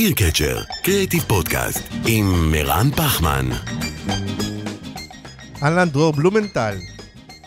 [0.00, 3.46] איר קצ'ר, קריאיטיב פודקאסט, עם מרן פחמן.
[5.62, 6.76] אהלן, דרור בלומנטל,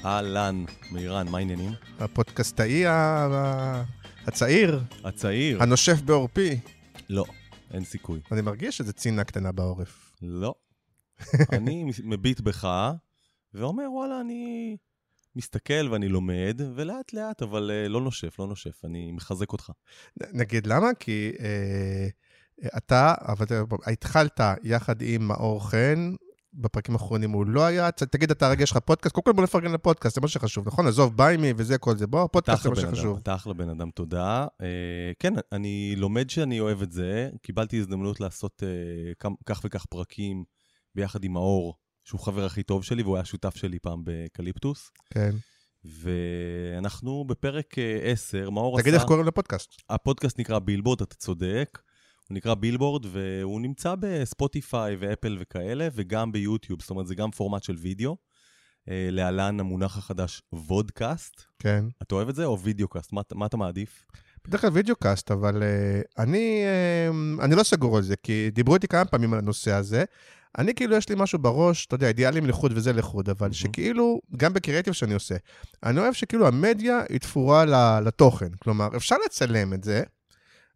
[0.06, 1.72] אהלן, מירן, מה העניינים?
[2.00, 2.94] הפודקאסטאי ה-
[3.34, 3.84] ה-
[4.28, 5.64] הצעיר, הצעיר?
[5.64, 6.60] הנושף בעורפי.
[7.10, 7.26] לא,
[7.72, 8.20] אין סיכוי.
[8.32, 10.12] אני מרגיש איזה צינה קטנה בעורף.
[10.22, 10.54] לא.
[11.58, 12.68] אני מביט בך
[13.54, 14.78] ואומר, וואלה, אני
[15.36, 19.72] מסתכל ואני לומד, ולאט לאט, אבל אה, לא נושף, לא נושף, אני מחזק אותך.
[20.22, 20.88] נ- נגיד למה?
[21.00, 22.08] כי אה,
[22.78, 23.46] אתה, אבל
[23.88, 26.14] התחלת יחד עם מאור חן,
[26.54, 29.72] בפרקים האחרונים הוא לא היה, תגיד, אתה רגע יש לך פודקאסט, קודם כל בוא נפרגן
[29.72, 30.88] לפודקאסט, זה מה שחשוב, נכון?
[30.88, 33.18] עזוב, ביימי וזה, כל זה, בוא, פודקאסט זה מה שחשוב.
[33.18, 34.48] אתה אחלה בן אדם, תודה.
[34.62, 37.30] אה, כן, אני לומד שאני אוהב את זה.
[37.42, 40.44] קיבלתי הזדמנות לעשות אה, כך וכך פרקים
[40.96, 44.92] ביחד עם מאור, שהוא חבר הכי טוב שלי, והוא היה שותף שלי פעם באקליפטוס.
[45.10, 45.36] כן.
[45.86, 48.84] ואנחנו בפרק אה, 10, מאור עשה...
[48.84, 49.70] תגיד איך קוראים לפודקאסט.
[49.90, 51.80] הפודקאסט נקרא בילבורד, אתה צודק.
[52.30, 57.64] הוא נקרא בילבורד, והוא נמצא בספוטיפיי ואפל וכאלה, וגם ביוטיוב, זאת אומרת, זה גם פורמט
[57.64, 58.18] של וידאו.
[58.90, 61.42] אה, להלן המונח החדש, vodcast.
[61.60, 61.86] כן.
[62.02, 63.14] אתה אוהב את זה או videocast?
[63.14, 64.06] מה, מה אתה מעדיף?
[64.48, 66.64] בדרך כלל videocast, אבל uh, אני,
[67.40, 70.04] uh, אני לא סגור על זה, כי דיברו איתי כמה פעמים על הנושא הזה.
[70.58, 73.54] אני כאילו, יש לי משהו בראש, אתה יודע, אידיאלים לחוד וזה לחוד, אבל Mhm.
[73.54, 75.36] שכאילו, גם בקריאטיב שאני עושה,
[75.84, 77.66] אני אוהב שכאילו המדיה היא תפורה
[78.02, 78.50] לתוכן.
[78.60, 80.04] כלומר, אפשר לצלם את זה,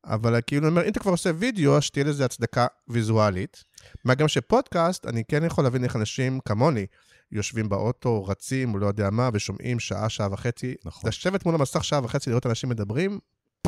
[0.08, 3.64] אבל כאילו, אני אומר, אם אתה כבר עושה וידאו, שתהיה לזה הצדקה ויזואלית.
[4.06, 6.86] מה גם שפודקאסט, אני כן יכול להבין איך אנשים כמוני
[7.32, 10.76] יושבים באוטו, רצים, או לא יודע מה, ושומעים שעה, שעה וחצי.
[10.86, 11.10] נכון.
[11.10, 13.20] לשבת מול המסך שעה וחצי, לראות אנשים מדברים,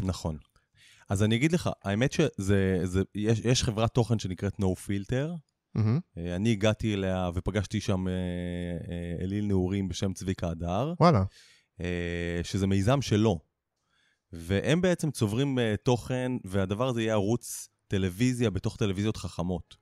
[0.01, 0.37] נכון.
[1.09, 5.29] אז אני אגיד לך, האמת שזה, זה, יש, יש חברת תוכן שנקראת No Filter.
[6.17, 10.93] אה, אני הגעתי אליה ופגשתי שם אה, אה, אליל נעורים בשם צביקה הדר.
[10.99, 11.23] וואלה.
[12.43, 13.39] שזה מיזם שלו.
[14.31, 19.77] והם בעצם צוברים אה, תוכן, והדבר הזה יהיה ערוץ טלוויזיה בתוך טלוויזיות חכמות.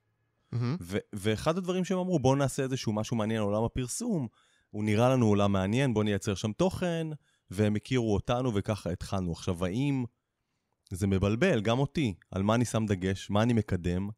[0.52, 0.76] מהמם.
[0.80, 4.28] ו- ואחד הדברים שהם אמרו, בואו נעשה איזשהו משהו מעניין על עולם הפרסום,
[4.70, 7.06] הוא נראה לנו עולם מעניין, בואו נייצר שם תוכן,
[7.50, 9.32] והם הכירו אותנו וככה התחלנו.
[9.32, 10.04] עכשיו, האם
[10.90, 14.08] זה מבלבל, גם אותי, על מה אני שם דגש, מה אני מקדם,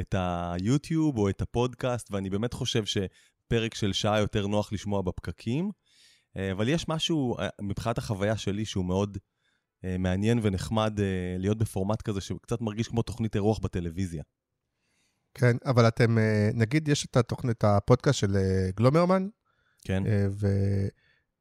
[0.00, 5.70] את היוטיוב או את הפודקאסט, ואני באמת חושב שפרק של שעה יותר נוח לשמוע בפקקים,
[6.36, 9.18] אה, אבל יש משהו אה, מבחינת החוויה שלי שהוא מאוד
[9.98, 14.22] מעניין ונחמד אה, להיות בפורמט כזה שקצת מרגיש כמו תוכנית אירוח בטלוויזיה.
[15.34, 19.28] כן, אבל אתם, אה, נגיד יש את התוכנית, הפודקאסט של אה, גלומרמן,
[19.84, 20.02] כן?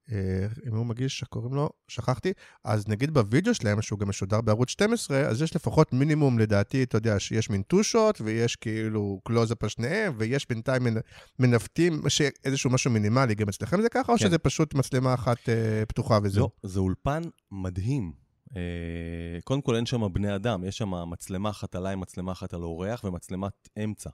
[0.08, 1.70] ואם הוא מגיש, קוראים לו?
[1.88, 2.34] שכחתי.
[2.64, 6.98] אז נגיד בווידאו שלהם, שהוא גם משודר בערוץ 12, אז יש לפחות מינימום, לדעתי, אתה
[6.98, 11.02] יודע, שיש מין two-shot, ויש כאילו קלוזאפ על שניהם, ויש בינתיים מנ-
[11.40, 12.02] מנווטים,
[12.46, 13.36] איזשהו משהו מינימלי.
[13.36, 14.26] גם אצלכם זה ככה, או כן.
[14.26, 16.50] שזה פשוט מצלמה אחת אה, פתוחה וזהו?
[16.64, 17.22] לא, זה אולפן
[17.52, 18.23] מדהים.
[18.56, 22.64] אה, קודם כל אין שם בני אדם, יש שם מצלמה אחת עליי, מצלמה אחת על
[22.64, 24.10] אורח ומצלמת אמצע.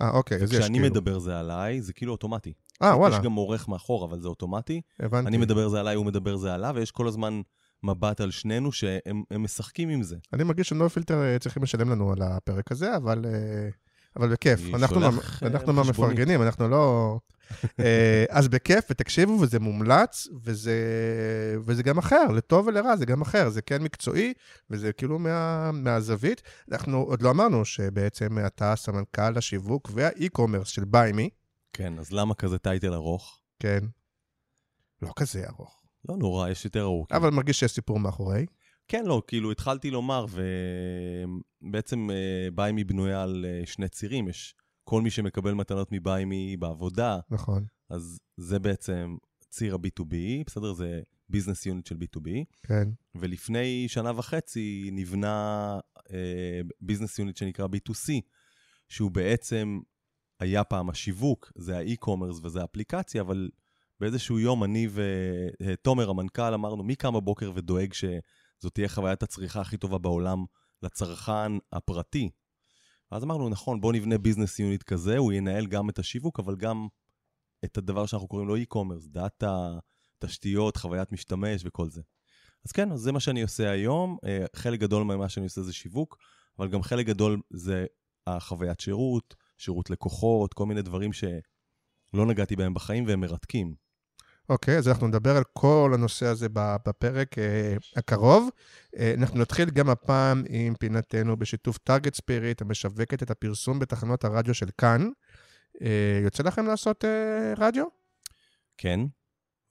[0.00, 0.90] אה, אוקיי, אז יש כשאני כאילו.
[0.90, 2.52] מדבר זה עליי, זה כאילו אוטומטי.
[2.82, 4.80] אה, וואלה, יש גם עורך מאחור, אבל זה אוטומטי.
[5.00, 5.28] הבנתי.
[5.28, 7.40] אני מדבר זה עליי, הוא מדבר זה עליו, ויש כל הזמן
[7.82, 10.16] מבט על שנינו שהם הם משחקים עם זה.
[10.32, 13.68] אני מרגיש שנו פילטר אה, צריכים לשלם לנו על הפרק הזה, אבל, אה,
[14.16, 14.60] אבל בכיף.
[14.74, 15.08] אנחנו, אה,
[15.42, 15.72] אנחנו.
[15.72, 17.18] מהמפרגנים, אנחנו לא...
[17.80, 20.76] אה, אז בכיף, ותקשיבו, וזה מומלץ, וזה,
[21.64, 23.48] וזה גם אחר, לטוב ולרע, זה גם אחר.
[23.48, 24.32] זה כן מקצועי,
[24.70, 26.42] וזה כאילו מה, מהזווית.
[26.72, 31.30] אנחנו עוד לא אמרנו שבעצם אתה סמנכ"ל השיווק והאי-קומרס של ביימי,
[31.72, 33.40] כן, אז למה כזה טייטל ארוך?
[33.58, 33.84] כן.
[35.02, 37.16] לא כזה ארוך, לא נורא, יש יותר ארוכים.
[37.16, 38.46] אבל מרגיש שיש סיפור מאחורי.
[38.88, 40.26] כן, לא, כאילו התחלתי לומר,
[41.62, 44.28] ובעצם אה, ביימי בנויה על אה, שני צירים.
[44.28, 44.54] יש
[44.88, 47.64] כל מי שמקבל מתנות מביימי בעבודה, נכון.
[47.90, 49.16] אז זה בעצם
[49.50, 50.14] ציר ה-B2B,
[50.46, 50.72] בסדר?
[50.72, 52.28] זה business unit של B2B.
[52.62, 55.78] כן, ולפני שנה וחצי נבנה
[56.12, 58.12] אה, business unit שנקרא B2C,
[58.88, 59.80] שהוא בעצם
[60.40, 63.50] היה פעם השיווק, זה ה e-commerce וזה האפליקציה, אבל
[64.00, 64.88] באיזשהו יום אני
[65.62, 70.44] ותומר המנכ"ל אמרנו, מי קם בבוקר ודואג שזאת תהיה חוויית הצריכה הכי טובה בעולם
[70.82, 72.30] לצרכן הפרטי?
[73.10, 76.88] אז אמרנו, נכון, בואו נבנה business unit כזה, הוא ינהל גם את השיווק, אבל גם
[77.64, 79.78] את הדבר שאנחנו קוראים לו e-commerce, דאטה,
[80.18, 82.02] תשתיות, חוויית משתמש וכל זה.
[82.66, 84.16] אז כן, אז זה מה שאני עושה היום.
[84.24, 86.16] אה, חלק גדול ממה שאני עושה זה שיווק,
[86.58, 87.86] אבל גם חלק גדול זה
[88.26, 93.85] החוויית שירות, שירות לקוחות, כל מיני דברים שלא נגעתי בהם בחיים והם מרתקים.
[94.48, 98.48] אוקיי, אז אנחנו נדבר על כל הנושא הזה בפרק אה, הקרוב.
[98.96, 104.54] אה, אנחנו נתחיל גם הפעם עם פינתנו בשיתוף טארגט ספיריט, המשווקת את הפרסום בתחנות הרדיו
[104.54, 105.08] של כאן.
[105.82, 107.84] אה, יוצא לכם לעשות אה, רדיו?
[108.78, 109.00] כן,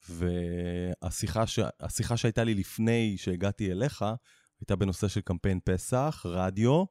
[0.09, 1.59] והשיחה ש...
[2.15, 4.05] שהייתה לי לפני שהגעתי אליך,
[4.61, 6.83] הייתה בנושא של קמפיין פסח, רדיו.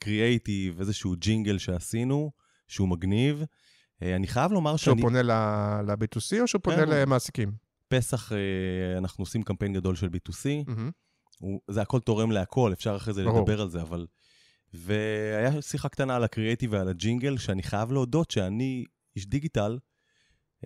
[0.00, 2.30] קריאייטיב, איזשהו ג'ינגל שעשינו,
[2.68, 3.44] שהוא מגניב.
[4.02, 5.02] אה, אני חייב לומר שהוא שאני...
[5.02, 5.30] פונה ל-
[5.90, 6.88] ל-B2C או שהוא פונה כן.
[6.88, 7.52] למעסיקים?
[7.88, 8.38] פסח, אה,
[8.98, 10.90] אנחנו עושים קמפיין גדול של B2C, מהמם.
[11.40, 13.40] הוא, זה הכל תורם להכל, אפשר אחרי זה ברור.
[13.40, 14.06] לדבר על זה, אבל...
[14.74, 18.84] והיה שיחה קטנה על הקריאייטיב ועל הג'ינגל, שאני חייב להודות שאני
[19.16, 19.78] איש דיגיטל,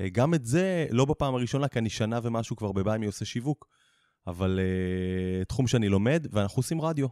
[0.00, 3.68] אה, גם את זה, לא בפעם הראשונה, כי אני שנה ומשהו כבר בביימי עושה שיווק,
[4.26, 7.06] אבל uh, תחום שאני לומד, ואנחנו עושים רדיו.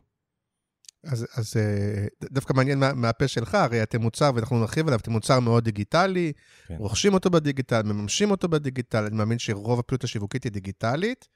[1.06, 5.12] אז, אז אה, דווקא מעניין מה, מהפה שלך, הרי אתם מוצר, ואנחנו נרחיב עליו, אתם
[5.12, 6.32] מוצר מאוד דיגיטלי,
[6.66, 6.76] כן.
[6.78, 11.28] רוכשים אותו בדיגיטל, מממשים אותו בדיגיטל, אני מאמין שרוב הפעילות השיווקית היא דיגיטלית,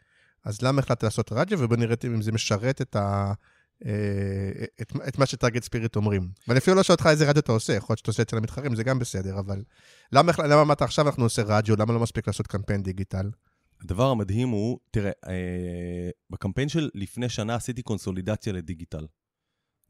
[0.44, 3.32] אז למה החלטת לעשות רדיו, ובוא נראה אם זה משרת את, ה,
[3.86, 3.90] אה,
[4.82, 6.28] את, את מה שטארגט ספיריט אומרים.
[6.48, 8.74] ואני אפילו לא שואל אותך איזה רדיו אתה עושה, יכול להיות שאתה עושה אצל המתחרים,
[8.74, 9.62] זה גם בסדר, אבל
[10.12, 13.30] למה, למה אמרת עכשיו אנחנו עושה רדיו, למה לא מספיק לעשות קמפיין דיגיטל?
[13.82, 19.06] הדבר המדהים הוא, תראה, אה, בקמפיין של לפני שנה עשיתי קונסולידציה לדיגיטל.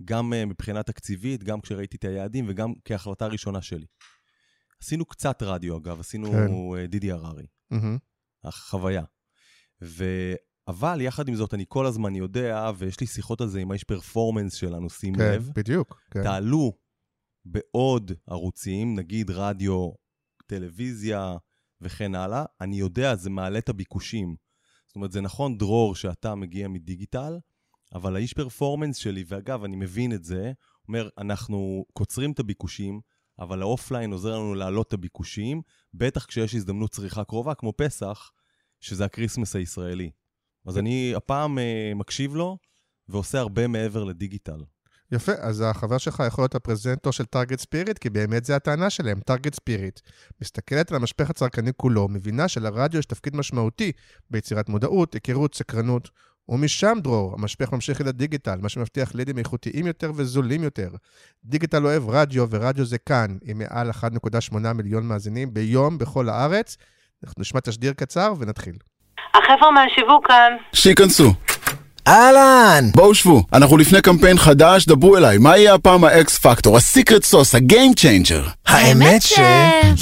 [0.05, 3.87] גם אה, מבחינה תקציבית, גם כשראיתי את היעדים וגם כהחלטה ראשונה שלי.
[4.83, 6.79] עשינו קצת רדיו, אגב, עשינו כן.
[6.79, 7.99] אה, דידי הררי, מהמם.
[8.45, 9.03] החוויה.
[9.83, 10.05] ו...
[10.69, 13.85] אבל יחד עם זאת, אני כל הזמן יודע, ויש לי שיחות על זה עם האיש
[13.85, 16.00] פרפורמנס שלנו, שים כן, לב, בדיוק.
[16.11, 16.23] כן.
[16.23, 16.73] תעלו
[17.45, 19.91] בעוד ערוצים, נגיד רדיו,
[20.47, 21.37] טלוויזיה
[21.81, 24.37] וכן הלאה, אני יודע, זה מעלה את הביקושים.
[24.87, 27.39] זאת אומרת, זה נכון, דרור, שאתה מגיע מדיגיטל,
[27.94, 30.52] אבל האיש פרפורמנס שלי, ואגב, אני מבין את זה,
[30.88, 33.00] אומר, אנחנו קוצרים את הביקושים,
[33.38, 35.62] אבל ה offline עוזר לנו להעלות את הביקושים,
[35.94, 38.31] בטח כשיש הזדמנות צריכה קרובה, כמו פסח,
[38.81, 40.11] שזה ה Christmas הישראלי.
[40.67, 42.58] אז אני הפעם אה, מקשיב לו,
[43.08, 44.64] ועושה הרבה מעבר לדיגיטל.
[45.12, 49.20] יפה, אז החבר שלך יכול להיות הפרזנטור של טארגט ספיריט, כי באמת זה הטענה שלהם,
[49.20, 50.00] טארגט ספיריט.
[50.40, 53.93] מסתכלת על המשפך הצרכני כולו, מבינה שלרדיו יש תפקיד משמעותי
[54.31, 56.11] ביצירת מודעות, היכרות, סקרנות.
[56.49, 60.89] ומשם, דרור, המשפך ממשיך אל הדיגיטל, מה שמבטיח לידים איכותיים יותר וזולים יותר.
[61.45, 66.77] דיגיטל אוהב רדיו, ורדיו זה כאן, עם מעל 1.8 מיליון מאזינים ביום בכל הארץ.
[67.25, 68.75] אנחנו נשמע תשדיר קצר ונתחיל.
[69.35, 70.53] החבר'ה מהשיווק כאן.
[70.73, 71.33] שייכנסו.
[72.09, 72.91] אהלן!
[72.95, 76.83] בואו שבו, אנחנו לפני קמפיין חדש, דברו אליי, מה יהיה הפעם ה X factor, ה
[76.83, 78.43] secret sauce, ה game changer?
[78.67, 79.39] האמת ש...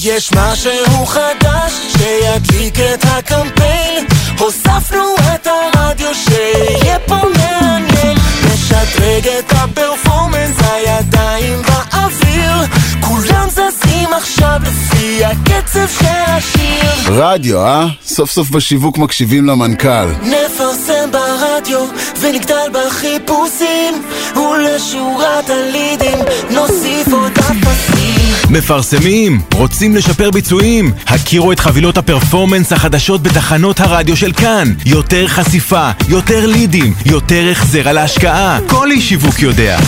[0.05, 4.07] יש משהו חדש שידליק את הקמפיין
[4.39, 12.53] הוספנו את הרדיו שיהיה פה מעניין נשדרג את הפרפורמנס, הידיים באוויר
[13.01, 17.87] כולם זזים עכשיו לפי הקצב של השיר רדיו, אה?
[18.07, 20.09] סוף סוף בשיווק מקשיבים למנכ"ל.
[20.23, 21.87] נפרסם ברדיו
[22.21, 24.03] ונגדל בחיפושים
[24.37, 26.19] ולשורת הלידים
[26.51, 28.17] נוסיף עוד אפסים
[28.51, 29.41] מפרסמים?
[29.55, 30.93] רוצים לשפר ביצועים?
[31.07, 34.73] הכירו את חבילות הפרפורמנס החדשות בתחנות הרדיו של כאן.
[34.87, 38.59] יותר חשיפה, יותר לידים, יותר החזר על ההשקעה.
[38.67, 39.79] כל איש שיווק יודע.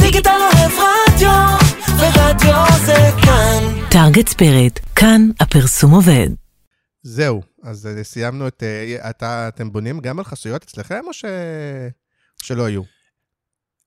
[0.00, 0.72] דיגיטל אוהב
[1.08, 6.28] רדיו ורדיו זה כאן טארגט ספיריט, כאן הפרסום עובד.
[7.02, 8.62] זהו, אז אה, סיימנו את...
[8.62, 11.24] אה, אתה, אתם בונים גם על חסויות אצלכם, או ש...
[12.42, 12.82] שלא היו?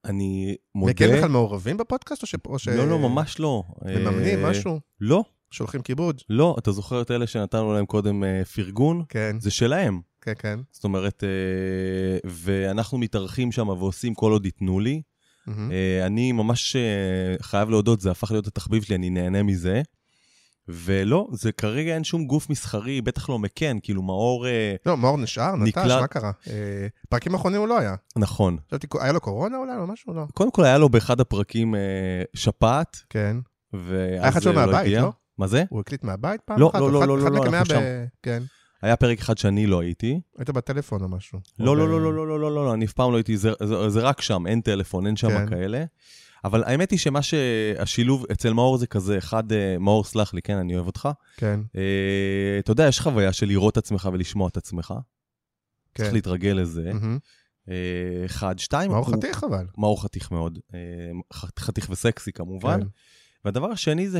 [0.06, 0.94] אני מודה...
[0.96, 2.36] וכן בכלל מעורבים בפודקאסט, או ש...
[2.46, 2.68] או ש...
[2.68, 3.64] לא, לא, ממש לא.
[3.86, 4.80] מממנים אה, משהו?
[5.02, 6.22] לא, שולחים כיבוד?
[6.30, 6.56] לא.
[6.60, 9.04] אתה זוכר את אלה שנתנו להם קודם אה, פרגון?
[9.10, 10.02] כן, זה שלהם.
[10.22, 10.60] כן, כן.
[10.72, 15.02] זאת אומרת, אה, ואנחנו מתארחים שם ועושים כל עוד ייתנו לי.
[15.48, 15.72] מהמם.
[15.72, 16.82] אה, אני ממש אה,
[17.42, 19.82] חייב להודות, זה הפך להיות התחביב שלי, אני נהנה מזה.
[20.68, 24.48] ולא, זה כרגע אין שום גוף מסחרי, בטח לא מקן, כאילו מאור...
[24.48, 26.32] אה, לא, מאור נשאר, נטש, נקלט- מה קרה?
[26.48, 27.96] אה, פרקים אחרונים הוא לא היה.
[28.16, 28.58] נכון.
[28.68, 30.14] חשבתי, היה לו קורונה אולי או משהו?
[30.14, 30.24] לא.
[30.34, 31.80] קודם כל היה לו באחד הפרקים אה,
[32.34, 33.38] שפעת, כן.
[33.74, 34.94] ואז היה אחד שלו אה, מהבית.
[35.02, 35.12] לא?
[35.38, 35.64] מה זה?
[35.70, 36.80] הוא הקליט מהבית פעם לא, אחת?
[36.80, 38.44] לא, לא, לא, לא, מכם אנחנו ב- כן.
[38.86, 40.20] היה פרק אחד שאני לא הייתי.
[40.38, 41.40] היית בטלפון או משהו.
[41.60, 43.38] לא, לא, ב- לא, לא, לא, לא, לא, לא, לא, אני אף פעם לא הייתי,
[43.38, 45.50] זה, זה, זה רק שם, אין טלפון, אין שם כן.
[45.50, 45.84] כאלה.
[46.44, 50.58] אבל האמת היא שמה שהשילוב, אצל מאור זה כזה, אחד, אה, מאור, סלח לי, כן,
[50.58, 51.10] אני אוהב אותך.
[51.38, 51.82] כן, אה,
[52.60, 54.94] אתה יודע, יש חוויה של לראות את עצמך ולשמוע את עצמך.
[55.94, 56.04] כן.
[56.04, 56.94] צריך להתרגל לזה.
[56.94, 57.18] מהמם.
[57.70, 57.76] אה,
[58.26, 59.66] אחד, שתיים, מאור הוא- חתיך אבל.
[59.78, 60.60] מאור חתיך מאוד.
[60.74, 60.80] אה,
[61.60, 62.80] חתיך וסקסי כמובן.
[62.82, 62.88] כן.
[63.46, 64.20] והדבר השני זה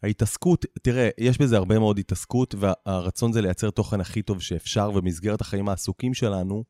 [0.00, 5.40] שההתעסקות, תראה, יש בזה הרבה מאוד התעסקות, והרצון זה לייצר תוכן הכי טוב שאפשר, ובמסגרת
[5.40, 6.64] החיים העסוקים שלנו,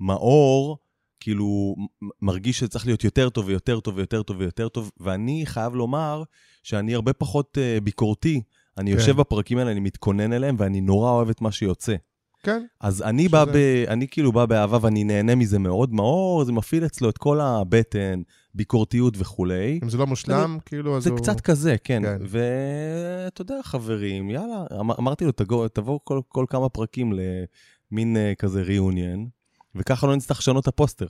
[0.00, 0.78] מאור,
[1.20, 1.74] כאילו
[2.22, 6.22] מרגיש שזה צריך להיות יותר טוב ויותר טוב ויותר טוב ויותר טוב, ואני חייב לומר
[6.62, 8.42] שאני הרבה פחות uh, ביקורתי.
[8.78, 8.98] אני כן.
[8.98, 11.94] יושב בפרקים האלה, אני מתכונן אליהם, ואני נורא אוהב את מה שיוצא.
[12.42, 13.84] כן, אז אני בא שזה- ב...
[13.88, 15.92] אני כאילו בא באהבה ואני נהנה מזה מאוד.
[15.94, 18.22] מאור, זה מפעיל אצלו את כל הבטן,
[18.54, 19.80] ביקורתיות וכולי.
[19.82, 21.18] אם זה לא מושלם, כאילו, אז זה הוא...
[21.18, 22.02] קצת כזה, כן.
[22.02, 22.18] כן.
[22.28, 25.32] ואתה יודע, חברים, יאללה, אמר, אמרתי לו,
[25.72, 29.28] תבואו כל, כל כמה פרקים למין uh, כזה ריאוניון,
[29.74, 31.06] וככה לא נצטרך לשנות את הפוסטר.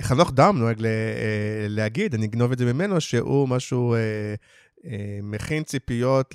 [0.00, 0.90] חנוך דם נוהג ל- אה,
[1.68, 4.34] להגיד, אני אגנוב את זה ממנו, שהוא משהו, אה, אה,
[5.22, 6.34] מכין ציפיות,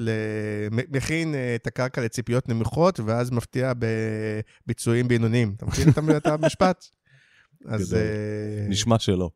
[0.72, 5.54] מכין אה, את הקרקע לציפיות נמוכות, ואז מפתיע בביצועים בינוניים.
[5.58, 6.86] אתה מכין את- המשפט?
[7.66, 7.94] אז.
[7.94, 9.30] אה, נשמע שלא.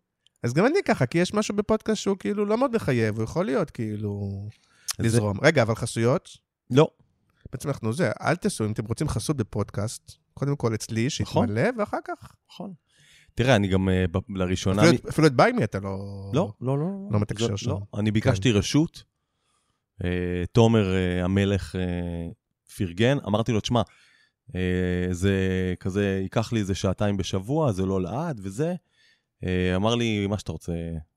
[0.43, 3.45] אז גם אני ככה, כי יש משהו בפודקאסט שהוא כאילו לא מאוד מחייב, הוא יכול
[3.45, 4.29] להיות כאילו
[4.99, 5.37] לזרום.
[5.43, 6.29] רגע, אבל חסויות?
[6.71, 6.87] לא,
[7.51, 11.47] בעצם אנחנו זה, אל תעשו, אם אתם רוצים חסות בפודקאסט, קודם כל אצלי, נכון.
[11.47, 12.31] שיתמלא, ואחר כך.
[12.51, 12.73] נכון.
[13.35, 14.81] תראה, אני גם ב- לראשונה...
[14.81, 15.97] אפילו את- אפילו את ביימי אתה לא...
[16.33, 16.85] לא, לא, לא.
[17.11, 17.69] לא מתקשר זה- שם.
[17.69, 17.79] לא.
[17.97, 19.03] אני ביקשתי רשות,
[20.03, 20.09] אה,
[20.51, 21.81] תומר אה, המלך אה,
[22.77, 23.81] פרגן, אמרתי לו, תשמע,
[24.55, 24.61] אה,
[25.11, 25.37] זה
[25.79, 28.75] כזה, ייקח לי איזה שעתיים בשבוע, זה לא לעד וזה.
[29.43, 30.73] אה, אמר לי, מה שאתה רוצה,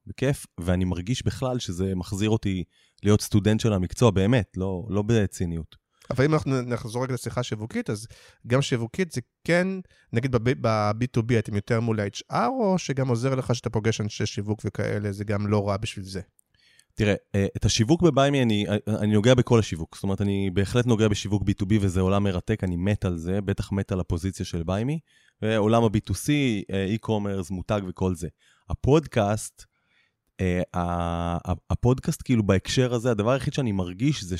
[0.06, 2.64] בכיף, ואני מרגיש בכלל שזה מחזיר אותי
[3.02, 5.76] להיות סטודנט של המקצוע, באמת, לא, לא בציניות.
[6.10, 8.06] אבל אם אנחנו נחזור רגע לשיחה שיווקית, אז
[8.46, 9.68] גם שיווקית זה כן,
[10.12, 15.12] נגיד ב-B2B אתם יותר מול ה-HR, או שגם עוזר לך שאתה פוגש אנשי שיווק וכאלה,
[15.12, 16.20] זה גם לא רע בשביל זה.
[16.94, 19.94] תראה, אה, את השיווק בביימי, אני, אני נוגע בכל השיווק.
[19.94, 23.72] זאת אומרת, אני בהחלט נוגע בשיווק B2B, וזה עולם מרתק, אני מת על זה, בטח
[23.72, 24.98] מת על הפוזיציה של ביימי.
[25.42, 26.30] ועולם ה-B2C,
[26.72, 28.28] אה, e-commerce, מותג וכל זה.
[28.70, 29.64] הפודקאסט,
[30.40, 30.62] אה,
[31.70, 34.36] הפודקאסט כאילו בהקשר הזה, הדבר היחיד שאני מרגיש זה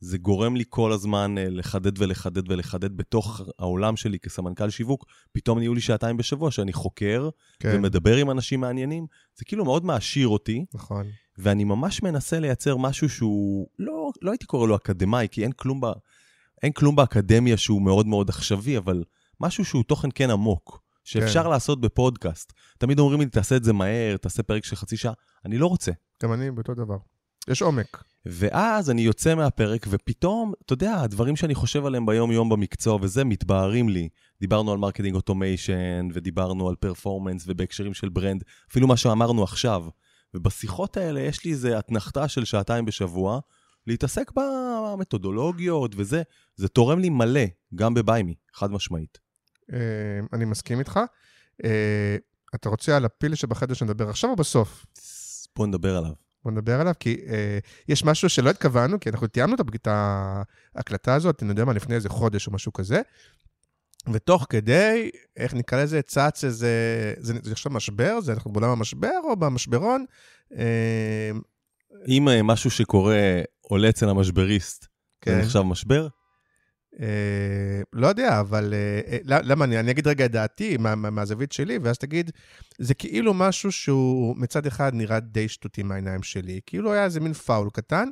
[0.00, 5.04] שזה גורם לי כל הזמן אה, לחדד ולחדד ולחדד בתוך העולם שלי כסמנכ"ל שיווק.
[5.32, 7.28] פתאום נהיו לי שעתיים בשבוע שאני חוקר
[7.60, 9.06] כן, ומדבר עם אנשים מעניינים.
[9.36, 10.64] זה כאילו מאוד מעשיר אותי.
[10.74, 11.06] נכון.
[11.38, 15.80] ואני ממש מנסה לייצר משהו שהוא, לא, לא הייתי קורא לו אקדמאי, כי אין כלום,
[15.80, 15.86] ב,
[16.62, 19.04] אין כלום באקדמיה שהוא מאוד מאוד עכשווי, אבל
[19.40, 21.50] משהו שהוא תוכן כן עמוק, שאפשר כן.
[21.50, 22.52] לעשות בפודקאסט.
[22.78, 25.12] תמיד אומרים לי, תעשה את זה מהר, תעשה פרק של חצי שעה,
[25.44, 25.92] אני לא רוצה.
[26.22, 26.96] גם אני באותו דבר.
[27.48, 28.04] יש עומק.
[28.26, 33.88] ואז אני יוצא מהפרק, ופתאום, אתה יודע, הדברים שאני חושב עליהם ביום-יום במקצוע, וזה, מתבהרים
[33.88, 34.08] לי.
[34.40, 39.84] דיברנו על marketing automation, ודיברנו על performance, ובהקשרים של brand, אפילו מה שאמרנו עכשיו.
[40.34, 43.40] ובשיחות האלה יש לי איזו אתנחתה של שעתיים בשבוע,
[43.86, 46.22] להתעסק במתודולוגיות וזה,
[46.56, 49.18] זה תורם לי מלא, גם בביימי, חד משמעית.
[49.72, 49.78] אה,
[50.32, 51.00] אני מסכים איתך.
[51.64, 52.16] אה,
[52.54, 54.86] אתה רוצה על הפיל שבחדר שנדבר עכשיו או בסוף?
[55.56, 56.25] בוא נדבר עליו.
[56.46, 59.88] בוא נדבר עליו, כי אה, יש משהו שלא התכוונו, כי אנחנו תיאמנו את
[60.74, 63.00] ההקלטה הזאת, אני יודע מה, לפני איזה חודש או משהו כזה,
[64.12, 68.20] ותוך כדי, איך נקרא לזה, צץ איזה, זה, זה עכשיו משבר?
[68.20, 70.04] זה אנחנו בעולם המשבר או במשברון?
[70.58, 71.30] אה,
[72.08, 74.88] אם אה, משהו שקורה עולה אצל המשבריסט, זה
[75.20, 75.38] כן.
[75.40, 76.08] נחשב משבר?
[77.00, 81.10] אה, לא יודע, אבל אה, אה, למה, אני, אני אגיד רגע את דעתי מה, מה,
[81.10, 82.30] מהזווית שלי, ואז תגיד,
[82.78, 86.60] זה כאילו משהו שהוא מצד אחד נראה די שטותי מהעיניים שלי.
[86.66, 88.08] כאילו היה איזה מין פאול קטן.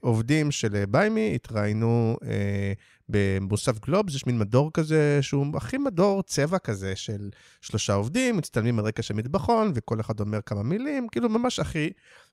[0.00, 2.72] עובדים של ביימי התראיינו אה,
[3.08, 7.30] במוסף גלובס, יש מין מדור כזה, שהוא הכי מדור צבע כזה של
[7.60, 11.90] שלושה עובדים, מצטלמים על רקע של מטבחון, וכל אחד אומר כמה מילים, כאילו ממש הכי...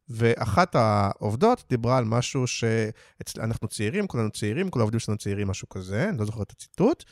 [0.10, 6.10] ואחת העובדות דיברה על משהו שאנחנו צעירים, כולנו צעירים, כל העובדים שלנו צעירים, משהו כזה,
[6.10, 7.03] אני לא זוכר את הציטוט.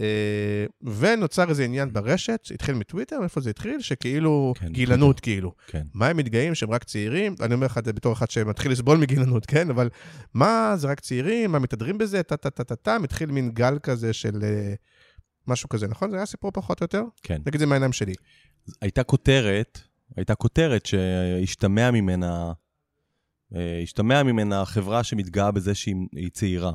[0.00, 3.80] אה, ונוצר איזה עניין ברשת, התחיל מטוויטר, איפה זה התחיל?
[3.80, 5.52] שכאילו, כן, גילנות כאילו.
[5.66, 5.82] כן.
[5.94, 7.34] מה הם מתגאים שהם רק צעירים?
[7.40, 9.70] אני אומר לך את זה בתור אחד שמתחיל לסבול מגילנות, כן?
[9.70, 9.88] אבל
[10.34, 11.52] מה, זה רק צעירים?
[11.52, 12.22] מה מתהדרים בזה?
[12.22, 14.74] טה-טה-טה-טה, מתחיל מין גל כזה של אה,
[15.46, 16.10] משהו כזה, נכון?
[16.10, 17.02] זה היה סיפור פחות או יותר?
[17.22, 17.40] כן.
[17.46, 18.14] נגיד זה מהעיניים שלי.
[18.82, 19.80] הייתה כותרת,
[20.16, 22.52] הייתה כותרת שהשתמע ממנה,
[23.54, 26.72] אה, השתמע ממנה חברה שמתגאה בזה שהיא היא צעירה.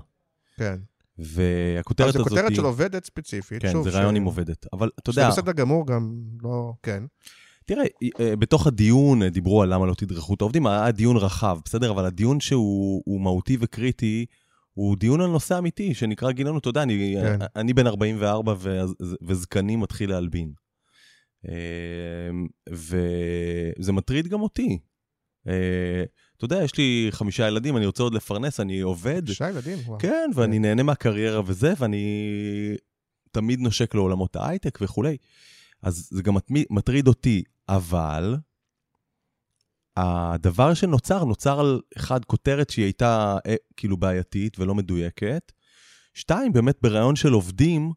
[0.55, 0.75] כן.
[1.17, 2.29] והכותרת אז זו הזאת...
[2.29, 3.61] כותרת של עובדת ספציפית.
[3.61, 4.65] כן, שוב, זה ש- רעיון עם עובדת.
[4.73, 6.73] אבל אתה שזה יודע, בסדר גמור, גם לא...
[6.83, 7.03] כן.
[7.65, 7.83] תראה,
[8.19, 11.91] אה, בתוך הדיון אה, דיברו על למה לא תדרכו את העובדים, היה דיון רחב, בסדר?
[11.91, 14.25] אבל הדיון שהוא הוא מהותי וקריטי,
[14.73, 16.61] הוא דיון על נושא אמיתי, שנקרא גילנות.
[16.61, 17.39] אתה יודע, אני, כן.
[17.55, 18.79] אני בן 44 ו-
[19.21, 20.53] וזקני מתחיל להלבין.
[21.47, 22.29] אה,
[22.69, 24.79] וזה מטריד גם אותי.
[25.47, 26.03] אה,
[26.37, 29.27] אתה יודע, יש לי חמישה ילדים, אני רוצה עוד לפרנס, אני עובד.
[29.27, 29.99] שישה ילדים, וואו.
[29.99, 32.75] כן, ואני נהנה מהקריירה וזה, ואני
[33.31, 35.17] תמיד נושק לעולמות ההייטק וכולי.
[35.81, 36.35] אז זה גם
[36.69, 38.37] מטריד אותי, אבל
[39.97, 45.51] הדבר שנוצר, נוצר על אחד, כותרת שהיא הייתה אה, כאילו בעייתית ולא מדויקת.
[46.13, 47.91] שתיים, באמת בראיון של עובדים,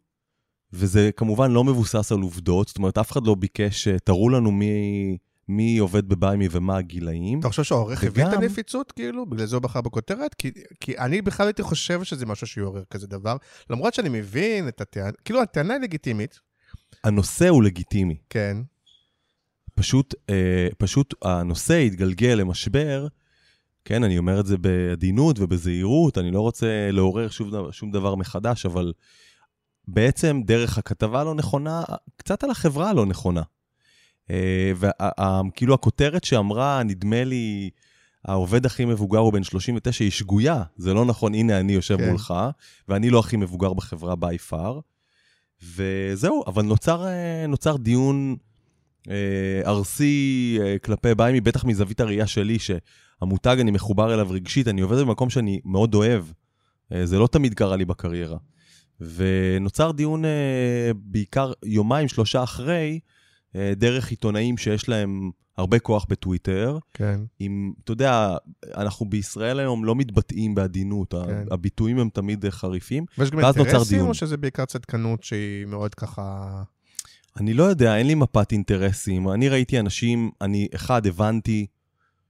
[0.73, 4.51] וזה כמובן לא מבוסס על עובדות, זאת אומרת, אף אחד לא ביקש, אה, תראו לנו
[4.53, 5.17] מי,
[5.49, 7.41] מי עובד בביימי ומה הגילאים.
[7.41, 9.27] אתה חושב שהעורך הבין את וגם- הנפיצות, כאילו?
[9.27, 10.35] בגלל זה הוא בחר בכותרת?
[10.35, 10.51] כי,
[10.81, 13.37] כי אני בכלל הייתי חושב שזה משהו שיעורר כזה דבר,
[13.71, 16.41] למרות שאני מבין את הטענה, כאילו הטענה היא לגיטימית,
[17.05, 18.17] הנושא הוא לגיטימי.
[18.31, 18.57] כן,
[19.75, 23.07] פשוט, אה, פשוט הנושא התגלגל למשבר,
[23.85, 28.15] כן, אני אומר את זה בעדינות ובזהירות, אני לא רוצה לעורר שום דבר, שום דבר
[28.15, 28.93] מחדש, אבל
[29.89, 31.83] בעצם דרך הכתבה הלא נכונה,
[32.17, 33.43] קצת על החברה הלא נכונה.
[34.31, 37.71] אה, וכאילו הכותרת שאמרה, נדמה לי,
[38.25, 40.63] העובד הכי מבוגר הוא בן 39, היא שגויה.
[40.77, 42.09] זה לא נכון, הנה אני יושב כן.
[42.09, 42.35] מולך,
[42.89, 44.81] ואני לא הכי מבוגר בחברה by far.
[45.63, 48.37] וזהו, אבל נוצר, אה, נוצר דיון
[49.11, 54.99] אה, ארסי כלפי ביימי, בטח מזווית הראייה שלי, שהמותג, אני מחובר אליו רגשית, אני עובד
[54.99, 56.25] במקום שאני מאוד אוהב.
[57.05, 58.37] זה לא תמיד קרה לי בקריירה.
[59.17, 63.01] ונוצר דיון אה, בעיקר יומיים, שלושה אחרי,
[63.57, 66.79] אה, דרך עיתונאים שיש להם הרבה כוח בטוויטר.
[66.95, 67.21] כן.
[67.39, 68.37] עם, אתה יודע,
[68.77, 71.45] אנחנו בישראל היום לא מתבטאים בעדינות, כן.
[71.51, 73.05] הביטויים הם תמיד אה, חריפים.
[73.19, 74.09] ויש גם ואז נוצר אינטרסים, דיון.
[74.09, 76.63] או שזה בעיקר צדקנות שהיא מאוד ככה...
[77.41, 79.29] אני לא יודע, אין לי מפת אינטרסים.
[79.29, 81.67] אני ראיתי אנשים, אני, אחד, הבנתי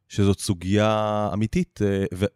[0.09, 1.81] שזאת סוגיה אמיתית,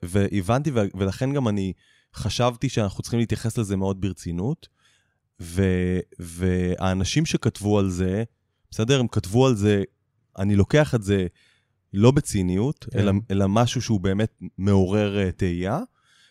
[0.02, 1.73] והבנתי, ולכן גם אני
[2.16, 4.68] חשבתי שאנחנו צריכים להתייחס לזה מאוד ברצינות.
[5.40, 8.25] ו- והאנשים שכתבו על זה,
[8.70, 9.82] בסדר, הם כתבו על זה,
[10.38, 11.26] אני לוקח את זה
[11.92, 12.99] לא בציניות, כן.
[12.99, 15.80] אלא, אלא משהו שהוא באמת מעורר אה, תהייה,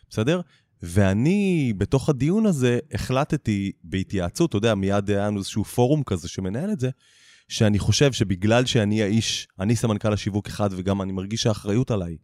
[0.09, 0.41] בסדר?
[0.83, 6.71] ואני, בתוך הדיון הזה, החלטתי בהתייעצות, אתה יודע, מיד היה לנו איזשהו פורום כזה שמנהל
[6.71, 6.89] את זה,
[7.47, 12.17] שאני חושב שבגלל שאני האיש, אני סמנכ"ל השיווק אחד, וגם אני מרגיש שהאחריות עליי,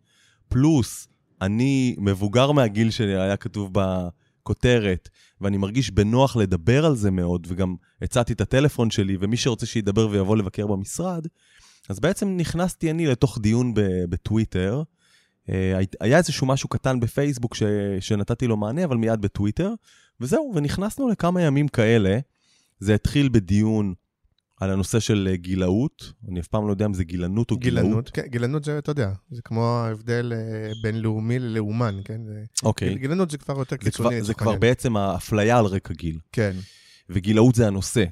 [0.49, 1.07] פלוס
[1.41, 5.09] אני מבוגר מהגיל שהיה כתוב בכותרת,
[5.41, 10.07] ואני מרגיש בנוח לדבר על זה מאוד, וגם הצעתי את הטלפון שלי, ומי שרוצה שידבר
[10.11, 11.27] ויבוא לבקר במשרד,
[11.89, 13.73] אז בעצם נכנסתי אני לתוך דיון
[14.09, 14.83] בטוויטר.
[15.49, 17.63] אה, הי- היה איזשהו משהו קטן בפייסבוק ש-
[17.99, 19.73] שנתתי לו מענה, אבל מיד בטוויטר,
[20.19, 22.19] וזהו, ונכנסנו לכמה ימים כאלה.
[22.79, 23.93] זה התחיל בדיון
[24.61, 27.85] על הנושא של אה, גילאות, אני אף פעם לא יודע אם זה גילנות או גילאות.
[27.85, 32.21] גילנות, כן, גילנות זה, אתה יודע, זה כמו ההבדל אה, בין לאומי ללאומן, כן?
[32.25, 32.95] זה- אוקיי.
[32.95, 34.09] גילנות זה כבר יותר זה קיצוני.
[34.15, 34.55] כבר, זה כבר.
[34.55, 36.51] בעצם האפליה על רקע גיל, כן,
[37.09, 38.03] וגילאות זה הנושא.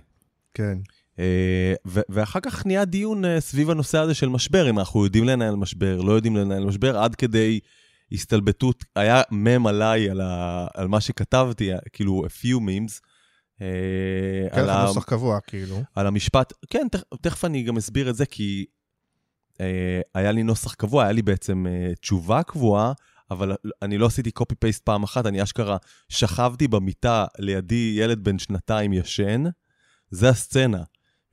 [0.53, 0.77] כן.
[1.19, 5.55] אה, ו- ואחר כך נהיה דיון סביב הנושא הזה של משבר, אם אנחנו יודעים לנהל
[5.55, 7.59] משבר, לא יודעים לנהל משבר, עד כדי
[8.11, 8.83] הסתלבטות.
[8.95, 12.99] היה מם עליי על, ה- על מה שכתבתי, כאילו, a few memes.
[13.61, 15.81] אה, כן, על לך נוסח קבוע, כאילו.
[15.95, 18.65] על המשפט, כן, תכ, תכף אני גם אסביר את זה, כי
[19.61, 22.93] אה, היה לי נוסח קבוע, היה לי בעצם אה, תשובה קבועה,
[23.31, 25.77] אבל אני לא עשיתי copy-paste פעם אחת, אני אשכרה
[26.09, 29.43] שכבתי במיטה לידי ילד בן שנתיים ישן,
[30.09, 30.83] זה הסצנה.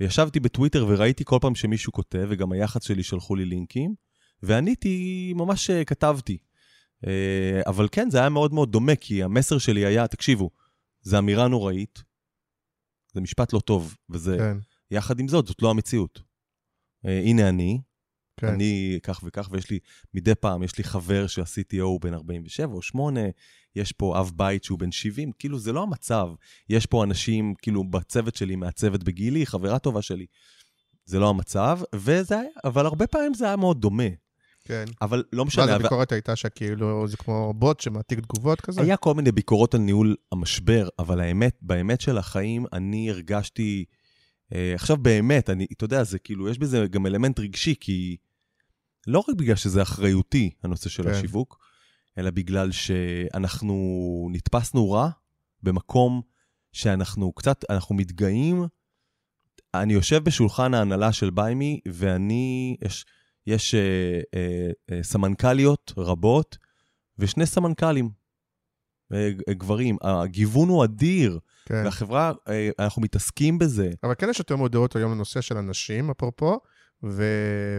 [0.01, 3.95] וישבתי בטוויטר וראיתי כל פעם שמישהו כותב, וגם היח"צ שלי שלחו לי לינקים,
[4.43, 6.39] ועניתי, ממש אה, כתבתי.
[7.07, 10.51] אה, אבל כן, זה היה מאוד מאוד דומה, כי המסר שלי היה, תקשיבו,
[11.03, 12.03] זו אמירה נוראית,
[13.17, 14.37] זה משפט לא טוב, וזה...
[14.39, 14.57] כן,
[14.91, 16.23] יחד עם זאת, זאת לא המציאות.
[17.07, 17.81] אה, הנה אני,
[18.37, 18.47] כן.
[18.47, 19.79] אני כך וכך, ויש לי,
[20.15, 23.21] מדי פעם, יש לי חבר שה-CTO הוא בן 47 או 8,
[23.77, 26.29] יש פה אב בית שהוא בן 70, כאילו זה לא המצב.
[26.69, 30.27] יש פה אנשים, כאילו, בצוות שלי, מהצוות בגילי, חברה טובה שלי.
[31.05, 34.09] זה לא המצב, וזה היה, אבל הרבה פעמים זה היה מאוד דומה.
[34.67, 34.85] כן.
[35.03, 35.75] אבל לא ואז משנה, אבל...
[35.75, 38.83] הביקורת הייתה שכאילו זה כמו בוט שמעתיק תגובות כזה?
[38.83, 43.85] היה כל מיני ביקורות על ניהול המשבר, אבל האמת, באמת של החיים, אני הרגשתי...
[44.55, 48.17] אה, עכשיו באמת, אני, אתה יודע, זה כאילו, יש בזה גם אלמנט רגשי, כי
[49.07, 51.09] לא רק בגלל שזה אחריותי, הנושא של כן.
[51.09, 51.59] השיווק,
[52.19, 55.11] אלא בגלל שאנחנו נתפסנו רע
[55.63, 56.23] במקום
[56.73, 58.67] שאנחנו קצת, אנחנו מתגאים.
[59.75, 63.05] אני יושב בשולחן ההנהלה של ביימי, ואני, יש,
[63.47, 63.81] יש אה,
[64.35, 66.59] אה, אה, סמנכ"ליות רבות
[67.19, 68.11] ושני סמנכ"לים,
[69.13, 69.97] אה, גברים.
[70.03, 71.83] הגיוון הוא אדיר, כן.
[71.85, 73.91] והחברה, אה, אנחנו מתעסקים בזה.
[74.03, 76.61] אבל כן יש יותר מודעות היום לנושא של אנשים, אפרופו,
[77.05, 77.25] ו...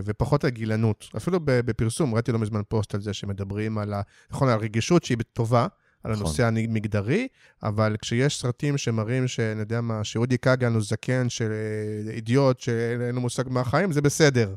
[0.06, 1.08] ופחות על גילנות.
[1.18, 4.02] אפילו בפרסום, ראיתי לא מזמן פוסט על זה שמדברים על, ה...
[4.32, 5.68] נכון, על הרגישות שהיא טובה,
[6.04, 6.26] על נכון.
[6.26, 7.28] הנושא המגדרי,
[7.64, 13.16] אבל כשיש סרטים שמראים שאני יודע מה, שאודי כגן הוא זקן של אה, אידיוט, שאין
[13.16, 14.54] לו מושג מה החיים, זה בסדר.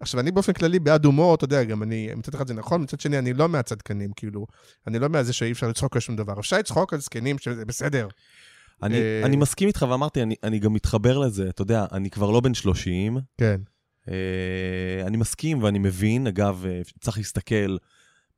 [0.00, 3.00] עכשיו, אני באופן כללי בעד הומור, אתה יודע, גם אני, מצד אחד זה נכון, מצד
[3.00, 4.46] שני, אני לא מהצדקנים, כאילו,
[4.86, 6.40] אני לא מהזה שאי אפשר לצחוק על שום דבר.
[6.40, 8.08] אפשר לצחוק על זקנים, שזה בסדר.
[8.82, 12.30] אני, אה, אני מסכים איתך, ואמרתי, אני, אני גם מתחבר לזה, אתה יודע, אני כבר
[12.30, 13.60] לא בן 30, כן,
[14.08, 17.76] אה, אני מסכים ואני מבין, אגב, אה, צריך להסתכל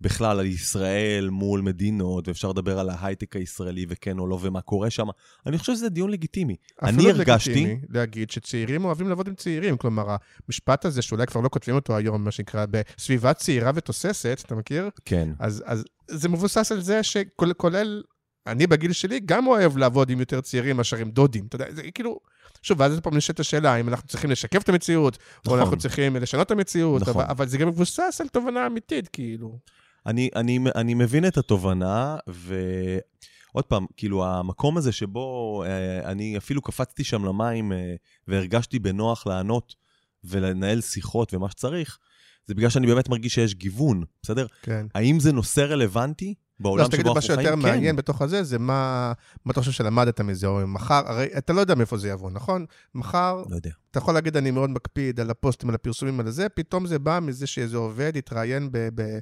[0.00, 4.90] בכלל על ישראל מול מדינות, ואפשר לדבר על ההייטק הישראלי וכן או לא ומה קורה
[4.90, 5.06] שם.
[5.46, 6.56] אני חושב שזה דיון לגיטימי.
[6.82, 7.50] אני אפילו הרגשתי...
[7.50, 9.76] לגיטימי להגיד שצעירים אוהבים לעבוד עם צעירים.
[9.76, 14.54] כלומר, המשפט הזה, שאולי כבר לא כותבים אותו היום, מה שנקרא, בסביבה צעירה ותוססת, אתה
[14.54, 14.90] מכיר?
[15.04, 15.28] כן.
[15.38, 18.02] אז, אז זה מבוסס על זה שכולל,
[18.46, 21.46] אני בגיל שלי גם אוהב לעבוד עם יותר צעירים מאשר עם דודים.
[21.46, 22.20] אתה יודע, זה כאילו...
[22.62, 25.58] שוב, ואז פעם נשאלת השאלה, האם אנחנו צריכים לשקף את המציאות, נכון.
[25.58, 27.14] או אנחנו צריכים לשנות את המציאות, נכון.
[27.14, 29.58] אבל, אבל זה גם מבוסס על תובנה אמיתית, כאילו.
[30.06, 36.62] אני, אני, אני מבין את התובנה, ועוד פעם, כאילו, המקום הזה שבו אה, אני אפילו
[36.62, 37.94] קפצתי שם למים אה,
[38.28, 39.74] והרגשתי בנוח לענות
[40.24, 41.98] ולנהל שיחות ומה שצריך,
[42.46, 44.46] זה בגלל שאני באמת מרגיש שיש גיוון, בסדר?
[44.62, 44.86] כן.
[44.94, 47.40] האם זה נושא רלוונטי בעולם לא, שבו מה אנחנו חיים?
[47.42, 47.58] שיותר כן.
[47.58, 49.12] מעניין בתוך הזה, זה מה,
[49.44, 52.66] מה אתה חושב שלמדת מזה, או מחר, הרי אתה לא יודע מאיפה זה יבוא, נכון?
[52.94, 53.70] מחר, לא יודע.
[53.90, 57.18] אתה יכול להגיד, אני מאוד מקפיד על הפוסטים, על הפרסומים, על זה, פתאום זה בא
[57.22, 58.88] מזה שאיזה עובד התראיין ב...
[58.94, 59.18] ב...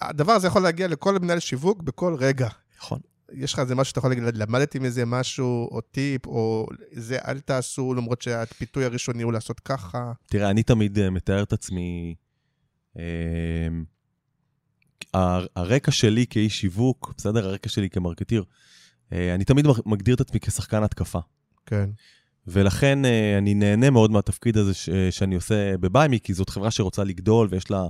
[0.00, 2.48] הדבר הזה יכול להגיע לכל מנהל שיווק בכל רגע.
[2.78, 3.00] נכון.
[3.32, 7.40] יש לך איזה משהו שאתה יכול להגיד, למדתי מזה משהו, או טיפ, או זה אל
[7.40, 10.12] תעשו, למרות שהפיתוי הראשוני הוא לעשות ככה.
[10.26, 12.14] תראה, אני תמיד אה, מתאר את עצמי...
[12.98, 13.02] אה,
[15.14, 17.46] הר- הרקע שלי כאיש שיווק, בסדר?
[17.48, 18.44] הרקע שלי כמרקטיר,
[19.12, 21.18] אה, אני תמיד מגדיר את עצמי כשחקן התקפה.
[21.66, 21.90] כן.
[22.46, 27.04] ולכן אה, אני נהנה מאוד מהתפקיד הזה ש, שאני עושה בביימי, כי זאת חברה שרוצה
[27.04, 27.86] לגדול ויש לה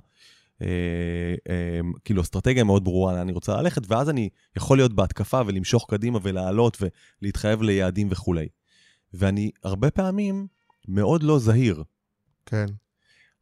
[2.04, 6.18] כאילו אסטרטגיה מאוד ברורה לאן אני רוצה ללכת, ואז אני יכול להיות בהתקפה ולמשוך קדימה
[6.22, 6.78] ולעלות
[7.22, 8.48] ולהתחייב ליעדים וכולי.
[9.14, 10.46] ואני הרבה פעמים
[10.88, 11.82] מאוד לא זהיר.
[12.46, 12.66] כן.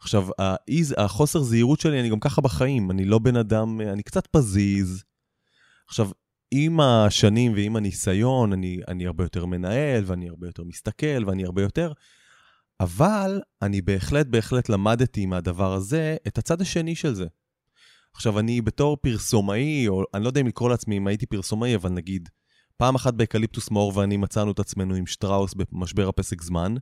[0.01, 4.27] עכשיו, האיז, החוסר זהירות שלי, אני גם ככה בחיים, אני לא בן אדם, אני קצת
[4.27, 5.05] פזיז.
[5.89, 6.11] עכשיו,
[6.51, 11.63] עם השנים ועם הניסיון, אני, אני הרבה יותר מנהל, ואני הרבה יותר מסתכל, ואני הרבה
[11.63, 11.93] יותר,
[12.81, 17.27] אבל אני בהחלט, בהחלט למדתי מהדבר הזה את הצד השני של זה.
[18.15, 21.91] עכשיו, אני בתור פרסומאי, או אני לא יודע אם לקרוא לעצמי אם הייתי פרסומאי, אבל
[21.91, 22.29] נגיד,
[22.77, 26.75] פעם אחת באקליפטוס מאור ואני מצאנו את עצמנו עם שטראוס במשבר הפסק זמן.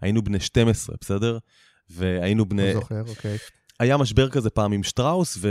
[0.00, 1.38] היינו בני 12, בסדר?
[1.90, 2.74] והיינו בני...
[2.74, 3.38] לא זוכר, אוקיי.
[3.80, 5.48] היה משבר כזה פעם עם שטראוס, ו...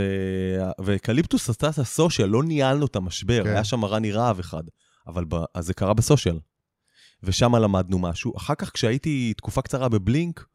[0.80, 3.50] ואקליפטוס עשתה את ה social, לא ניהלנו את המשבר, כן.
[3.50, 4.62] היה שם רני רהב אחד,
[5.06, 5.34] אבל ב...
[5.54, 6.38] אז זה קרה ב social.
[7.22, 8.36] ושם למדנו משהו.
[8.36, 10.46] אחר כך, כשהייתי תקופה קצרה בבלינק,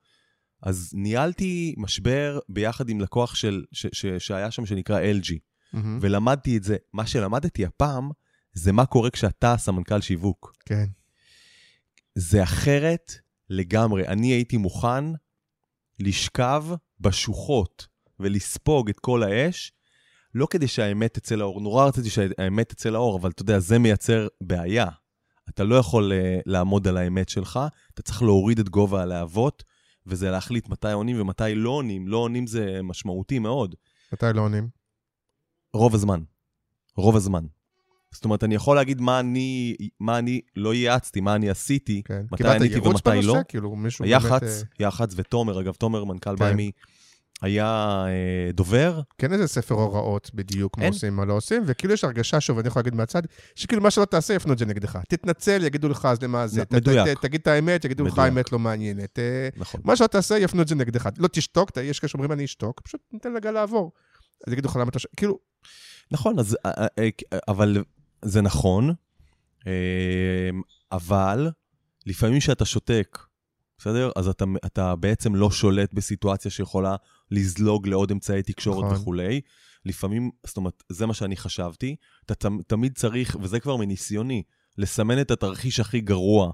[0.61, 3.63] אז ניהלתי משבר ביחד עם לקוח של...
[3.71, 3.85] ש...
[3.91, 4.05] ש...
[4.05, 5.33] שהיה שם, שנקרא LG,
[5.73, 5.99] מהמם.
[6.01, 6.75] ולמדתי את זה.
[6.93, 8.11] מה שלמדתי הפעם,
[8.53, 10.53] זה מה קורה כשאתה סמנכ"ל שיווק.
[10.65, 10.85] כן.
[12.15, 13.13] זה אחרת
[13.49, 14.07] לגמרי.
[14.07, 15.03] אני הייתי מוכן
[15.99, 16.65] לשכב
[16.99, 17.87] בשוחות
[18.19, 19.71] ולספוג את כל האש,
[20.35, 21.61] לא כדי שהאמת תצא לאור.
[21.61, 24.87] נורא רציתי שהאמת תצא לאור, אבל אתה יודע, זה מייצר בעיה.
[25.49, 27.59] אתה לא יכול uh, לעמוד על האמת שלך,
[27.93, 29.63] אתה צריך להוריד את גובה הלהבות,
[30.07, 32.07] וזה להחליט מתי עונים ומתי לא עונים.
[32.07, 33.75] לא עונים זה משמעותי מאוד.
[34.13, 34.69] מתי לא עונים?
[35.73, 36.23] רוב הזמן.
[36.97, 37.45] רוב הזמן.
[38.11, 42.21] זאת אומרת, אני יכול להגיד מה אני, מה אני לא ייעצתי, מה אני עשיתי, כן.
[42.31, 43.27] מתי קיבלת עניתי ייעוץ ומתי בנושא?
[43.27, 43.41] לא.
[43.47, 46.35] כאילו, מישהו יח"צ, אה, יח"צ ותומר, אגב, תומר, מנכ"ל כן.
[46.35, 46.71] ביימי,
[47.41, 47.65] היה
[48.07, 49.01] אה, דובר.
[49.17, 50.87] כן איזה ספר הוראות בדיוק, מה.
[50.87, 53.21] עושים, מה לא עושים, וכאילו יש הרגשה, שוב, אני יכול להגיד מהצד,
[53.55, 54.99] שכאילו מה שלא תעשה, יפנו את זה נגדך.
[55.09, 56.61] תתנצל, יגידו לך, אז למה זה.
[56.61, 57.19] נ- ת- ת- מדויק.
[57.21, 58.25] תגיד את האמת, יגידו לך, מדויק.
[58.25, 59.19] האמת לא מעניינת.
[59.19, 59.81] אה, נכון.
[59.83, 61.09] מה שלא תעשה, יפנו את זה נגדך.
[61.17, 63.91] לא תשתוק, יש כאלה שאומרים, אני אשתוק, פשוט ניתן לגל לעבור.
[64.47, 64.99] אז יגידו לך למה אתה...
[65.17, 65.39] כאילו,
[66.11, 67.09] נכון, אז, אה, אה,
[67.47, 67.83] אבל
[68.25, 68.93] זה נכון,
[70.91, 71.49] אבל
[72.05, 73.17] לפעמים כשאתה שותק,
[73.77, 74.11] בסדר?
[74.15, 76.95] אז אתה, אתה בעצם לא שולט בסיטואציה שיכולה
[77.31, 78.97] לזלוג לעוד אמצעי תקשורת נכון.
[78.97, 79.41] וכולי.
[79.85, 81.95] לפעמים, זאת אומרת, זה מה שאני חשבתי.
[82.25, 84.43] אתה תמ- תמיד צריך, וזה כבר מניסיוני,
[84.77, 86.51] לסמן את התרחיש הכי גרוע,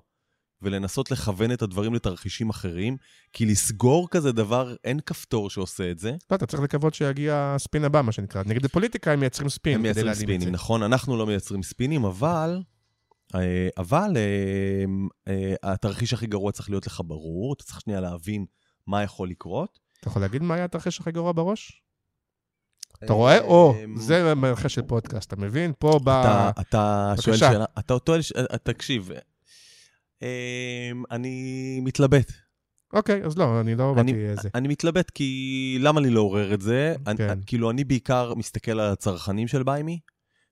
[0.62, 2.97] ולנסות לכוון את הדברים לתרחישים אחרים,
[3.34, 6.15] כי לסגור כזה דבר, אין כפתור שעושה את זה.
[6.31, 8.43] לא, אתה צריך לקוות שיגיע הספין הבא, מה שנקרא.
[8.45, 9.75] נגיד בפוליטיקה הם מייצרים ספין.
[9.75, 10.49] הם מייצרים ספינים.
[10.49, 10.84] נכון?
[10.84, 12.62] אנחנו לא מייצרים ספינים, אבל...
[13.36, 14.84] אה, אבל אה,
[15.28, 18.46] אה, התרחיש הכי גרוע צריך להיות לך ברור, אתה צריך שנייה להבין
[18.88, 19.80] מה יכול לקרות.
[20.00, 21.82] אתה יכול להגיד מה היה התרחיש הכי גרוע בראש?
[23.04, 23.39] אתה רואה?
[23.41, 25.74] או, אה, זה מנחה של פודקאסט, אתה מבין?
[25.80, 26.10] פה ב...
[26.60, 27.38] אתה, שואל.
[27.38, 29.12] שאלה, אתה ש- אה, תקשיב,
[30.24, 32.32] אה, אני מתלבט.
[32.94, 34.50] אוקיי, אז לא, אני לא באתי איזה.
[34.56, 36.96] אני מתלבט כי למה לי לעורר את זה?
[37.17, 37.39] כן.
[37.46, 40.00] כאילו, אני בעיקר מסתכל על הצרכנים של ביימי,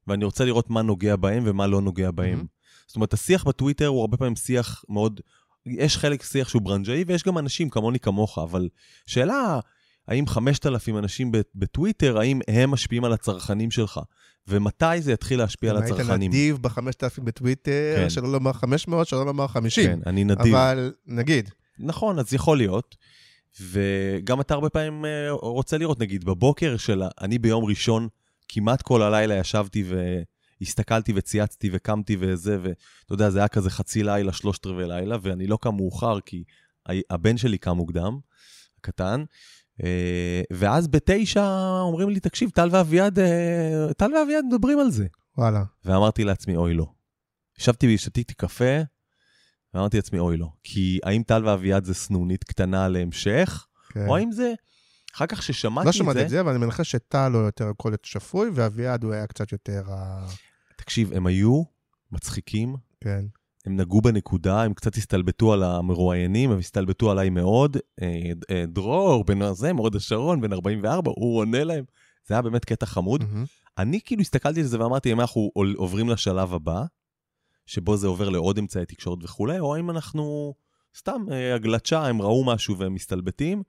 [0.08, 2.46] ואני רוצה לראות מה נוגע בהם ומה לא נוגע בהם.
[2.90, 5.22] זאת אומרת, השיח בטוויטר הוא הרבה פעמים שיח מאוד...
[5.66, 8.70] יש חלק שיח שהוא ברנג'אי, ויש גם אנשים כמוני כמוך, אבל
[9.06, 9.60] שאלה,
[10.08, 14.00] האם 5,000 אנשים בטוויטר, האם הם משפיעים על הצרכנים שלך?
[14.48, 16.32] ומתי זה יתחיל להשפיע על אם היית הצרכנים?
[16.32, 18.10] נדיב ב-5,000 בטוויטר, כן.
[18.10, 19.86] שלא לומר 500, שלא לומר 50.
[19.86, 20.56] כן, אני נדיב.
[20.56, 21.50] אבל נגיד,
[21.80, 22.96] נכון, אז יכול להיות.
[23.62, 27.04] וגם אתה הרבה פעמים אה, רוצה לראות, נגיד, בבוקר של...
[27.22, 28.08] אני ביום ראשון,
[28.48, 29.84] כמעט כל הלילה ישבתי
[30.62, 35.48] והסתכלתי וצייצתי וקמתי וזה, ואתה יודע, זה היה כזה חצי לילה, שלושת רבעי לילה, ואני
[35.48, 36.44] לא קם מאוחר, כי
[37.10, 38.20] הבן שלי קם מוקדם,
[38.78, 39.24] הקטן.
[39.84, 45.08] אה, ואז בתשע אומרים לי, תקשיב, טל ואביעד, אה, טל ואביעד מדברים על זה.
[45.38, 45.64] וואלה.
[45.86, 46.86] ואמרתי לעצמי, אוי לא.
[47.60, 48.82] ישבתי ושתיתי קפה,
[49.74, 50.48] ואמרתי לעצמי, אוי לא.
[50.64, 54.08] כי האם טל ואביעד זה סנונית קטנה להמשך, כן.
[54.08, 54.54] או האם זה...
[55.16, 55.98] אחר כך ששמעתי לא את זה...
[55.98, 59.52] שמעתי את זה, אבל אני מנחש שטל הוא יותר קולט שפוי, ואביעד הוא היה קצת
[59.52, 59.82] יותר.
[60.90, 61.64] תקשיב, הם היו
[62.12, 63.26] מצחיקים, כן.
[63.66, 67.78] הם נגעו בנקודה, הם קצת הסתלבטו על המרואיינים, הם הסתלבטו עליי מאוד.
[68.02, 71.84] אה, אה, דרור, בן הזה, מורד השרון, בן 44, הוא עונה להם.
[72.28, 73.24] זה היה באמת קטע חמוד.
[73.24, 73.46] מהמם.
[73.78, 76.84] אני כאילו הסתכלתי על זה ואמרתי, אם אנחנו עוברים לשלב הבא,
[77.66, 80.54] שבו זה עובר לעוד אמצעי תקשורת וכולי, או אם אנחנו
[80.98, 83.64] סתם אה, הגלצ'ה, הם ראו משהו והם מסתלבטים.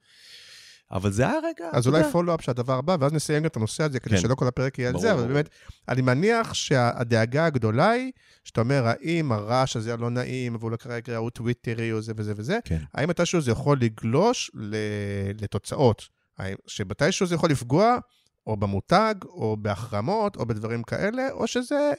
[0.93, 4.15] אבל זה היה רגע, אז אולי פולו-אפ שהדבר הבא, ואז נסיים את הנושא הזה, כדי
[4.17, 4.21] כן.
[4.23, 5.13] שלא כל הפרק יהיה על זה.
[5.13, 5.49] אבל באמת,
[5.89, 8.13] אני מניח שהדאגה הגדולה היא,
[8.45, 12.33] שאתה אומר, האם הרעש הזה הלא נעים, והוא לא כרגע הוא טוויטרי או זה וזה
[12.37, 12.79] וזה, כן.
[12.95, 14.77] האם מתישהו זה יכול לגלוש ל-
[15.43, 16.09] לתוצאות?
[16.67, 17.99] שמתישהו זה יכול לפגוע,
[18.47, 21.93] או במותג, או בהחרמות, או בדברים כאלה, או שזה,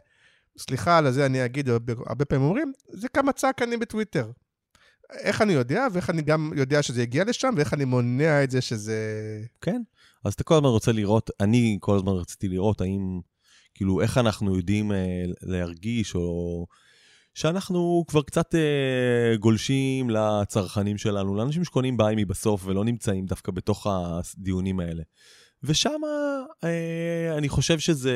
[0.57, 4.31] סליחה על זה אני אגיד, הרבה, פעמים אומרים, זה כמה צעק אני בטוויטר.
[5.19, 8.61] איך אני יודע, ואיך אני גם יודע שזה הגיע לשם, ואיך אני מונע את זה
[8.61, 8.97] שזה...
[9.61, 9.81] כן.
[10.25, 13.21] אז אתה כל הזמן רוצה לראות, אני כל הזמן רציתי לראות האם,
[13.75, 16.67] כאילו, איך אנחנו יודעים אה, להרגיש, או
[17.33, 23.87] שאנחנו כבר קצת אה, גולשים לצרכנים שלנו, לאנשים שקונים ביימי בסוף ולא נמצאים דווקא בתוך
[23.87, 25.03] הדיונים האלה.
[25.63, 26.01] ושם
[26.63, 28.15] אה, אני חושב שזה,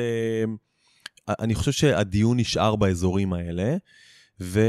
[1.28, 3.76] אני חושב שהדיון נשאר באזורים האלה.
[4.40, 4.60] ו...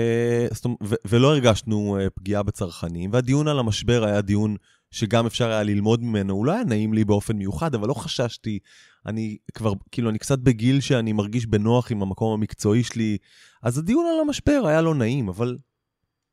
[0.84, 0.96] ו...
[1.06, 4.56] ולא הרגשנו אה, פגיעה בצרכנים, והדיון על המשבר היה דיון
[4.92, 8.60] שגם אפשר היה ללמוד ממנו, הוא לא היה נעים לי באופן מיוחד, אבל לא חששתי.
[9.06, 13.18] אני כבר, כאילו, אני קצת בגיל שאני מרגיש בנוח עם המקום המקצועי שלי,
[13.64, 15.58] אז הדיון על המשבר היה לא נעים, אבל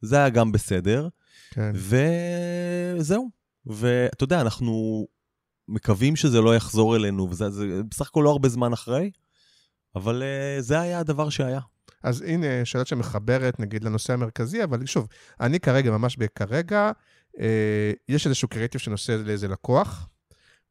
[0.01, 1.09] זה היה גם בסדר,
[1.51, 1.73] כן.
[1.75, 3.31] וזהו.
[3.67, 5.07] ואתה יודע, אנחנו
[5.69, 9.11] מקווים שזה לא יחזור אלינו, וזה זה בסך הכל לא הרבה זמן אחרי,
[9.95, 11.61] אבל uh, זה היה הדבר שהיה.
[12.05, 15.09] אז הנה, שאלה שמחברת, נגיד, לנושא המרכזי, אבל שוב,
[15.41, 16.91] אני כרגע, ממש כרגע,
[17.41, 20.09] אה, יש איזשהו קריאיטיב שנושא לאיזה לקוח,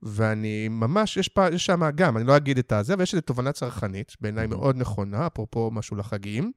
[0.02, 3.22] ואני ממש, יש, פה, יש שם גם, אני לא אגיד את הזה, אבל יש איזו
[3.22, 6.52] תובנה צרכנית, בעיניי מאוד נכונה, אפרופו משהו לחגים,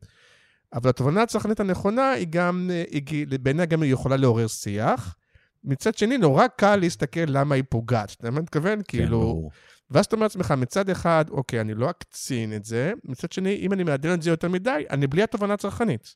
[0.73, 5.17] אבל התובנה הצרכנית הנכונה היא גם, אה, היא, בעיניי גם היא יכולה לעורר שיח.
[5.65, 8.13] מצד שני, נורא קל להסתכל למה היא פוגעת.
[8.19, 8.79] אתה מבין מתכוון?
[8.79, 9.51] כן, כאילו, ברור.
[9.91, 13.73] ואז אתה אומר לעצמך, מצד אחד, אוקיי, אני לא אקצין את זה, מצד שני, אם
[13.73, 16.15] אני מעדן את זה יותר מדי, אני בלי התובנה הצרכנית.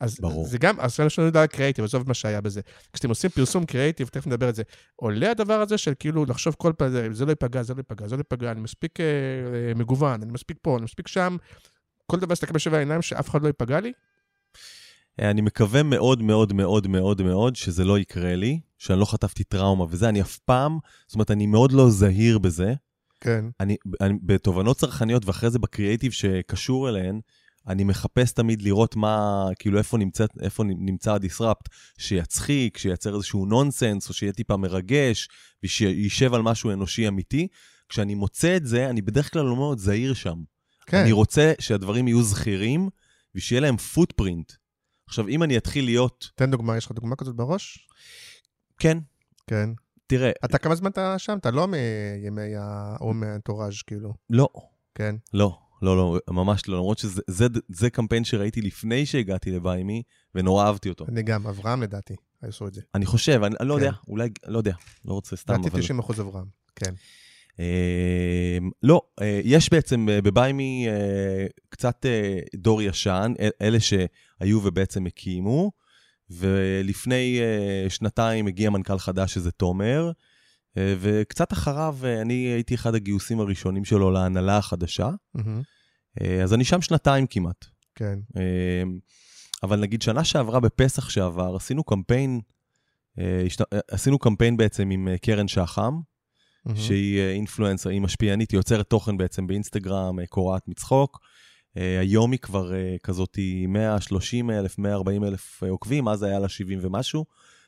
[0.00, 0.46] אז ברור.
[0.46, 2.60] זה גם, אז יש לנו לדעת קריאיטיב, עזוב מה שהיה בזה.
[2.92, 4.62] כשאתם עושים פרסום קריאיטיב, תכף נדבר על זה,
[4.96, 8.08] עולה הדבר הזה של כאילו לחשוב כל פעם, זה- זה לא ייפגע, זה לא ייפגע,
[8.08, 9.04] זה לא ייפגע, אני מספיק אה,
[9.68, 11.36] אה, מגוון, אני מספיק פה, אני מספיק שם,
[12.06, 13.92] כל דבר להסתכל בשבע העיניים שאף אחד לא ייפגע לי.
[15.20, 19.44] אה, אני מקווה מאוד מאוד מאוד מאוד מאוד שזה לא יקרה לי, שאני לא חטפתי
[19.44, 22.74] טראומה וזה, אני אף פעם, זאת אומרת, אני מאוד לא זהיר בזה.
[23.24, 27.20] כן, אני, אני בתובנות צרכניות ואחרי זה בקריאיטיב שקשור אליהן,
[27.68, 34.08] אני מחפש תמיד לראות מה, כאילו איפה נמצא, איפה נמצא הדיסרפט, שיצחיק, שייצר איזשהו נונסנס,
[34.08, 35.28] או שיהיה טיפה מרגש,
[35.64, 37.48] ושישב על משהו אנושי אמיתי.
[37.88, 40.36] כשאני מוצא את זה, אני בדרך כלל לא מאוד זהיר שם.
[40.86, 40.96] כן.
[40.96, 42.88] אני רוצה שהדברים יהיו זכירים,
[43.34, 44.52] ושיהיה להם פוטפרינט.
[45.06, 47.88] עכשיו, אם אני אתחיל להיות, תן דוגמה, יש לך דוגמה כזאת בראש?
[48.78, 48.98] כן,
[49.46, 49.70] כן.
[50.06, 51.38] תראה, אתה כמה זמן אתה שם?
[51.38, 52.96] אתה לא מימי ה...
[53.00, 54.14] או מהאנטוראז' כאילו.
[54.30, 54.48] לא,
[54.94, 55.16] כן.
[55.34, 60.02] לא, לא, לא, ממש לא, למרות שזה זה, זה קמפיין שראיתי לפני שהגעתי לביימי,
[60.34, 61.04] ונורא אהבתי אותו.
[61.08, 62.80] אני גם, אברהם לדעתי, עשו את זה.
[62.94, 63.80] אני חושב, אני, לא כן.
[63.80, 65.80] יודע, אולי, לא יודע, לא רוצה סתם, לדעתי אבל...
[65.80, 66.94] 90 אחוז אברהם, כן.
[67.60, 72.06] אה, לא, אה, יש בעצם אה, בביימי אה, קצת
[72.56, 75.72] דור ישן, אל- אלה שהיו ובעצם הקימו,
[76.30, 80.10] ולפני אה, שנתיים הגיע מנכ"ל חדש שזה תומר,
[80.76, 85.10] אה, וקצת אחריו אה, אני הייתי אחד הגיוסים הראשונים שלו להנהלה החדשה,
[86.42, 87.64] אז אני שם שנתיים כמעט.
[87.94, 88.18] כן.
[89.62, 92.40] אבל נגיד שנה שעברה בפסח שעבר, עשינו קמפיין,
[93.90, 96.00] עשינו קמפיין בעצם עם קרן שחם.
[96.74, 101.20] שהיא אינפלואנסר, היא משפיענית, היא יוצרת תוכן בעצם באינסטגרם, קורעת מצחוק.
[101.76, 106.48] אה, היום היא כבר אה, כזאת 130 אלף, 140 אלף אה, עוקבים, אז היה לה
[106.48, 107.24] 70 ומשהו.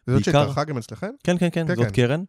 [0.06, 1.10] זאת בעיקר- שהתארחה גם אצלכם?
[1.24, 1.92] כן, כן, כן, כן, זאת כן.
[1.92, 2.22] קרן.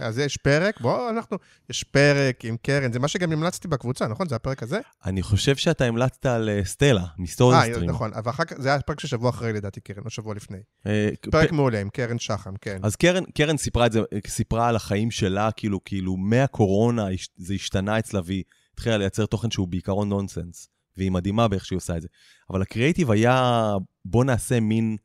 [0.00, 1.36] אז יש פרק, בואו, אנחנו,
[1.70, 4.28] יש פרק עם קרן, זה מה שגם המלצתי בקבוצה, נכון?
[4.28, 4.80] זה הפרק הזה?
[5.04, 7.90] אני חושב שאתה המלצת על אה, סטלה, מסטורי אה, סטרים.
[7.90, 10.58] נכון, אבל אחר כך, זה היה פרק של שבוע אחרי לדעתי, קרן, לא שבוע לפני.
[10.86, 12.78] אה, פרק פ- מעולה עם קרן שחם, כן.
[12.82, 17.98] אז קרן, קרן סיפרה את זה, סיפרה על החיים שלה, כאילו, כאילו, מהקורונה זה השתנה
[17.98, 20.68] אצלה, והיא התחילה לייצר תוכן שהוא בעיקרון נונסנס.
[20.96, 22.08] והיא מדהימה באיך שהיא עושה את זה.
[22.50, 23.72] אבל הקריאיטיב היה,
[24.04, 24.96] בוא נעשה מין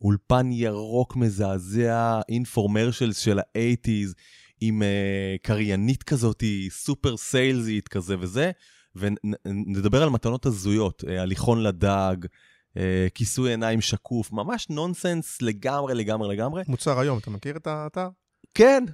[0.00, 4.12] אולפן ירוק מזעזע, אינפורמרשלס של ה-80's,
[4.60, 8.50] עם uh, קריינית כזאת, סופר סיילזית כזה וזה,
[8.96, 12.78] ונדבר על מתנות הזויות, הליכון לדג, uh,
[13.14, 16.62] כיסוי עיניים שקוף, ממש נונסנס לגמרי, לגמרי, לגמרי.
[16.68, 18.08] מוצר היום, אתה מכיר את האתר?
[18.54, 18.84] כן.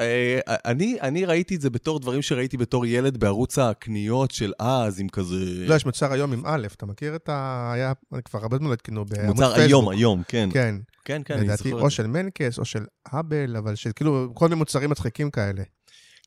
[0.00, 5.00] אה, אני, אני ראיתי את זה בתור דברים שראיתי בתור ילד בערוץ הקניות של אז,
[5.00, 5.44] עם כזה...
[5.66, 7.70] לא, יש מוצר היום עם א', אתה מכיר את ה...
[7.74, 7.92] היה,
[8.24, 9.68] כבר הרבה זמן לא התקנו בעמוד מוצר פייסבוק.
[9.68, 10.48] היום, היום, כן.
[10.52, 11.96] כן, כן, כן, אני לדעתי זוכר או את זה.
[11.96, 15.62] של מנקס או של האבל, אבל של כאילו כל מיני מוצרים מצחיקים כאלה.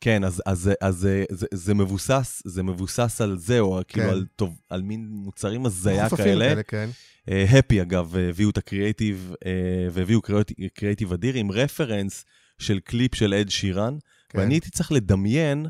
[0.01, 4.11] כן, אז, אז, אז זה, זה, זה מבוסס, זה מבוסס על זה, או כאילו כן.
[4.11, 6.63] על, טוב, על מין מוצרים הזיה חופפים כאלה.
[6.63, 6.89] כן.
[7.27, 9.51] הפי, אגב, הביאו את הקריאייטיב, אה,
[9.91, 10.21] והביאו
[10.73, 12.25] קריאייטיב אדיר עם רפרנס
[12.59, 13.97] של קליפ של אד שירן,
[14.29, 14.39] כן.
[14.39, 15.65] ואני הייתי צריך לדמיין,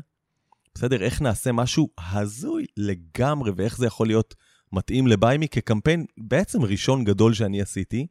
[0.74, 4.34] בסדר, איך נעשה משהו הזוי לגמרי, ואיך זה יכול להיות
[4.72, 8.06] מתאים לביימי כקמפיין בעצם ראשון גדול שאני עשיתי.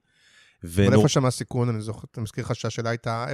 [0.64, 3.26] אבל איפה שם הסיכון, אני זוכר, אתה מזכיר לך שהשאלה הייתה,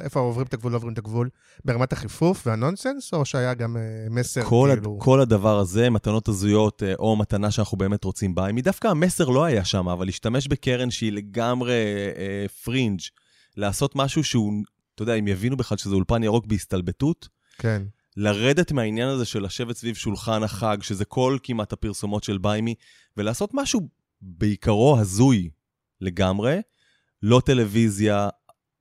[0.00, 1.28] איפה עוברים את הגבול, לא עוברים את הגבול?
[1.64, 4.96] ברמת החיפוף והנונסנס, או שהיה גם אה, מסר, כל, כאילו...
[4.96, 5.02] הד...
[5.02, 9.44] כל הדבר הזה, מתנות הזויות, אה, או מתנה שאנחנו באמת רוצים ביימי, דווקא המסר לא
[9.44, 11.72] היה שם, אבל להשתמש בקרן שהיא לגמרי
[12.16, 13.00] אה, פרינג',
[13.56, 14.52] לעשות משהו שהוא,
[15.02, 17.82] אתה יודע, אם יבינו בכלל שזה אולפן ירוק בהסתלבטות, כן.
[18.16, 22.74] לרדת מהעניין הזה של לשבת סביב שולחן החג, שזה כל כמעט הפרסומות של ביימי,
[23.16, 23.88] ולעשות משהו
[24.20, 25.50] בעיקרו הזוי
[26.00, 26.60] לגמרי,
[27.22, 28.28] לא טלוויזיה,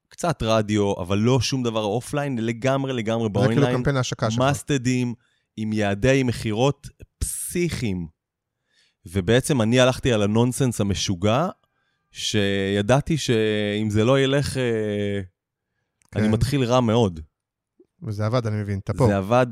[0.08, 3.78] קצת רדיו, אבל לא שום דבר offline, לגמרי לגמרי זה כאילו באונליין.
[3.78, 4.44] קמפיין ההשקה שלך.
[4.44, 5.14] מסטדים,
[5.58, 8.08] עם יעדי מכירות פסיכיים.
[9.06, 11.48] ובעצם אני הלכתי על הנונסנס המשוגע,
[12.12, 14.58] שידעתי שאם זה לא ילך,
[16.16, 16.34] אה, אני כן.
[16.34, 17.20] מתחיל רע מאוד.
[18.02, 19.08] וזה עבד, אני מבין, אתה פה.
[19.08, 19.48] זה עבד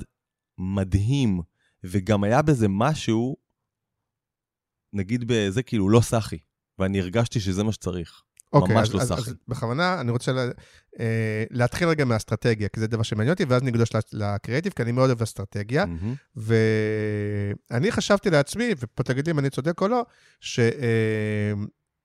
[0.57, 1.41] מדהים,
[1.83, 3.35] וגם היה בזה משהו,
[4.93, 6.37] נגיד בזה כאילו לא סאחי,
[6.79, 8.21] ואני הרגשתי שזה מה שצריך.
[8.53, 9.29] אוקיי, ממש אז- לא סאחי.
[9.31, 10.51] אז בכוונה אני רוצה לה-
[10.99, 15.09] אה, להתחיל רגע מהאסטרטגיה, כי זה דבר שמעניין אותי, ואז נגלוש לקריאיטיב, כי אני מאוד
[15.09, 15.85] אוהב אסטרטגיה.
[15.85, 16.15] מהמם.
[16.35, 20.05] ואני חשבתי לעצמי, ופה תגיד לי אם אני צודק או לא,
[20.39, 20.59] ש...
[20.59, 21.53] אה,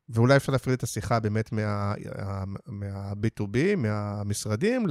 [0.08, 1.94] ואולי אפשר להפריד את השיחה באמת מה-
[2.66, 4.86] מה-B2B, מהמשרדים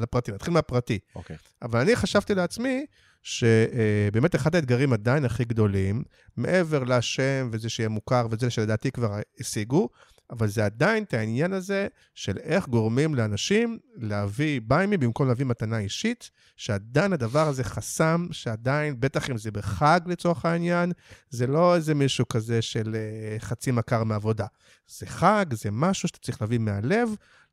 [0.00, 0.32] לפרטי.
[0.32, 0.98] נתחיל מהפרטי.
[1.14, 1.36] אוקיי.
[1.62, 2.86] אבל אני חשבתי לעצמי
[3.22, 6.02] שבאמת אחד האתגרים עדיין הכי גדולים,
[6.36, 9.88] מעבר לשם וזה שיהיה מוכר וזה שלדעתי כבר השיגו,
[10.30, 15.78] אבל זה עדיין את העניין הזה של איך גורמים לאנשים להביא ביימי במקום להביא מתנה
[15.78, 20.92] אישית, שעדיין הדבר הזה חסם, שעדיין, בטח אם זה בחג לצורך העניין,
[21.30, 24.46] זה לא איזה מישהו כזה של אה, חצי מכר מעבודה.
[24.86, 27.08] זה חג, זה משהו שאתה צריך להביא מהלב,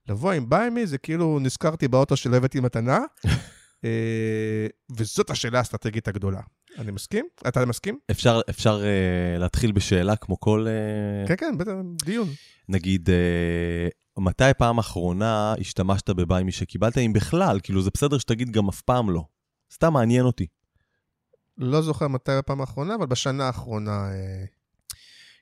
[0.09, 2.99] לבוא עם ביימי, זה כאילו נזכרתי באוטו שלא הבאתי מתנה,
[3.85, 6.41] אה, וזאת השאלה האסטרטגית הגדולה.
[6.77, 7.25] אני מסכים?
[7.47, 7.99] אתה מסכים?
[8.11, 10.67] אפשר, אפשר uh, להתחיל בשאלה כמו כל...
[11.25, 11.71] Uh, כן, כן, בטח,
[12.05, 12.27] דיון.
[12.69, 13.87] נגיד, אה,
[14.17, 17.59] מתי פעם אחרונה השתמשת בביימי שקיבלת, אם בכלל?
[17.63, 19.23] כאילו, זה בסדר שתגיד גם אף פעם לא.
[19.73, 20.47] סתם מעניין אותי.
[21.57, 24.09] לא זוכר מתי בפעם האחרונה, אבל בשנה האחרונה...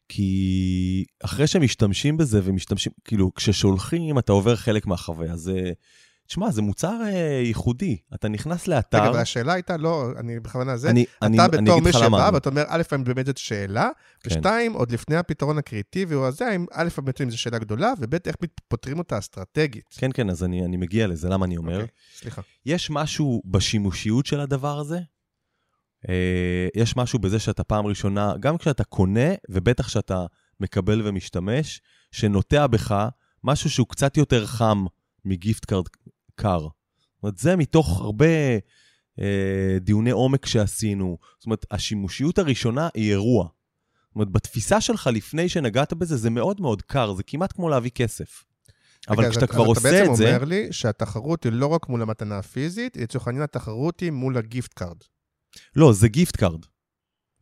[0.09, 5.35] כי אחרי שמשתמשים בזה ומשתמשים, כאילו, כששולחים, אתה עובר חלק מהחוויה.
[5.35, 5.71] זה,
[6.27, 7.97] תשמע, זה מוצר אה, ייחודי.
[8.13, 8.97] אתה נכנס לאתר...
[8.97, 12.29] רגע, אבל השאלה הייתה, לא, אני בכוונה זה, אני, אתה אני בתור מי שבא.
[12.33, 14.29] ואתה אומר, א', האם באמת זאת שאלה, כן.
[14.29, 18.15] ושתיים, עוד לפני הפתרון הקריאיטיבי או הזה, האם א', באמת אם זו שאלה גדולה, וב',
[18.25, 18.35] איך
[18.67, 19.95] פותרים אותה אסטרטגית.
[19.97, 21.73] כן, כן, אז אני, אני מגיע לזה, למה אני אומר?
[21.73, 22.41] אוקיי, סליחה.
[22.65, 24.99] יש משהו בשימושיות של הדבר הזה?
[26.09, 30.25] אה, יש משהו בזה שאתה פעם ראשונה, גם כשאתה קונה, ובטח כשאתה
[30.59, 33.09] מקבל ומשתמש, שנוטע בך
[33.43, 34.85] משהו שהוא קצת יותר חם
[35.25, 35.85] מגיפט קארד
[36.35, 36.59] קר.
[36.59, 38.25] זאת אומרת, זה מתוך הרבה
[39.19, 41.17] אה, דיוני עומק שעשינו.
[41.39, 43.47] זאת אומרת, השימושיות הראשונה היא אירוע.
[44.07, 47.91] זאת אומרת, בתפיסה שלך לפני שנגעת בזה, זה מאוד מאוד קר, זה כמעט כמו להביא
[47.91, 48.43] כסף.
[49.09, 50.23] אבל רגע, כשאתה אתה- כבר אז עושה את אתה זה...
[50.23, 54.37] בעצם אומר לי שהתחרות היא לא רק מול המתנה הפיזית, לצורך העניין התחרות היא מול
[54.37, 54.97] הגיפט קארד.
[55.75, 56.65] לא, זה גיפט קארד.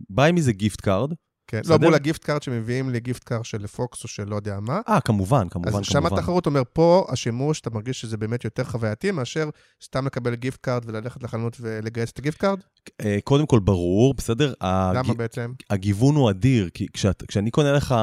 [0.10, 1.14] ביימי זה גיפט קארד.
[1.54, 1.74] כן, בסדר?
[1.74, 4.82] לא מול הגיפט קארד שמביאים לי גיפט קארד של פוקס או של לא יודע מה.
[4.90, 6.18] אה, כמובן, כמובן, אז שם כמובן.
[6.18, 9.50] התחרות אומר, פה השימוש, אתה מרגיש שזה באמת יותר חווייתי מאשר
[9.84, 12.60] סתם לקבל גיפט קארד וללכת לחנות ולגייס את הגיפט קארד?
[13.02, 14.54] אה, קודם כל, ברור, בסדר?
[14.62, 14.96] הג...
[14.96, 15.54] למה בעצם?
[15.70, 17.96] הגיוון הוא אדיר, כי כשאת, כשאני קונה לך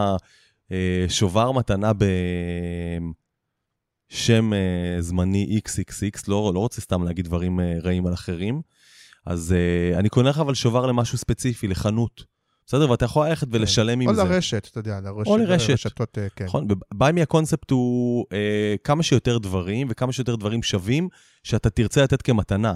[0.73, 2.05] אה, שובר מתנה ב...
[4.13, 8.61] שם uh, זמני XXX, לא, לא רוצה סתם להגיד דברים uh, רעים על אחרים.
[9.27, 12.25] אז uh, אני קונה לך אבל שובר למשהו ספציפי, לחנות.
[12.71, 12.91] בסדר?
[12.91, 14.25] ואתה יכול ללכת ולשלם עם או זה.
[14.25, 15.27] לרשת, אתה יודע, לרשת.
[15.27, 15.71] או לרשת.
[15.71, 16.45] לרשתות, אה, כן.
[16.45, 21.09] נכון, ביי מי הקונספט הוא אה, כמה שיותר דברים וכמה שיותר דברים שווים
[21.45, 22.75] שאתה תרצה לתת כמתנה.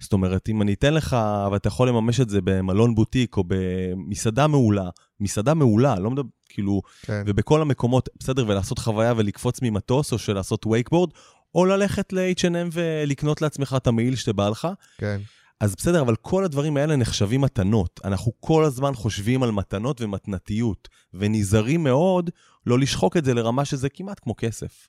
[0.00, 1.16] זאת אומרת, אם אני אתן לך,
[1.52, 4.88] ואתה יכול לממש את זה במלון בוטיק או במסעדה מעולה,
[5.20, 7.22] מסעדה מעולה, לא מדבר, כאילו, כן.
[7.26, 11.10] ובכל המקומות, בסדר, ולעשות חוויה ולקפוץ ממטוס, או של לעשות וייקבורד,
[11.54, 14.68] או ללכת ל-H&M ולקנות לעצמך את המעיל שבא לך.
[14.98, 15.20] כן.
[15.60, 18.00] אז בסדר, אבל כל הדברים האלה נחשבים מתנות.
[18.04, 22.30] אנחנו כל הזמן חושבים על מתנות ומתנתיות, ונזהרים מאוד
[22.66, 24.88] לא לשחוק את זה לרמה שזה כמעט כמו כסף.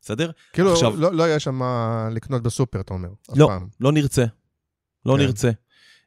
[0.00, 0.30] בסדר?
[0.52, 3.08] כאילו, עכשיו- לא, לא יהיה שם מה לקנות בסופר, אתה אומר.
[3.36, 3.68] לא, פעם.
[3.80, 4.24] לא נרצה.
[5.06, 5.22] לא כן.
[5.22, 5.50] נרצה.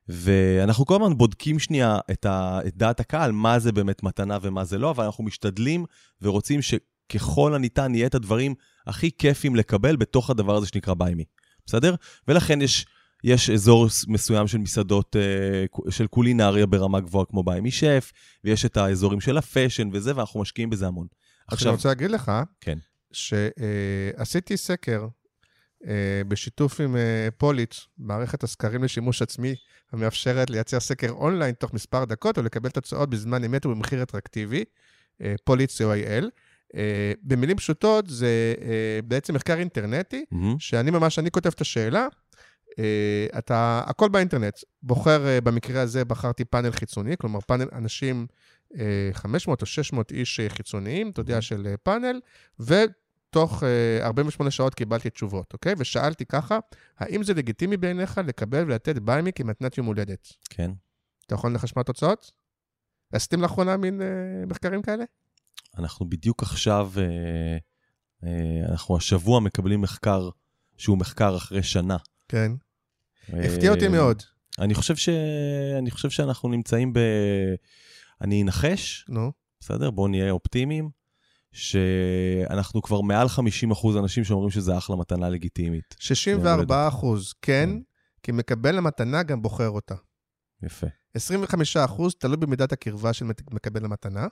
[0.09, 4.65] ואנחנו כל הזמן בודקים שנייה את, ה, את דעת הקהל, מה זה באמת מתנה ומה
[4.65, 5.85] זה לא, אבל אנחנו משתדלים
[6.21, 8.55] ורוצים שככל הניתן יהיה את הדברים
[8.87, 11.23] הכי כיפים לקבל בתוך הדבר הזה שנקרא ביימי.
[11.65, 11.95] בסדר?
[12.27, 12.85] ולכן יש,
[13.23, 18.11] יש אזור מסוים של מסעדות, אה, של קולינריה ברמה גבוהה כמו ביימי שף,
[18.43, 21.07] ויש את האזורים של ה fashion וזה, ואנחנו משקיעים בזה המון.
[21.47, 22.77] עכשיו, אני רוצה להגיד לך, כן.
[23.11, 25.07] שעשיתי סקר
[25.87, 29.55] אה, בשיתוף עם אה, פוליט, מערכת הסקרים לשימוש עצמי,
[29.91, 34.63] המאפשרת לייצר סקר אונליין תוך מספר דקות ולקבל תוצאות בזמן אמת ובמחיר אטרקטיבי,
[35.21, 36.25] אה, פוליט co.il.
[36.75, 40.59] אה, במילים פשוטות, זה אה, בעצם מחקר אינטרנטי, מהמם.
[40.59, 42.07] שאני ממש, אני כותב את השאלה, אה,
[43.37, 44.59] אתה, הכל באינטרנט.
[44.83, 48.27] בוחר, אה, במקרה הזה בחרתי פאנל חיצוני, כלומר פאנל אנשים,
[48.75, 52.19] אה, 500 או 600 איש אה, חיצוניים, אתה יודע, של אה, פאנל,
[52.59, 55.73] ותוך אה, 48 שעות קיבלתי תשובות, אוקיי?
[55.77, 56.59] ושאלתי ככה,
[56.97, 60.27] האם זה לגיטימי בעיניך לקבל ולתת ביימי כמתנת יום הולדת?
[60.49, 60.71] כן.
[61.25, 62.31] אתה יכול לנחש מה התוצאות?
[63.11, 64.07] עשיתם לאחרונה מין אה,
[64.47, 65.03] מחקרים כאלה?
[65.77, 67.57] אנחנו בדיוק עכשיו, אה,
[68.23, 70.29] אה, אנחנו השבוע מקבלים מחקר
[70.77, 71.97] שהוא מחקר אחרי שנה.
[72.27, 72.51] כן.
[73.33, 74.23] הפתיע אותי אה, מאוד.
[74.59, 75.09] אני חושב, ש...
[75.77, 76.99] אני חושב שאנחנו נמצאים ב...
[78.21, 79.91] אני אנחש, נו, בסדר?
[79.91, 80.89] בואו נהיה אופטימיים,
[81.51, 83.39] שאנחנו כבר מעל 50%
[83.99, 85.95] אנשים שאומרים שזה אחלה מתנה לגיטימית.
[85.99, 87.69] 64 אחוז כן,
[88.23, 89.95] כי מקבל המתנה גם בוחר אותה.
[90.63, 90.87] יפה.
[91.13, 94.27] 25 אחוז תלוי במידת הקרבה של מקבל המתנה,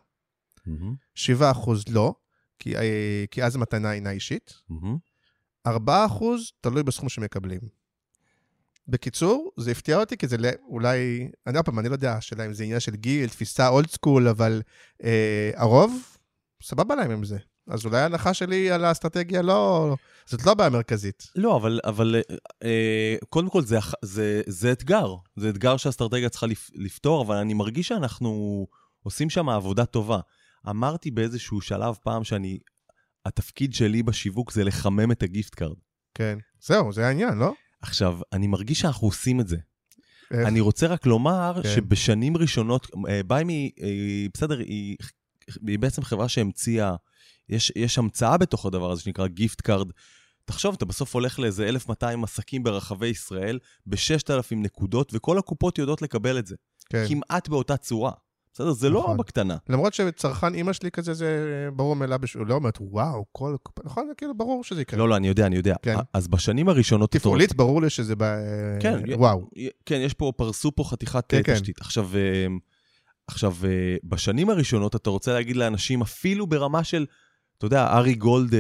[0.65, 2.15] מהמם, 7 אחוז לא,
[2.59, 4.97] כי, אה, כי אז המתנה אינה אישית, מהמם.
[5.67, 7.59] 4 אחוז תלוי בסכום שמקבלים.
[8.88, 12.45] בקיצור, זה הפתיע אותי, כי זה לא- אולי, אני עוד פעם, אני לא יודע, השאלה
[12.45, 14.61] אם זה עניין של גיל, תפיסה אולד סקול, אבל
[15.03, 16.17] אה, הרוב,
[16.63, 17.38] סבבה להם עם זה.
[17.67, 21.27] אז אולי ההנחה שלי על האסטרטגיה לא, זאת לא הבעיה המרכזית.
[21.36, 25.15] לא, אבל, אבל אה, אה, קודם כל זה, זה, זה אתגר.
[25.36, 28.67] זה אתגר שהאסטרטגיה צריכה לפ, לפתור, אבל אני מרגיש שאנחנו
[29.03, 30.19] עושים שם עבודה טובה.
[30.69, 32.59] אמרתי באיזשהו שלב פעם שאני,
[33.25, 35.77] התפקיד שלי בשיווק זה לחמם את הגיפט קארד.
[36.13, 36.38] כן.
[36.61, 37.53] זהו, זה העניין, לא?
[37.88, 39.57] עכשיו, אני מרגיש שאנחנו עושים את זה.
[40.31, 40.47] איך?
[40.47, 41.69] אני רוצה רק לומר כן.
[41.75, 44.97] שבשנים ראשונות, אה, ביימי, אה, בסדר, היא,
[45.67, 46.95] היא בעצם חברה שהמציאה,
[47.49, 49.88] יש, יש המצאה בתוך הדבר הזה שנקרא גיפט קארד.
[50.45, 56.39] תחשוב, אתה בסוף הולך לאיזה 1,200 עסקים ברחבי ישראל, ב-6,000 נקודות, וכל הקופות יודעות לקבל
[56.39, 56.55] את זה.
[56.89, 57.05] כן.
[57.07, 58.11] כמעט באותה צורה.
[58.55, 58.71] בסדר?
[58.71, 59.17] זה לא נכון.
[59.17, 59.57] בקטנה.
[59.69, 63.55] למרות שצרכן אימא שלי כזה, זה ברור מאליו, הוא לא אומרת, וואו, כל...
[63.83, 64.99] נכון, זה כאילו ברור שזה יקרה.
[64.99, 65.75] לא, לא, אני יודע, אני יודע.
[65.81, 65.95] כן.
[66.13, 67.11] אז בשנים הראשונות...
[67.11, 68.23] תפעולית ברור לי שזה ב...
[68.79, 69.49] כן, וואו.
[69.85, 71.53] כן, יש פה, פרסו פה חתיכת כן, כן, כן.
[71.53, 71.81] תשתית.
[71.81, 72.47] עכשיו, אה,
[73.27, 77.05] עכשיו, אה, בשנים הראשונות אתה רוצה להגיד לאנשים, אפילו ברמה של,
[77.57, 78.59] אתה יודע, ארי גולד אה,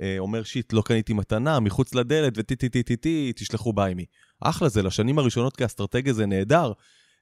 [0.00, 4.04] אה, אומר שיט, לא קניתי מתנה, מחוץ לדלת, וטי טי טי טי טי, תשלחו ביימי.
[4.40, 6.72] אחלה, זה לשנים הראשונות כאסטרטגיה זה נהדר.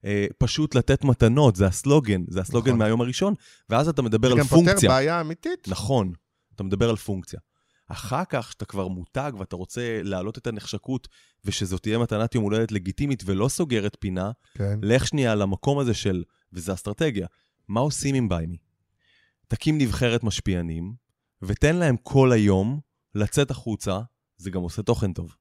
[0.04, 2.78] אה, פשוט לתת מתנות, זה הסלוגן, זה הסלוגן נכון.
[2.78, 3.34] מהיום הראשון,
[3.68, 4.88] ואז אתה מדבר זה על גם פותר פונקציה.
[4.90, 5.68] בעיה אמיתית.
[5.68, 6.12] נכון,
[6.54, 7.40] אתה מדבר על פונקציה.
[7.86, 11.08] אחר כך, כשאתה כבר מותג ואתה רוצה להעלות את הנחשקות,
[11.44, 14.78] ושזאת תהיה מתנת יום הולדת לגיטימית ולא סוגרת פינה, כן.
[14.82, 17.26] לך שנייה למקום הזה של, וזה אסטרטגיה,
[17.68, 18.56] מה עושים עם ביימי?
[19.48, 20.94] תקים נבחרת משפיענים,
[21.42, 22.80] ותן להם כל היום
[23.14, 24.00] לצאת החוצה,
[24.36, 25.36] זה גם עושה תוכן טוב.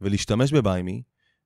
[0.00, 1.02] ולהשתמש בביימי,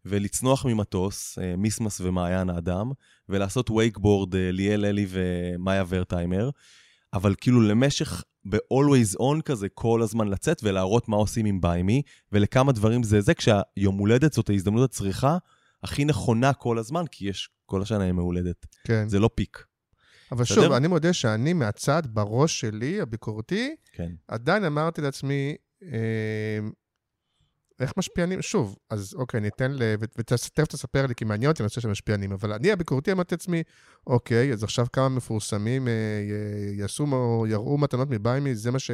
[0.08, 2.90] ולצנוח ממטוס, אה, מיס מסמס ומעיין אדם,
[3.28, 6.50] ולעשות וייקבורד, אה, ליאל אלי ומאיה ורטהיימר,
[7.12, 12.02] אבל כאילו למשך, ב-always on כזה, כל הזמן לצאת ולהראות מה עושים עם ביימי,
[12.32, 15.38] ולכמה דברים זה זה, כשהיום הולדת זאת ההזדמנות הצריכה
[15.82, 18.66] הכי נכונה כל הזמן, כי יש כל השנה יום הולדת.
[18.84, 19.08] כן.
[19.08, 19.64] זה לא פיק.
[20.32, 20.44] אבל?
[20.44, 24.12] שוב, אני מודה שאני מהצד, בראש שלי, הביקורתי, כן.
[24.28, 25.88] עדיין אמרתי לעצמי, אה,
[27.80, 28.42] איך משפיענים?
[28.42, 29.82] שוב, אז אוקיי, ניתן ל...
[30.00, 33.62] ותכף תספר לי, כי מעניין אותי הנושא של משפיענים, אבל אני הביקורתי אמרתי לעצמי,
[34.06, 35.92] אוקיי, אז עכשיו כמה מפורסמים אה,
[36.78, 38.90] יעשו, מו- יראו מתנות מביימי, זה מה ש...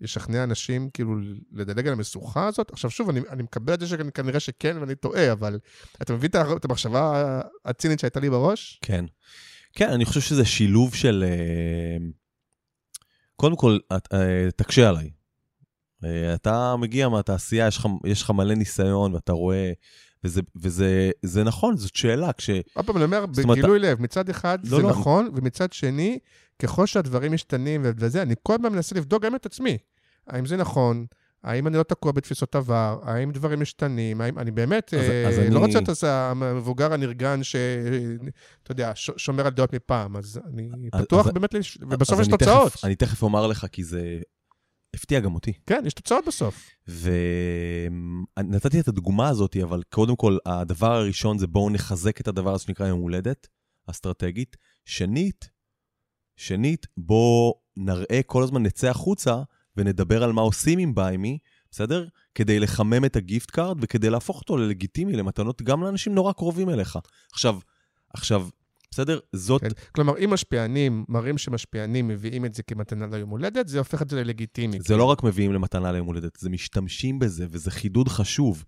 [0.00, 1.14] ישכנע אנשים כאילו
[1.52, 2.70] לדלג על המשוכה הזאת?
[2.72, 5.58] עכשיו שוב, אני, אני מקבל את זה שכנראה שכן ואני טועה, אבל
[6.02, 8.78] אתה מבין את המחשבה הצינית שהייתה לי בראש?
[8.82, 9.04] כן.
[9.72, 11.24] כן, אני חושב שזה שילוב של...
[11.26, 11.96] אה,
[13.36, 15.10] קודם כל, אה, תקשה עליי.
[16.04, 19.72] אה, אתה מגיע מהתעשייה, יש לך, יש לך מלא ניסיון, ואתה רואה,
[20.24, 22.32] וזה, וזה זה נכון, זאת שאלה.
[22.32, 22.50] כש...
[22.74, 24.90] עוד פעם, אני אומר, בגילוי לב, מצד אחד לא, זה לא.
[24.90, 26.18] נכון, ומצד שני,
[26.62, 29.78] ככל שהדברים משתנים וזה, אני כל הזמן מנסה לבדוק גם את עצמי.
[30.26, 31.06] האם זה נכון?
[31.44, 32.98] האם אני לא תקוע בתפיסות עבר?
[33.02, 34.20] האם דברים משתנים?
[34.20, 37.56] האם אני באמת אז- אה, אז לא אני- רוצה להיות אז המבוגר הנרגן ש...
[38.62, 42.18] אתה יודע, ש- שומר על דעות מפעם, אז אני אז- פתוח אז- באמת, לש- ובסוף
[42.18, 42.72] אז יש אני תוצאות.
[42.72, 44.20] תכף, אני תכף אומר לך, כי זה
[44.94, 45.52] הפתיע גם אותי.
[45.66, 46.70] כן, יש תוצאות בסוף.
[48.38, 52.64] ונתתי את הדוגמה הזאת, אבל קודם כל, הדבר הראשון זה בואו נחזק את הדבר הזה
[52.64, 53.46] שנקרא יום הולדת,
[53.86, 54.56] אסטרטגית.
[54.84, 55.50] שנית,
[56.36, 59.42] שנית, בואו נראה, כל הזמן נצא החוצה
[59.76, 61.38] ונדבר על מה עושים עם ביימי,
[61.70, 62.06] בסדר?
[62.34, 66.98] כדי לחמם את הגיפט קארד וכדי להפוך אותו ללגיטימי, למתנות גם לאנשים נורא קרובים אליך.
[67.32, 67.58] עכשיו,
[68.14, 68.48] עכשיו,
[68.90, 69.18] בסדר?
[69.32, 69.60] זאת...
[69.60, 69.68] כן.
[69.92, 74.16] כלומר, אם משפיענים מראים שמשפיענים מביאים את זה כמתנה ליום הולדת, זה הופך את זה
[74.16, 74.78] ללגיטימי.
[74.80, 78.64] זה לא רק מביאים למתנה ליום הולדת, זה משתמשים בזה, וזה חידוד חשוב.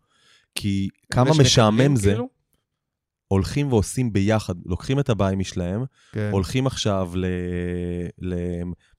[0.55, 2.29] כי כמה משעמם זה, כאילו?
[3.29, 6.29] הולכים ועושים ביחד, לוקחים את הביימי שלהם, כן.
[6.33, 7.27] הולכים עכשיו ל...
[8.19, 8.35] ל...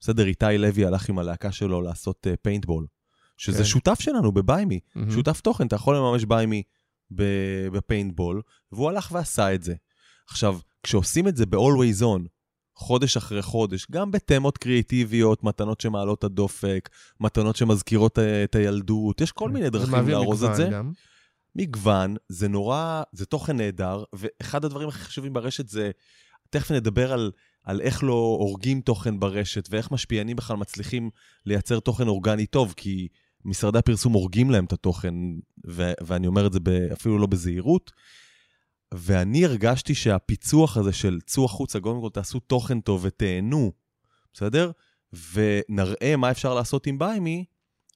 [0.00, 2.86] בסדר, איתי לוי הלך עם הלהקה שלו לעשות אה, פיינטבול,
[3.36, 3.64] שזה כן.
[3.64, 5.10] שותף שלנו בביימי, מהמם.
[5.10, 6.62] שותף תוכן, אתה יכול לממש ביימי
[7.72, 9.74] בפיינטבול, והוא הלך ועשה את זה.
[10.28, 12.28] עכשיו, כשעושים את זה ב-Always On,
[12.76, 16.88] חודש אחרי חודש, גם בתמות קריאיטיביות, מתנות שמעלות את הדופק,
[17.20, 20.68] מתנות שמזכירות אה, את הילדות, יש כל מיני זה דרכים לארוז את זה.
[20.72, 20.92] גם.
[21.56, 25.90] מגוון, זה נורא, זה תוכן נהדר, ואחד הדברים הכי חשובים ברשת זה,
[26.50, 27.30] תכף נדבר על,
[27.64, 31.10] על איך לא הורגים תוכן ברשת, ואיך משפיענים בכלל מצליחים
[31.46, 33.08] לייצר תוכן אורגני טוב, כי
[33.44, 35.14] משרדי הפרסום הורגים להם את התוכן,
[35.66, 37.90] ו- ואני אומר את זה ב- אפילו לא בזהירות.
[38.96, 43.72] ואני הרגשתי שהפיצוח הזה של צאו החוצה, קודם כל תעשו תוכן טוב ותהנו,
[44.32, 44.70] בסדר?
[45.32, 47.44] ונראה מה אפשר לעשות עם ביימי,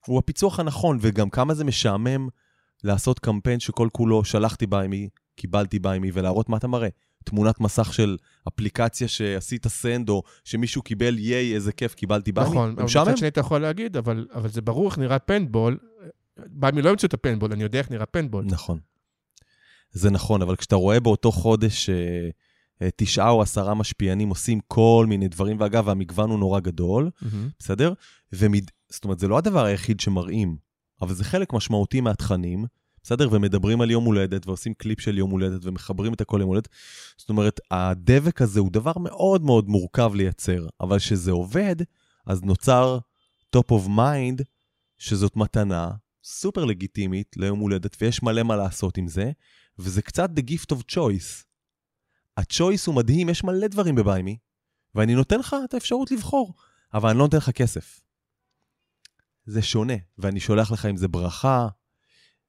[0.06, 2.28] הוא הפיצוח הנכון, וגם כמה זה משעמם
[2.84, 6.88] לעשות קמפיין שכל כולו שלחתי ביימי, קיבלתי ביימי, ולהראות מה אתה מראה.
[7.24, 8.16] תמונת מסך של
[8.48, 12.50] אפליקציה שעשית send, או שמישהו קיבל ייי, איזה כיף, קיבלתי ביימי.
[12.50, 12.84] נכון, אבל.
[12.84, 15.78] מצד שני אתה יכול להגיד, אבל אבל זה ברור איך נראה פנטבול.
[16.36, 18.44] במי לא המציאו את הפנטבול, אני יודע איך נראה פנטבול.
[18.44, 18.78] נכון.
[19.92, 22.28] זה נכון, אבל כשאתה רואה באותו חודש אה,
[22.82, 27.48] אה, תשעה או עשרה משפיענים עושים כל מיני דברים, ואגב, המגוון הוא נורא גדול, מהמם.
[27.58, 27.92] בסדר?
[28.32, 28.70] ומד...
[28.88, 30.56] זאת אומרת, זה לא הדבר היחיד שמראים,
[31.02, 32.64] אבל זה חלק משמעותי מהתכנים,
[33.02, 33.28] בסדר?
[33.32, 36.68] ומדברים על יום הולדת, ועושים קליפ של יום הולדת, ומחברים את הכל ליום הולדת.
[37.16, 41.76] זאת אומרת, הדבק הזה הוא דבר מאוד מאוד מורכב לייצר, אבל כשזה עובד,
[42.26, 42.98] אז נוצר
[43.56, 44.42] top of mind,
[44.98, 45.90] שזאת מתנה
[46.24, 49.30] סופר לגיטימית ליום הולדת, ויש מלא מה לעשות עם זה,
[49.78, 51.44] וזה קצת the gift of choice.
[52.36, 54.36] הצ'ויס הוא מדהים, יש מלא דברים בביימי,
[54.94, 56.54] ואני נותן לך את האפשרות לבחור,
[56.94, 58.00] אבל אני לא נותן לך כסף.
[59.46, 61.68] זה שונה, ואני שולח לך עם זה ברכה,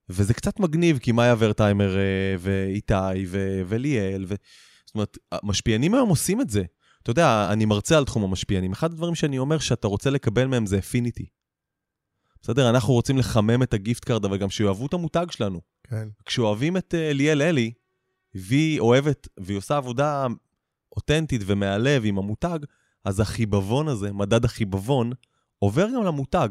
[0.10, 4.36] וזה קצת מגניב, כי מאיה ורטהיימר אה, ואיתי ו- וליאל, ו...
[4.86, 6.64] זאת אומרת, המשפיענים היום עושים את זה.
[7.04, 8.72] אתה יודע, אני מרצה על תחום המשפיענים.
[8.72, 11.26] אחד הדברים שאני אומר שאתה רוצה לקבל מהם זה affinity.
[12.42, 12.70] בסדר?
[12.70, 15.62] אנחנו רוצים לחמם את הגיפט קארד, אבל גם שיאהבו את המותג שלנו.
[15.84, 16.08] כן.
[16.26, 17.72] כשאוהבים את אה, ליאל אלי,
[18.36, 20.28] והיא אוהבת, והיא עושה עבודה
[20.96, 22.60] אותנטית ומהלב עם המותג,
[23.06, 25.12] אז החיבבון הזה, מדד החיבבון,
[25.60, 26.50] עובר גם למותג.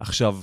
[0.00, 0.40] עכשיו,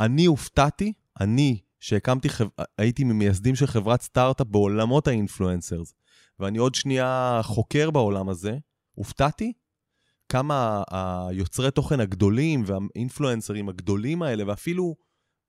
[0.00, 2.46] אני הופתעתי, אני, שהקמתי, חב...
[2.78, 5.94] הייתי ממייסדים של חברת סטארט-אפ בעולמות האינפלואנסרס,
[6.40, 8.58] ואני עוד שנייה חוקר בעולם הזה,
[8.94, 9.52] הופתעתי
[10.28, 14.96] כמה היוצרי תוכן הגדולים והאינפלואנסרים הגדולים האלה, ואפילו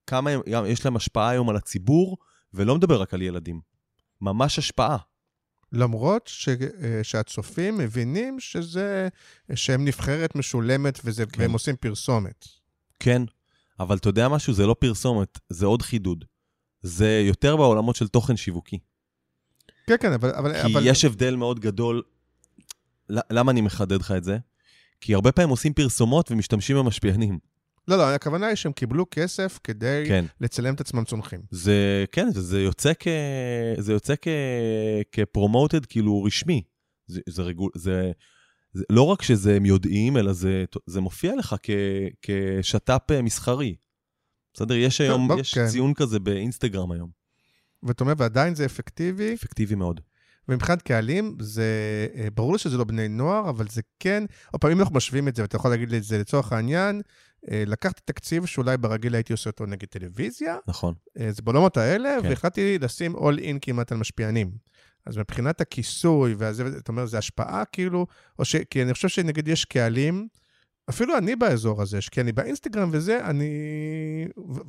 [0.07, 2.17] כמה הם, יש להם השפעה היום על הציבור,
[2.53, 3.61] ולא מדבר רק על ילדים.
[4.21, 4.97] ממש השפעה.
[5.71, 9.07] למרות ש, אה, שהצופים מבינים שזה,
[9.55, 11.41] שהם נבחרת משולמת וזה, כן.
[11.41, 12.45] והם עושים פרסומת.
[12.99, 13.21] כן,
[13.79, 14.53] אבל אתה יודע משהו?
[14.53, 16.25] זה לא פרסומת, זה עוד חידוד.
[16.81, 18.79] זה יותר בעולמות של תוכן שיווקי.
[19.87, 20.31] כן, כן, אבל...
[20.31, 22.01] אבל, כי אבל יש הבדל מאוד גדול.
[23.09, 24.37] למה אני מחדד לך את זה?
[25.05, 27.39] כי הרבה פעמים עושים פרסומות ומשתמשים במשפיענים.
[27.87, 30.25] לא, לא, הכוונה היא שהם קיבלו כסף כדי כן.
[30.41, 31.41] לצלם את עצמם צונחים.
[31.51, 33.07] זה, כן, וזה יוצא כ...
[33.77, 34.27] זה יוצא כ...
[35.11, 36.61] כפרומוטד, כאילו, רשמי.
[37.07, 38.11] זה, זה, רגול, זה,
[38.73, 41.69] זה לא רק שזה הם יודעים, אלא זה, זה מופיע לך כ,
[42.21, 43.75] כשת"פ אה, מסחרי.
[44.53, 44.75] בסדר?
[44.75, 45.67] יש היום, בוא, יש כן.
[45.67, 47.09] ציון כזה באינסטגרם היום.
[47.83, 50.01] ואתה אומר, ועדיין זה אפקטיבי, אפקטיבי מאוד.
[50.49, 51.63] ומבחינת קהלים, זה
[52.15, 55.27] אה, ברור לי שזה לא בני נוער, אבל זה כן, עוד פעם, אם אנחנו משווים
[55.27, 57.01] את זה, ואתה יכול להגיד לי את זה לצורך העניין,
[57.51, 60.93] אה, לקחתי תקציב שאולי ברגיל הייתי עושה אותו נגד טלוויזיה, נכון.
[61.19, 62.29] אה, זה בעולמות האלה, כן.
[62.29, 64.51] והחלטתי לשים all in כמעט על משפיענים.
[65.05, 68.07] אז מבחינת הכיסוי, והזה, אתה אומר, זה השפעה כאילו,
[68.39, 68.55] או ש...
[68.55, 70.27] כי אני חושב שנגיד יש קהלים,
[70.89, 73.47] אפילו אני באזור הזה, כי אני באינסטגרם וזה, אני...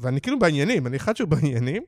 [0.01, 1.83] ואני כאילו בעניינים, אני אחד שהוא בעניינים.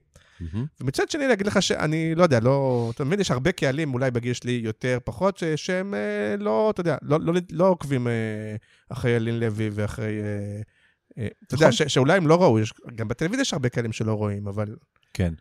[0.80, 2.90] ומצד שני להגיד לך שאני, לא יודע, לא...
[2.94, 6.96] אתה מבין, יש הרבה קהלים, אולי בגיל שלי יותר, פחות, שהם אה, לא, אתה יודע,
[7.02, 8.12] לא, לא, לא עוקבים אה,
[8.88, 10.20] אחרי אלין לוי ואחרי...
[11.18, 11.88] אה, אתה יודע, נכון.
[11.88, 12.58] שאולי הם לא ראו,
[12.94, 14.76] גם בטלוויזיה יש הרבה קהלים שלא רואים, אבל...
[15.14, 15.34] כן.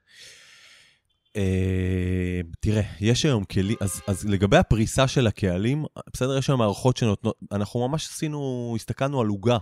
[1.35, 6.97] אה, תראה, יש היום כלים, אז, אז לגבי הפריסה של הקהלים, בסדר, יש היום מערכות
[6.97, 9.57] שנותנות, אנחנו ממש עשינו, הסתכלנו על עוגה.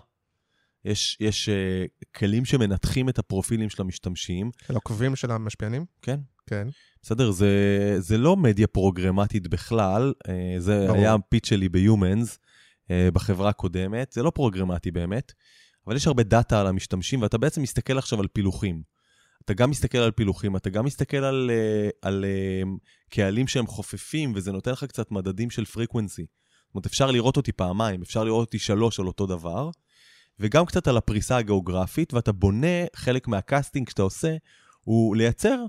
[0.85, 5.85] יש, יש אה, כלים שמנתחים את הפרופילים של המשתמשים, של עוקבים של המשפיענים?
[6.01, 6.19] כן.
[6.47, 6.67] כן.
[7.01, 7.49] בסדר, זה,
[7.99, 10.97] זה לא מדיה פרוגרמטית בכלל, אה, זה ברור.
[10.97, 12.37] היה הפיץ שלי ב-Humans,
[12.91, 15.33] אה, בחברה הקודמת, זה לא פרוגרמטי באמת,
[15.87, 18.81] אבל יש הרבה data על המשתמשים, ואתה בעצם מסתכל עכשיו על פילוחים.
[19.45, 22.61] אתה גם מסתכל על פילוחים, אתה גם מסתכל על, אה, על אה,
[23.09, 26.25] קהלים שהם חופפים, וזה נותן לך קצת מדדים של frequency.
[26.65, 29.69] זאת אומרת, אפשר לראות אותי פעמיים, אפשר לראות אותי שלוש על אותו דבר,
[30.39, 34.35] וגם קצת על הפריסה הגיאוגרפית, ואתה בונה, חלק מה casting שאתה עושה,
[34.81, 35.65] הוא לייצר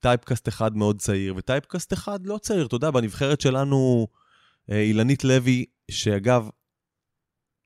[0.00, 2.66] typecast אחד מאוד צעיר, ו typecast אחד לא צעיר.
[2.66, 4.06] אתה יודע, בנבחרת שלנו,
[4.70, 6.48] אה, אילנית לוי, שאגב,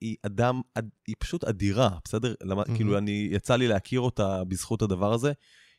[0.01, 2.35] היא אדם, אד- היא פשוט אדירה, בסדר?
[2.43, 2.77] למה, מהמם.
[2.77, 5.33] כאילו, אני, יצא לי להכיר אותה בזכות הדבר הזה.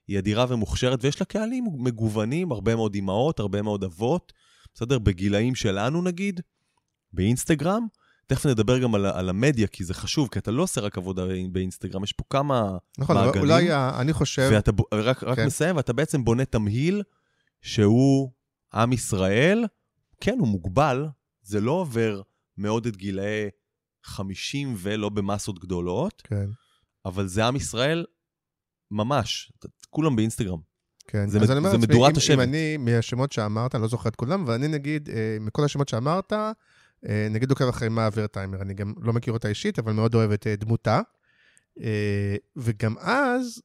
[0.07, 4.34] היא אדירה ומוכשרת, ויש לה קהלים מגוונים, הרבה מאוד אימהות, הרבה מאוד אבות,
[4.74, 4.99] בסדר?
[4.99, 6.41] בגילאים שלנו נגיד,
[7.13, 7.88] באינסטגרם.
[8.28, 11.23] תכף נדבר גם על, על המדיה, כי זה חשוב, כי אתה לא עושה רק עבודה
[11.51, 13.41] באינסטגרם, יש פה כמה נכון, מעגלים.
[13.43, 14.49] אולי ה- אני חושב...
[14.53, 14.71] ואתה.
[14.93, 15.45] רק, רק כן.
[15.45, 17.03] מסיים, ואתה בעצם בונה תמהיל
[17.61, 18.32] שהוא
[18.73, 19.65] עם ישראל,
[20.21, 21.05] כן, הוא מוגבל,
[21.41, 22.21] זה לא עובר
[22.57, 23.49] מאוד את גילאי
[24.03, 26.45] 50 ולא במסות גדולות, כן,
[27.05, 28.05] אבל זה עם ישראל
[28.91, 29.51] ממש,
[29.89, 30.59] כולם באינסטגרם.
[31.07, 31.30] כן.
[31.30, 31.93] זה אז מד- אני אומר זה לעצמי,
[32.34, 32.39] אם-.
[32.39, 36.34] אם אני, מהשמות שאמרת, אני לא זוכר את כולם, ואני נגיד, אה, מכל השמות שאמרת,
[36.34, 36.51] אה,
[37.03, 40.47] נגיד עוקב אחרי מה ורטהיימר, אני גם לא מכיר אותה אישית, אבל מאוד אוהב את
[40.47, 41.01] אה, דמותה.
[41.81, 43.61] אה, וגם אז,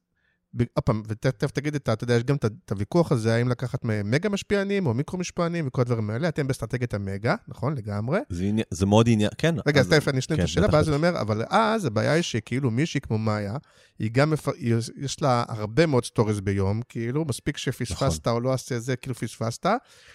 [0.74, 1.92] עוד פעם, ותכף תגיד את ה...
[1.92, 5.80] אתה יודע, יש גם את הוויכוח הזה, האם לקחת מגה משפיענים או מיקרו משפיענים וכל
[5.80, 6.28] הדברים האלה.
[6.28, 7.74] אתם באסטרטגיית המגה, נכון?
[7.74, 8.20] לגמרי.
[8.28, 9.54] זה, עניין, זה מאוד עניין, כן.
[9.66, 10.96] רגע, אז תכף אני אשלים כן, את השאלה, בטח, ואז אני.
[10.96, 13.56] אומר, אבל אז הבעיה היא שכאילו מישהי כמו מאיה,
[13.98, 14.48] היא גם, מפ...
[14.96, 18.32] יש לה הרבה מאוד stories ביום, כאילו, מספיק שפספסת נכון.
[18.32, 19.66] או לא עשית זה, כאילו פספסת.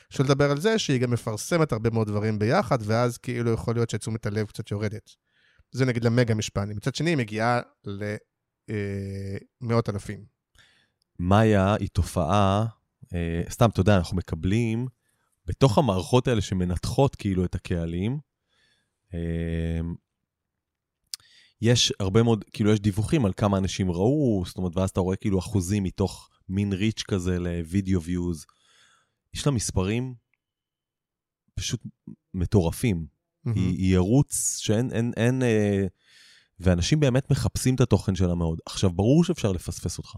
[0.09, 3.89] שלא לדבר על זה שהיא גם מפרסמת הרבה מאוד דברים ביחד, ואז כאילו יכול להיות
[3.89, 5.09] שתשומת הלב קצת יורדת.
[5.71, 6.73] זה נגיד למגה משפעני.
[6.73, 7.61] מצד שני, היא מגיעה
[9.61, 10.25] למאות אלפים.
[11.19, 12.65] מאיה היא תופעה,
[13.13, 14.87] אה, סתם, אתה יודע, אנחנו מקבלים,
[15.45, 18.19] בתוך המערכות האלה שמנתחות כאילו את הקהלים,
[19.13, 19.79] אה,
[21.61, 25.15] יש הרבה מאוד, כאילו יש דיווחים על כמה אנשים ראו, זאת אומרת, ואז אתה רואה
[25.15, 28.45] כאילו אחוזים מתוך מין ריץ' כזה לוידאו ויוז.
[29.33, 30.15] יש לה מספרים
[31.55, 31.81] פשוט
[32.33, 33.07] מטורפים.
[33.55, 35.85] היא, היא ערוץ שאין, אין, אין, אה,
[36.59, 38.59] ואנשים באמת מחפשים את התוכן שלה מאוד.
[38.65, 40.15] עכשיו, ברור שאפשר לפספס אותך.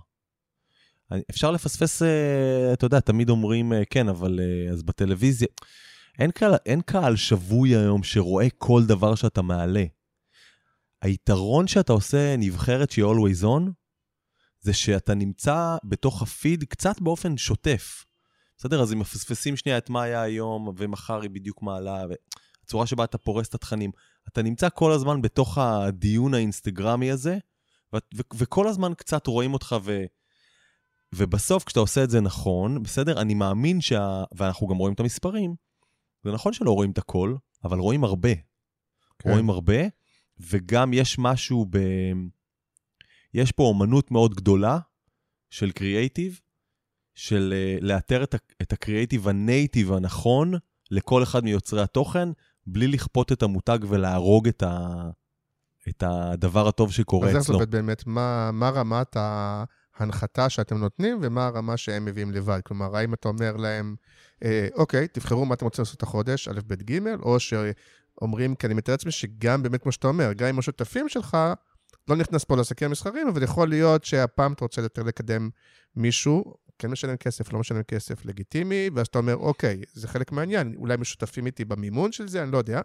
[1.30, 5.48] אפשר לפספס, אה, אתה יודע, תמיד אומרים, אה, כן, אבל אה, אז בטלוויזיה,
[6.20, 9.84] אין קהל, אין קהל שבוי היום שרואה כל דבר שאתה מעלה.
[11.02, 13.72] היתרון שאתה עושה נבחרת שהיא always on,
[14.62, 18.06] זה שאתה נמצא בתוך הפיד קצת באופן שוטף.
[18.58, 18.82] בסדר?
[18.82, 23.18] אז אם מפספסים שנייה את מה היה היום, ומחר היא בדיוק מעלה, והצורה שבה אתה
[23.18, 23.92] פורס את התכנים,
[24.34, 27.38] אתה נמצא כל הזמן בתוך הדיון האינסטגרמי הזה,
[27.94, 30.06] ו- ו- וכל הזמן קצת רואים אותך, ו-
[31.16, 33.22] ובסוף כשאתה עושה את זה נכון, בסדר?
[33.22, 34.24] אני מאמין שה...
[34.32, 35.56] ואנחנו גם רואים את המספרים,
[36.24, 38.36] זה נכון שלא רואים את הכל, אבל רואים הרבה.
[39.20, 39.30] כן.
[39.30, 39.80] רואים הרבה,
[40.40, 41.78] וגם יש משהו ב...
[43.34, 44.80] יש פה אומנות מאוד גדולה
[45.50, 46.40] של קריאייטיב,
[47.16, 50.54] של uh, לאתר את, ה- את הקריאייטיב הנייטיב הנכון
[50.92, 52.30] לכל אחד מיוצרי התוכן,
[52.72, 54.88] בלי לכפות את המותג ולהרוג את, ה...
[55.90, 57.56] את הדבר הטוב שקורה אז איך זה אצלו.
[57.56, 58.08] עובד באמת?
[58.08, 62.60] מה, מה רמת ההנחתה שאתם נותנים ומה הרמה שהם מביאים לבד?
[62.66, 63.96] כלומר, האם אתה אומר להם,
[64.44, 68.74] אה, אוקיי, תבחרו מה אתם רוצים לעשות החודש, א', ב', ג', או שאומרים, כי אני
[68.74, 71.38] מתאר לעצמי שגם באמת, כמו שאתה אומר, גם עם השותפים שלך,
[72.08, 75.50] לא נכנס פה לעסקים המסחריים, אבל יכול להיות שהפעם אתה רוצה יותר לקדם
[75.96, 80.76] מישהו, כן משלם כסף, לא משלם כסף, לגיטימי, ואז אתה אומר, אוקיי, זה חלק מהעניין,
[80.78, 82.82] אולי משותפים איתי במימון של זה, אני לא יודע.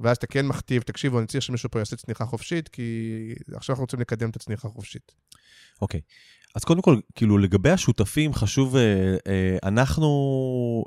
[0.00, 3.82] ואז אתה כן מכתיב, תקשיבו, אני צריך שמישהו פה יעשה צניחה חופשית, כי עכשיו אנחנו
[3.84, 5.12] רוצים לקדם את הצניחה החופשית.
[5.82, 6.00] אוקיי.
[6.54, 10.08] אז קודם כל, כאילו, לגבי השותפים, חשוב, אה, אה, אנחנו,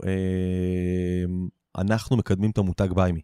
[0.06, 3.22] אה, אנחנו מקדמים את המותג ביימי.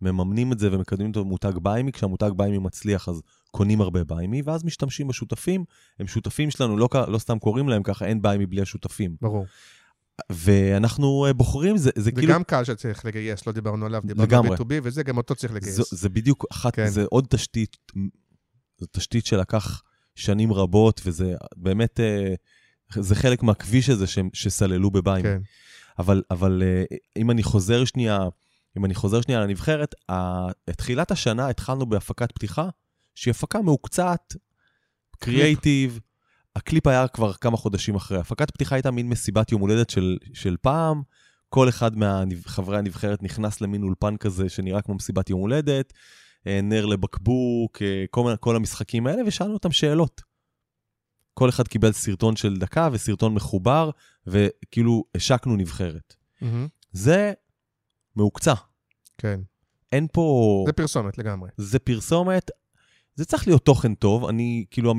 [0.00, 3.22] מממנים את זה ומקדמים את המותג ביימי, כשהמותג ביימי מצליח אז
[3.56, 5.64] קונים הרבה ביימי, ואז משתמשים בשותפים,
[5.98, 9.16] הם שותפים שלנו, לא, לא סתם קוראים להם ככה, אין ביימי בלי השותפים.
[9.22, 9.46] ברור.
[10.30, 12.32] ואנחנו אה, בוחרים, זה, זה זה כאילו...
[12.32, 14.50] גם קהל שצריך לגייס, לא דיברנו עליו, דיברנו לגמרי.
[14.50, 15.74] על B2B, וזה גם אותו צריך לגייס.
[15.74, 16.88] זו, זה בדיוק אחת, כן.
[16.88, 17.76] זה עוד תשתית,
[18.78, 19.82] זו תשתית שלקח
[20.14, 22.34] שנים רבות, וזה באמת, אה,
[22.94, 25.22] זה חלק מהכביש הזה שהם- שסללו בביימי.
[25.22, 25.40] כן.
[25.98, 26.84] אבל, אבל אה,
[27.16, 28.18] אם אני חוזר שנייה,
[28.78, 29.94] אם אני חוזר שנייה לנבחרת,
[30.76, 32.68] תחילת השנה התחלנו בהפקת פתיחה,
[33.16, 34.34] שהיא הפקה מהוקצת,
[35.18, 36.00] קריאייטיב.
[36.56, 38.18] הקליפ היה כבר כמה חודשים אחרי.
[38.18, 41.02] הפקת פתיחה הייתה מין מסיבת יום הולדת של, של פעם,
[41.48, 45.92] כל אחד מחברי הנבחרת נכנס למין אולפן כזה שנראה כמו מסיבת יום הולדת,
[46.46, 50.22] אה, נר לבקבוק, אה, כל, כל המשחקים האלה, ושאלנו אותם שאלות.
[51.34, 53.90] כל אחד קיבל סרטון של דקה וסרטון מחובר,
[54.26, 56.14] וכאילו השקנו נבחרת.
[56.40, 56.68] מהמם.
[56.92, 57.32] זה
[58.16, 58.54] מהוקצה.
[59.18, 59.40] כן.
[59.92, 60.64] אין פה...
[60.66, 61.50] זה פרסומת לגמרי.
[61.56, 62.50] זה פרסומת,
[63.16, 64.24] זה צריך להיות תוכן טוב.
[64.24, 64.94] אני כאילו,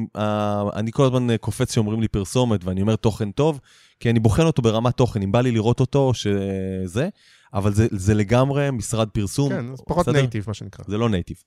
[0.76, 3.60] אני כל הזמן אה, קופץ שאומרים לי פרסומת, ואני אומר תוכן טוב,
[4.00, 7.10] כי אני בוחן אותו ברמת תוכן, אם בא לי לראות אותו, שזה,
[7.54, 9.50] אבל זה, זה לגמרי משרד פרסום.
[9.50, 10.20] כן, אז פחות בסדר?
[10.20, 10.86] native, מה שנקרא.
[10.88, 11.44] זה לא native.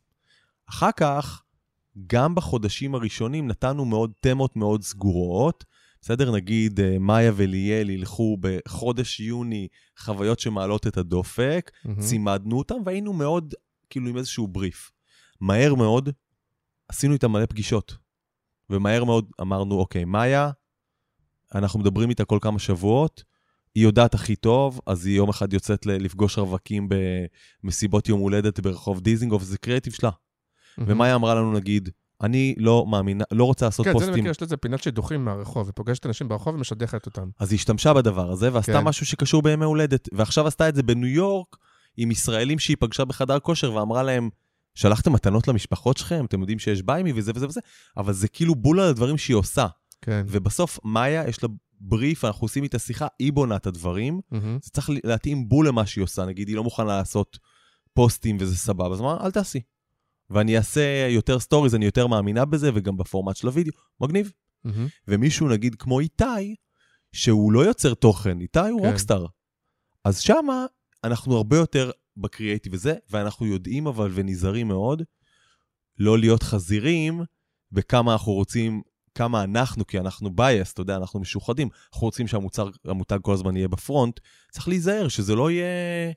[0.69, 1.43] אחר כך,
[2.07, 5.65] גם בחודשים הראשונים נתנו מאוד תמות מאוד סגורות.
[6.03, 6.33] בסדר?
[6.33, 9.69] נגיד, אה, מאיה וליאל ילכו בחודש יוני
[9.99, 12.01] חוויות שמעלות את הדופק, מהמם.
[12.01, 13.55] צימדנו אותם והיינו מאוד,
[13.91, 14.91] כאילו, עם איזשהו בריף.
[15.41, 16.11] מהר מאוד
[16.91, 17.97] עשינו איתם מלא פגישות.
[18.71, 20.51] ומהר מאוד אמרנו, אוקיי, מאיה,
[21.55, 23.25] אנחנו מדברים איתה כל כמה שבועות,
[23.75, 26.89] היא יודעת הכי טוב, אז היא יום אחד יוצאת לפגוש רווקים
[27.65, 30.11] במסיבות יום הולדת ברחוב דיזינגוף, זה קריאיטיב שלה.
[30.79, 31.89] ומאיה אמרה לנו, נגיד,
[32.23, 34.25] אני לא מאמינה, לא רוצה לעשות כן, זה אני פוסטים.
[34.25, 37.29] מכיר, יש לזה פינת שידוכים מהרחוב, ופוגשת אנשים ברחוב ומשדכת אותם.
[37.39, 38.85] אז היא השתמשה בדבר הזה, ועשתה כן.
[38.85, 41.57] משהו שקשור בימי הולדת, ועכשיו עשתה את זה בניו יורק,
[41.97, 44.31] עם ישראלים שהיא פגשה בחדר כושר, ואמרה להם,
[44.81, 47.61] שלחתם מתנות למשפחות שלכם, אתם יודעים שיש ביימי וזה וזה וזה,
[47.97, 49.67] אבל זה כאילו בול על הדברים שהיא עושה.
[50.03, 50.25] כן.
[50.29, 51.49] ובסוף, מאיה, יש לה
[51.81, 54.59] בריף, אנחנו עושים איתה שיחה, היא בונה את הדברים, מהמם.
[54.63, 56.25] זה צריך להתאים בול למה שהיא עושה.
[56.25, 57.39] נגיד, היא לא מוכנה לעשות
[57.95, 59.61] פוסטים וזה סבבה, אז אמרה, אל תעשי.
[60.31, 63.73] ואני אעשה יותר stories, אני יותר מאמינה בזה, וגם בפורמט של הוידאו.
[64.01, 64.33] מגניב.
[64.65, 64.87] מהמם.
[65.09, 66.55] ומישהו נגיד כמו איתי,
[67.13, 68.89] שהוא לא יוצר תוכן, איתי הוא כן.
[68.89, 69.27] rockstar.
[70.05, 70.67] אז שמה
[71.05, 75.03] אנחנו הרבה יותר בקריאייטיב וזה, ואנחנו יודעים אבל ונזהרים מאוד
[75.99, 77.23] לא להיות חזירים
[77.73, 78.83] בכמה אנחנו רוצים,
[79.15, 83.69] כמה אנחנו, כי אנחנו biased, אתה יודע, אנחנו משוחדים, אנחנו רוצים שהמותג כל הזמן יהיה
[83.69, 86.13] ב front, צריך להיזהר שזה לא יהיה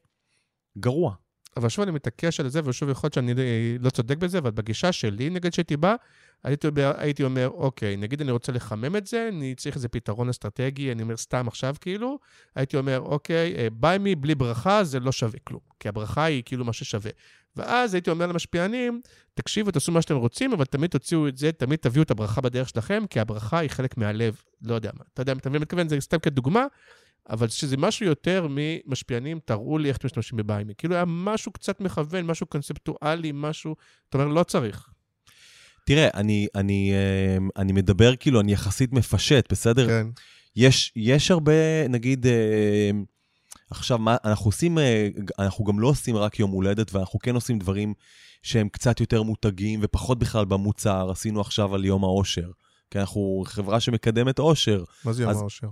[0.77, 1.15] גרוע.
[1.57, 3.33] אבל שוב אני מתעקש על זה, ושוב יכול להיות שאני
[3.79, 5.95] לא צודק בזה, אבל בגישה שלי, נגיד שהייתי בא,
[6.43, 10.29] הייתי, אומר- הייתי אומר, אוקיי, נגיד אני רוצה לחמם את זה, אני צריך איזה פתרון
[10.29, 12.19] אסטרטגי, אני אומר סתם עכשיו כאילו,
[12.55, 16.43] הייתי אומר, אוקיי, אה, ביי מי בלי ברכה זה לא שווה כלום, כי הברכה היא
[16.45, 17.11] כאילו מה ששווה.
[17.55, 19.01] ואז הייתי אומר למשפיענים,
[19.33, 22.69] תקשיבו, תעשו מה שאתם רוצים, אבל תמיד תוציאו את זה, תמיד תביאו את הברכה בדרך
[22.69, 25.03] שלכם, כי הברכה היא חלק מהלב, לא יודע מה.
[25.13, 25.89] אתה יודע, אתה מבין מה מתכוון?
[25.89, 26.65] זה סתם כדוגמה,
[27.29, 30.73] אבל שזה משהו יותר ממשפיענים, תראו לי איך אתם משתמשים בביימי.
[30.77, 33.75] כאילו היה משהו קצת מכוון, משהו קונספטואלי, משהו...
[34.09, 34.92] אתה אומר, לא צריך.
[35.85, 39.87] תראה, אני, אני, אה, אני מדבר כאילו, אני יחסית מפשט, בסדר?
[39.87, 40.07] כן.
[40.55, 42.91] יש, יש הרבה, נגיד, אה,
[43.69, 45.09] עכשיו, מה, אנחנו עושים, אה,
[45.39, 47.93] אנחנו גם לא עושים רק יום הולדת, ואנחנו כן עושים דברים
[48.43, 51.11] שהם קצת יותר מותגים ופחות בכלל במוצר.
[51.11, 52.51] עשינו עכשיו על יום העושר,
[52.91, 54.83] כי אנחנו חברה שמקדמת עושר.
[55.05, 55.67] מה זה יום אז- האושר?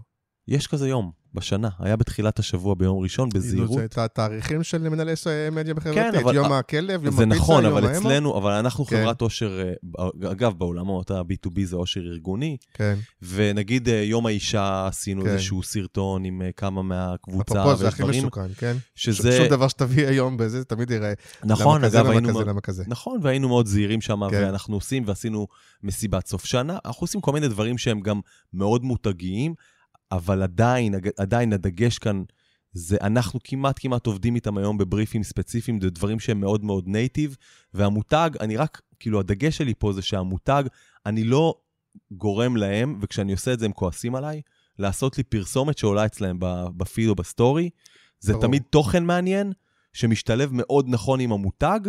[0.47, 3.77] יש כזה יום בשנה, היה בתחילת השבוע ביום ראשון, כאילו, בזהירות.
[3.77, 5.13] זה את התאריכים של מנהלי
[5.51, 7.99] מדיה בחברתית, כן, אבל- יום הכלב, יום זה הפיצה, נכון, יום אבל האמו.
[7.99, 8.95] אצלנו, אבל אנחנו כן.
[8.97, 9.61] חברת עושר,
[9.99, 12.95] אה, אגב, בעולמות ה-B2B זה עושר ארגוני, כן.
[13.21, 15.29] ונגיד אה, יום האישה עשינו כן.
[15.29, 18.75] איזשהו סרטון עם אה, כמה מהקבוצה, אפרופו, זה הכי מסוכן, כן?
[18.95, 19.37] שזה...
[19.37, 21.13] שום דבר שתביא היום בזה, זה תמיד יראה.
[21.43, 22.27] נכון, למה כזה, אגב, למה היינו...
[22.29, 22.83] כזה, מאוד- למה כזה.
[22.87, 24.35] נכון, והיינו מאוד זהירים שם, כן.
[24.43, 25.47] ואנחנו עושים, ועשינו
[25.83, 26.77] מסיבת סוף שנה.
[26.85, 28.19] אנחנו עושים כל מיני דברים שהם גם
[28.53, 29.53] מאוד מותגיים,
[30.11, 32.23] אבל עדיין, עדיין הדגש כאן
[32.73, 37.37] זה אנחנו כמעט כמעט עובדים איתם היום בבריפים ספציפיים, זה דברים שהם מאוד מאוד native,
[37.73, 40.63] והמותג, אני רק, כאילו, הדגש שלי פה זה שהמותג,
[41.05, 41.55] אני לא
[42.11, 44.41] גורם להם, וכשאני עושה את זה הם כועסים עליי,
[44.79, 46.37] לעשות לי פרסומת שעולה אצלהם
[46.77, 47.69] בפיד או בסטורי.
[48.19, 48.45] זה ברור.
[48.45, 49.53] תמיד תוכן מעניין,
[49.93, 51.79] שמשתלב מאוד נכון עם המותג,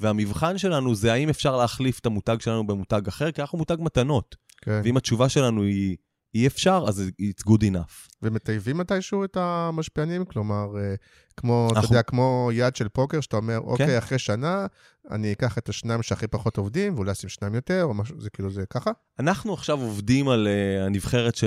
[0.00, 4.36] והמבחן שלנו זה האם אפשר להחליף את המותג שלנו במותג אחר, כי אנחנו מותג מתנות.
[4.62, 4.80] כן.
[4.84, 5.96] ואם התשובה שלנו היא
[6.34, 8.08] אי אפשר, אז it's good enough.
[8.22, 10.24] ומטייבים מתישהו את המשפיענים?
[10.24, 10.94] כלומר, אה,
[11.36, 13.96] כמו, אתה אנחנו- יודע, כמו יד של פוקר, שאתה אומר, אוקיי, כן.
[13.98, 14.66] אחרי שנה,
[15.10, 18.50] אני אקח את השניים שהכי פחות עובדים, ואולי אשים שניים יותר, או משהו, זה כאילו,
[18.50, 18.90] זה ככה?
[19.18, 21.44] אנחנו עכשיו עובדים על uh, הנבחרת, ש...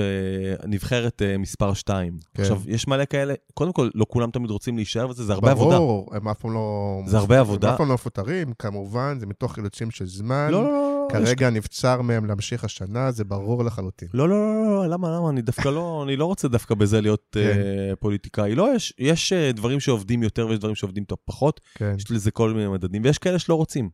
[0.62, 2.18] הנבחרת uh, מספר 2.
[2.34, 2.42] כן.
[2.42, 5.76] עכשיו, יש מלא כאלה, קודם כל, לא כולם תמיד רוצים להישאר בזה, זה הרבה עבודה.
[5.76, 7.00] ברור, הם אף פעם לא...
[7.06, 7.68] זה הרבה עבודה.
[7.68, 10.48] הם אף פעם לא מפוטרים, כמובן, זה מתוך אילוצים של זמן.
[10.50, 14.08] לא, לא, לא, כרגע נבצר מהם להמשיך השנה, זה ברור לחלוטין.
[14.14, 15.30] לא, לא, לא, לא, למה, למה?
[15.30, 18.54] אני דווקא לא, אני לא רוצה דווקא בזה להיות uh, פוליטיקאי.
[18.54, 21.60] לא, יש, יש uh, דברים שעובדים יותר ויש דברים שעובדים טוב פחות.
[21.74, 23.90] כן, יש לזה כל מיני מדדים, ויש כאלה שלא רוצים.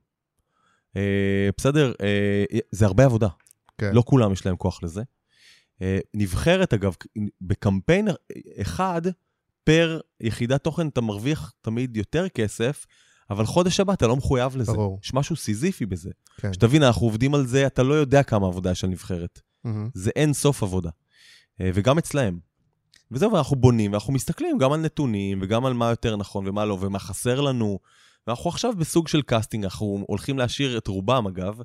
[0.94, 0.96] Uh,
[1.58, 3.28] בסדר, uh, זה הרבה עבודה.
[3.78, 3.94] כן.
[3.94, 5.02] לא כולם יש להם כוח לזה.
[5.82, 6.94] אה, נבחרת, אגב,
[7.40, 8.08] בקמפיין
[8.60, 9.02] אחד,
[9.64, 12.86] פר יחידת תוכן אתה מרוויח תמיד יותר כסף,
[13.30, 14.72] אבל חודש הבא אתה לא מחויב לזה.
[14.72, 15.00] ברור.
[15.04, 16.10] יש משהו סיזיפי בזה.
[16.36, 16.52] כן.
[16.52, 19.40] שתבין, אנחנו עובדים על זה, אתה לא יודע כמה עבודה יש על נבחרת.
[19.64, 19.90] מהמם.
[19.94, 20.90] זה אין סוף עבודה.
[21.60, 22.38] אה, וגם אצלהם.
[23.10, 26.78] וזהו, ואנחנו בונים, ואנחנו מסתכלים גם על נתונים, וגם על מה יותר נכון ומה לא,
[26.80, 27.78] ומה חסר לנו.
[28.26, 31.60] ואנחנו עכשיו בסוג של קאסטינג, אנחנו הולכים להשאיר את רובם, אגב.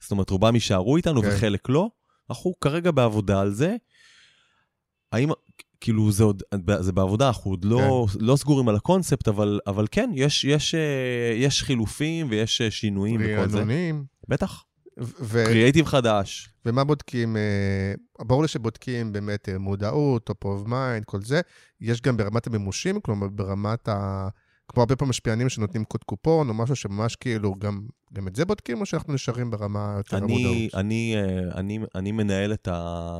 [0.00, 1.28] זאת אומרת, רובם יישארו איתנו כן.
[1.28, 1.88] וחלק לא.
[2.30, 3.76] אנחנו כרגע בעבודה על זה.
[5.12, 5.30] האם,
[5.80, 6.42] כאילו, זה עוד,
[6.80, 11.34] זה בעבודה, אנחנו עוד לא, לא סגורים על הקונספט, אבל, אבל כן, יש, יש, אה,
[11.36, 13.58] יש חילופים ויש אה, שינויים וכל זה.
[13.58, 14.04] רענונים.
[14.28, 14.64] בטח.
[15.00, 16.48] ו- קריאייטיב חדש.
[16.66, 17.36] ומה בודקים?
[17.36, 21.40] אה, ברור לי שבודקים באמת מודעות, top of mind, כל זה.
[21.80, 24.28] יש גם ברמת המימושים, כלומר ברמת ה...
[24.68, 28.44] כמו הרבה פעמים משפיענים שנותנים קוד קופון, או משהו שממש כאילו, גם, גם את זה
[28.44, 30.74] בודקים, או שאנחנו נשארים ברמה יותר אני, המודעות?
[30.74, 33.16] אני, אה, אני, אני, מנהל את ה,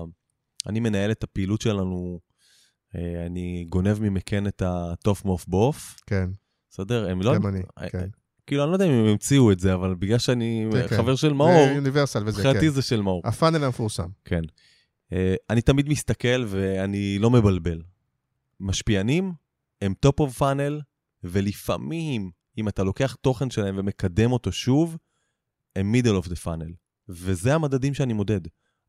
[0.66, 2.20] אני מנהל את הפעילות שלנו,
[2.94, 6.30] אני גונב ממקן את הטוף מוף בוף, כן,
[6.70, 7.10] בסדר?
[7.10, 7.34] הם לא...
[7.34, 8.08] גם אני, אה, כן.
[8.46, 10.96] כאילו, אני לא יודע אם הם המציאו את זה, אבל בגלל שאני כן, כן.
[10.96, 12.72] חבר של מאור, אוניברסל וזה, מבחינתי כן.
[12.72, 13.22] זה של מאור.
[13.24, 14.08] הפאנל המפורסם.
[14.24, 14.40] כן.
[15.12, 17.82] אה, אני תמיד מסתכל ואני לא מבלבל.
[18.60, 19.32] משפיענים
[19.82, 20.82] הם top of funnel,
[21.24, 24.96] ולפעמים, אם אתה לוקח תוכן שלהם ומקדם אותו שוב,
[25.76, 26.72] הם middle of the funnel.
[27.08, 28.40] וזה המדדים שאני מודד.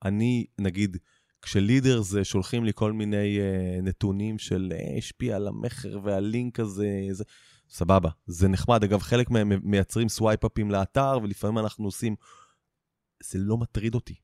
[0.06, 0.98] אני, נגיד,
[1.42, 7.08] כשלידרס אה, שולחים לי כל מיני uh, נתונים של אה, השפיע על המכר והלינק הזה,
[7.12, 7.24] זה,
[7.70, 8.84] סבבה, זה נחמד.
[8.84, 12.16] אגב, חלק מהם מייצרים סווייפ-אפים לאתר, ולפעמים אנחנו עושים...
[13.24, 14.16] זה לא מטריד אותי.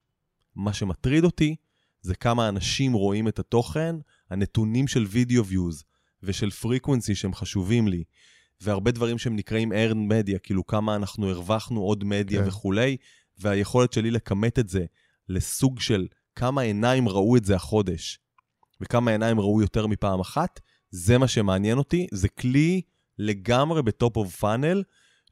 [0.56, 1.56] מה שמטריד אותי
[2.02, 3.96] זה כמה אנשים רואים את התוכן,
[4.30, 5.84] הנתונים של video views
[6.24, 8.04] ושל frequency שהם חשובים לי,
[8.62, 12.42] והרבה דברים שהם נקראים earned media, כאילו כמה אנחנו הרווחנו עוד מדיה.
[12.42, 12.48] כן.
[12.48, 12.98] וכולי,
[13.38, 14.86] והיכולת שלי לכמת את זה
[15.30, 16.08] לסוג של
[16.38, 18.20] כמה עיניים ראו את זה החודש,
[18.82, 20.60] וכמה עיניים ראו יותר מפעם אחת,
[20.92, 22.82] זה מה שמעניין אותי, זה כלי
[23.20, 24.84] לגמרי ב top of funnel.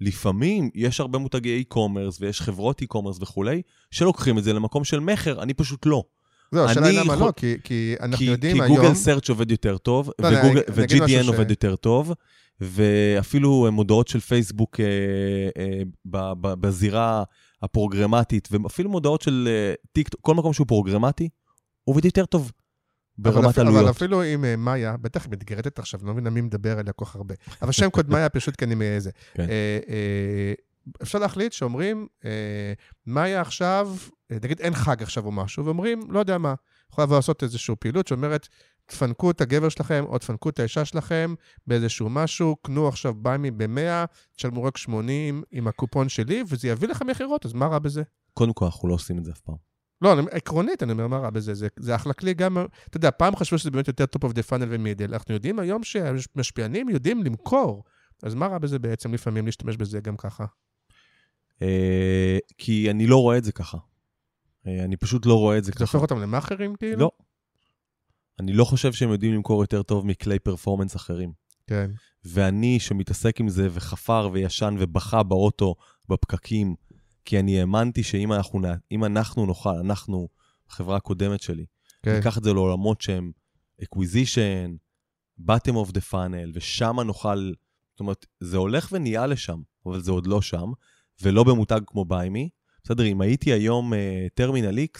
[0.01, 5.41] לפעמים יש הרבה מותגי e-commerce ויש חברות e-commerce וכולי, שלוקחים את זה למקום של מכר,
[5.41, 6.03] אני פשוט לא.
[6.51, 8.75] זהו, השאלה היא למה יכול- לא, כי, כי אנחנו כי, יודעים כי היום...
[8.77, 12.13] גוגל search עובד יותר טוב, לא, אני- וגוגל, ו-GDN ש- עובד יותר טוב,
[12.61, 14.85] ואפילו מודעות של פייסבוק אה,
[15.63, 17.23] אה, ב- ב- בזירה
[17.65, 21.29] הפרוגרמטית, ואפילו מודעות של אה, טיקטוק, כל מקום שהוא פרוגרמטי,
[21.83, 22.51] עובד יותר טוב
[23.17, 23.95] ברמת אפילו- אבל עלויות.
[23.95, 27.35] אפילו עם אה, מאיה, בטח מתגרדת עכשיו, לא מבין מי מדבר עליה כל כך הרבה.
[27.61, 29.11] אבל שם קוד מאיה פשוט כי אני מאיזה.
[29.33, 29.49] כן.
[29.49, 30.53] אה,
[31.01, 32.73] אפשר להחליט שאומרים, אה,
[33.07, 33.95] מאיה עכשיו,
[34.31, 36.53] נגיד אין חג עכשיו או משהו, ואומרים, לא יודע מה,
[36.91, 38.47] יכולה לעשות איזושהי פעילות שאומרת,
[38.85, 41.33] תפנקו את הגבר שלכם או תפנקו את האישה שלכם
[41.67, 44.05] באיזשהו משהו, קנו עכשיו ביי ב-100,
[44.35, 48.03] תשלמו רק 80 עם הקופון שלי, וזה יביא לכם מכירות, אז מה רע בזה?
[48.33, 49.55] קודם כל, אנחנו לא עושים את זה אף פעם.
[50.01, 51.53] לא, אני, עקרונית, אני אומר, מה רע בזה?
[51.53, 52.57] זה, זה אחלה כלי גם,
[52.89, 55.13] אתה יודע, פעם חשבו שזה באמת יותר top of the funnel ומידל.
[55.13, 57.83] אנחנו יודעים היום שמשפיענים יודעים למכור.
[58.23, 60.45] אז מה רע בזה בעצם לפעמים להשתמש בזה גם ככה?
[61.61, 63.77] אה, כי אני לא רואה את זה ככה.
[64.67, 65.83] אה, אני פשוט לא רואה את זה זה ככה.
[65.83, 66.99] הופך אותם למאכערים כאילו?
[66.99, 67.11] לא.
[68.39, 71.33] אני לא חושב שהם יודעים למכור יותר טוב מכלי פרפורמנס אחרים.
[71.67, 71.91] כן,
[72.23, 75.75] ואני שמתעסק עם זה וחפר וישן ובכה באוטו
[76.09, 76.75] בפקקים,
[77.25, 78.61] כי אני האמנתי שאם אנחנו,
[79.05, 80.27] אנחנו נוכל, אנחנו,
[80.69, 81.65] החברה הקודמת שלי,
[82.03, 82.15] כן.
[82.15, 83.31] ניקח את זה לעולמות שהם
[83.81, 84.69] acquisition,
[85.41, 87.51] bottom of the funnel, ושם נוכל,
[87.91, 90.71] זאת אומרת, זה הולך ונהיה לשם, אבל זה עוד לא שם,
[91.21, 92.49] ולא במותג כמו ביימי.
[92.83, 93.93] בסדר, אם הייתי היום
[94.33, 94.99] טרמינל uh, X,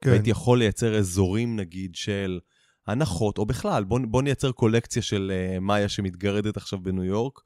[0.00, 0.10] כן.
[0.10, 2.40] והייתי יכול לייצר אזורים, נגיד, של
[2.86, 7.40] הנחות, או בכלל, בוא, בוא נייצר קולקציה של uh, מאיה שמתגרדת עכשיו בניו יורק,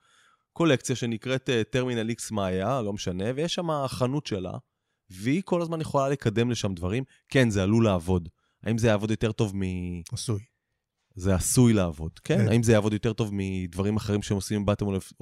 [0.52, 4.52] קולקציה שנקראת טרמינל איקס מאיה, לא משנה, ויש שם חנות שלה,
[5.10, 7.04] והיא כל הזמן יכולה לקדם לשם דברים.
[7.28, 8.28] כן, זה עלול לעבוד.
[8.62, 9.62] האם זה יעבוד יותר טוב מ...
[10.12, 10.40] עשוי.
[11.14, 12.38] זה עשוי לעבוד, כן?
[12.38, 12.48] כן.
[12.48, 14.64] האם זה יעבוד יותר טוב מדברים אחרים שהם עושים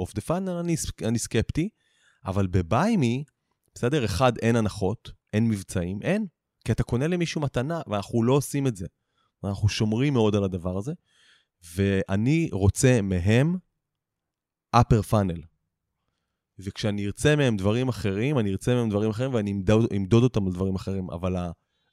[0.00, 0.60] of the funnel?
[0.60, 1.68] אני, אני סקפטי.
[2.26, 3.24] אבל בביימי,
[3.74, 6.26] בסדר, אחד, אין הנחות, אין מבצעים, אין.
[6.64, 8.86] כי אתה קונה למישהו מתנה, ואנחנו לא עושים את זה.
[9.46, 10.92] אנחנו שומרים מאוד על הדבר הזה,
[11.74, 13.56] ואני רוצה מהם
[14.76, 15.46] upper funnel.
[16.58, 20.52] וכשאני ארצה מהם דברים אחרים, אני ארצה מהם דברים אחרים ואני אמדוד, אמדוד אותם על
[20.52, 21.36] דברים אחרים, אבל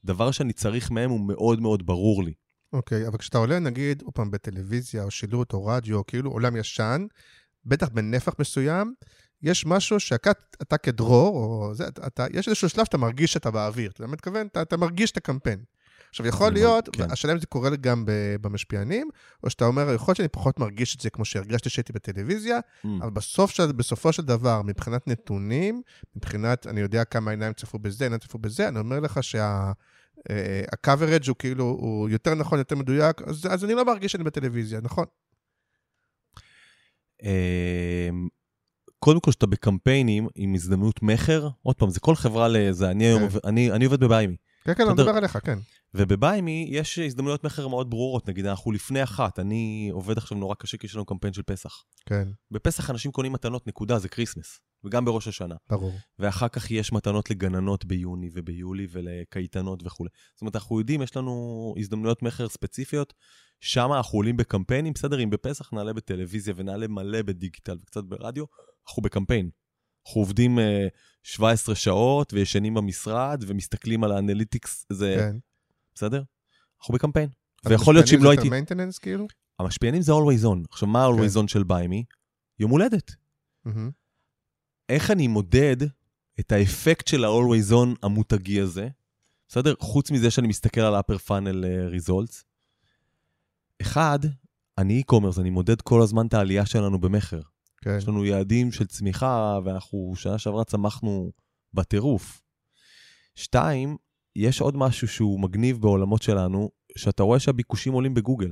[0.03, 2.33] הדבר שאני צריך מהם הוא מאוד מאוד ברור לי.
[2.73, 7.05] אוקיי, אבל כשאתה עולה, נגיד, עוד פעם, בטלוויזיה, או שילוט, או רדיו, כאילו עולם ישן,
[7.65, 8.93] בטח בנפח מסוים,
[9.41, 10.31] יש משהו שאתה
[10.61, 13.91] אתה כדרור, או זה, אתה, יש איזשהו שלב שאתה מרגיש שאתה באוויר.
[13.91, 15.63] אתה מתכוון, אתה, אתה מרגיש את הקמפיין.
[16.11, 17.11] עכשיו, יכול להיות, כן.
[17.11, 18.03] השאלה אם זה קורה גם
[18.41, 19.09] במשפיענים,
[19.43, 22.87] או שאתה אומר, יכול להיות שאני פחות מרגיש את זה כמו שהרגשתי שהייתי בטלוויזיה, mm.
[23.01, 25.81] אבל בסוף של, בסופו של דבר, מבחינת נתונים,
[26.15, 29.71] מבחינת, אני יודע כמה עיניים צפו בזה, עיניים צפו בזה, אני אומר לך שה...
[30.71, 34.79] ה-coverage הוא כאילו, הוא יותר נכון, יותר מדויק, אז, אז אני לא מרגיש שאני בטלוויזיה,
[34.83, 35.05] נכון?
[37.23, 38.27] אמ,
[38.99, 43.37] קודם כל, שאתה בקמפיינים עם הזדמנות מכר, עוד פעם, זה כל חברה לזה, אני, כן.
[43.47, 44.35] אני, אני עובד בביימי.
[44.63, 45.59] כן, כן, אני מדבר עליך, כן.
[45.93, 50.77] ובביימי יש הזדמנויות מכר מאוד ברורות, נגיד אנחנו לפני אחת, אני עובד עכשיו נורא קשה
[50.77, 51.83] כי יש לנו קמפיין של פסח.
[52.05, 52.27] כן.
[52.51, 55.55] בפסח אנשים קונים מתנות, נקודה, זה כריסמס, וגם בראש השנה.
[55.69, 55.93] ברור.
[56.19, 60.09] ואחר כך יש מתנות לגננות ביוני וביולי ולקייטנות וכולי.
[60.35, 63.13] זאת אומרת, אנחנו יודעים, יש לנו הזדמנויות מכר ספציפיות,
[63.59, 68.45] שם אנחנו עולים בקמפיינים, בסדר, אם בפסח נעלה בטלוויזיה ונעלה מלא בדיגיטל וקצת ברדיו,
[68.87, 69.49] אנחנו בקמפיין.
[70.07, 70.61] אנחנו עובדים uh,
[71.23, 75.15] 17 שעות וישנים במשרד ומסתכלים על ה analytics, זה...
[75.19, 75.37] כן.
[76.01, 76.23] בסדר?
[76.79, 77.29] אנחנו בקמפיין.
[77.65, 78.47] ויכול להיות שאם לא הייתי...
[78.47, 79.27] המשפיענים זה maintenance כאילו?
[79.59, 80.65] המשפיענים זה always on.
[80.69, 81.39] עכשיו, מה always כן.
[81.39, 81.87] on של ביי
[82.59, 83.11] יום הולדת.
[84.89, 85.77] איך אני מודד
[86.39, 88.87] את האפקט של ה-always on המותגי הזה?
[89.47, 89.73] בסדר?
[89.79, 92.43] חוץ מזה שאני מסתכל על upper funnel uh, results.
[93.81, 94.19] אחד,
[94.77, 97.41] אני e-commerce, אני מודד כל הזמן את העלייה שלנו במכר.
[97.81, 97.97] כן.
[97.97, 101.31] יש לנו יעדים של צמיחה, ואנחנו שנה שעברה צמחנו
[101.73, 102.41] בטירוף.
[103.35, 103.97] שתיים,
[104.35, 108.51] יש עוד משהו שהוא מגניב בעולמות שלנו, שאתה רואה שהביקושים עולים בגוגל.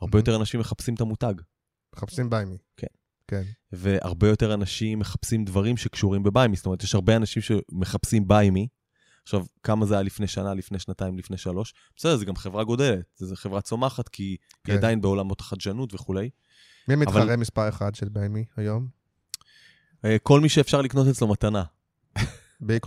[0.00, 1.34] הרבה יותר אנשים מחפשים את המותג.
[1.96, 2.58] מחפשים ביימי.
[2.76, 2.86] כן.
[3.28, 3.42] כן.
[3.72, 6.56] והרבה יותר אנשים מחפשים דברים שקשורים בביימי.
[6.56, 8.68] זאת אומרת, יש הרבה אנשים שמחפשים ביימי.
[9.22, 11.74] עכשיו, כמה זה היה לפני שנה, לפני שנתיים, לפני שלוש?
[11.96, 14.72] בסדר, זה גם חברה גודלת, זו חברה צומחת, כי כן.
[14.72, 16.30] היא עדיין בעולמות החדשנות וכולי.
[16.88, 17.36] מי מתחרה אבל...
[17.36, 18.88] מספר אחד של ביימי היום?
[20.04, 21.62] אה, כל מי שאפשר לקנות אצלו מתנה.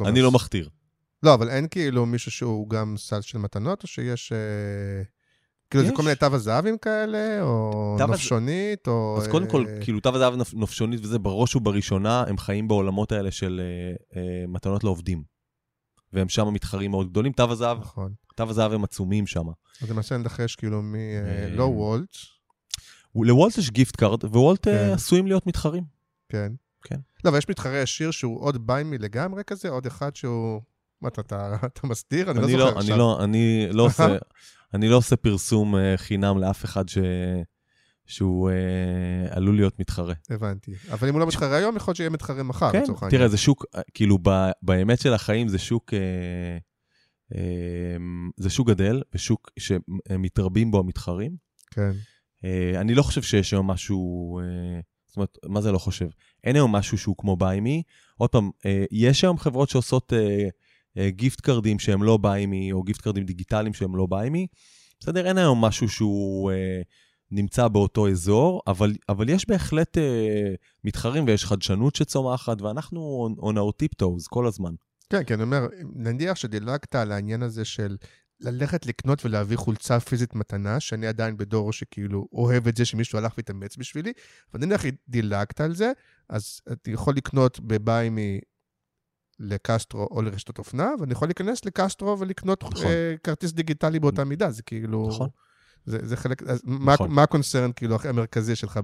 [0.05, 0.69] אני לא מכתיר.
[1.25, 4.31] לא, אבל אין כאילו מישהו שהוא גם סל של מתנות, או שיש...
[4.31, 5.03] אה...
[5.69, 5.89] כאילו, יש.
[5.89, 9.17] זה כל מיני תו הזהבים כאלה, או נופשונית, או...
[9.21, 13.31] אז קודם כל, אה, כאילו, תו הזהב נופשונית וזה, בראש ובראשונה, הם חיים בעולמות האלה
[13.31, 15.23] של אה, אה, מתנות לעובדים.
[16.13, 17.31] והם שם מתחרים מאוד גדולים.
[17.31, 18.13] תו הזהב, נכון.
[18.35, 19.45] תו הזהב הם עצומים שם.
[19.81, 22.15] אז למעשה ננחש כאילו מלא אה, וולט.
[23.15, 24.91] לוולט יש gift card, ווולט כן.
[24.93, 25.83] עשויים להיות מתחרים.
[26.29, 26.51] כן.
[26.83, 26.99] כן.
[27.23, 30.61] לא, אבל יש מתחרה ישיר שהוא עוד ביימי לגמרי כזה, עוד אחד שהוא...
[31.05, 32.31] מה, אתה, אתה, אתה מסתיר?
[32.31, 32.93] אני, אני לא זוכר לא, עכשיו.
[32.93, 34.07] אני לא, אני לא עושה,
[34.73, 36.97] אני לא עושה פרסום uh, חינם לאף אחד ש...
[38.05, 40.13] שהוא uh, עלול להיות מתחרה.
[40.29, 40.71] הבנתי.
[40.91, 43.19] אבל אם הוא לא מתחרה היום, יכול להיות שיהיה מתחרה מחר, כן, לצורך העניין.
[43.19, 44.29] תראה, זה שוק, כאילו, ב,
[44.61, 47.37] באמת של החיים זה שוק, uh, uh,
[48.37, 51.35] זה שוק גדל, ושוק שמתרבים בו המתחרים.
[51.71, 51.91] כן.
[52.37, 54.39] Uh, אני לא חושב שיש היום משהו...
[54.41, 56.07] Uh, זאת אומרת, מה זה לא חושב?
[56.43, 57.83] אין היום משהו שהוא כמו BuyMe.
[58.17, 60.47] עוד פעם, אה, יש היום חברות שעושות אה, אה,
[61.07, 64.47] gift card ים שהם לא BuyMe, או gift card ים דיגיטליים שהם לא BuyMe.
[64.99, 66.81] בסדר, אין היום משהו שהוא אה,
[67.31, 73.55] נמצא באותו אזור, אבל, אבל יש בהחלט אה, מתחרים ויש חדשנות שצומחת, ואנחנו on, on
[73.55, 74.73] our tiptoes כל הזמן.
[75.09, 77.97] כן, כי אני אומר, נניח שדילגת על העניין הזה של
[78.39, 83.33] ללכת לקנות ולהביא חולצה פיזית מתנה, שאני עדיין בדור שכאילו אוהב את זה שמישהו הלך
[83.37, 84.13] והתאמץ בשבילי,
[84.53, 85.91] אבל נניח דילגת על זה,
[86.29, 88.39] אז אתה יכול לקנות בביימי
[89.39, 92.85] לקסטרו או לרשתות אופנה, ואני יכול להיכנס לקסטרו ולקנות נכון.
[92.85, 95.07] uh, כרטיס דיגיטלי באותה מידה, זה כאילו...
[95.09, 95.29] נכון.
[95.85, 97.09] זה, זה חלק, אז נכון.
[97.09, 98.79] מה, מה הקונצרן כאילו המרכזי שלך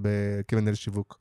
[0.47, 1.19] כמנהל שיווק?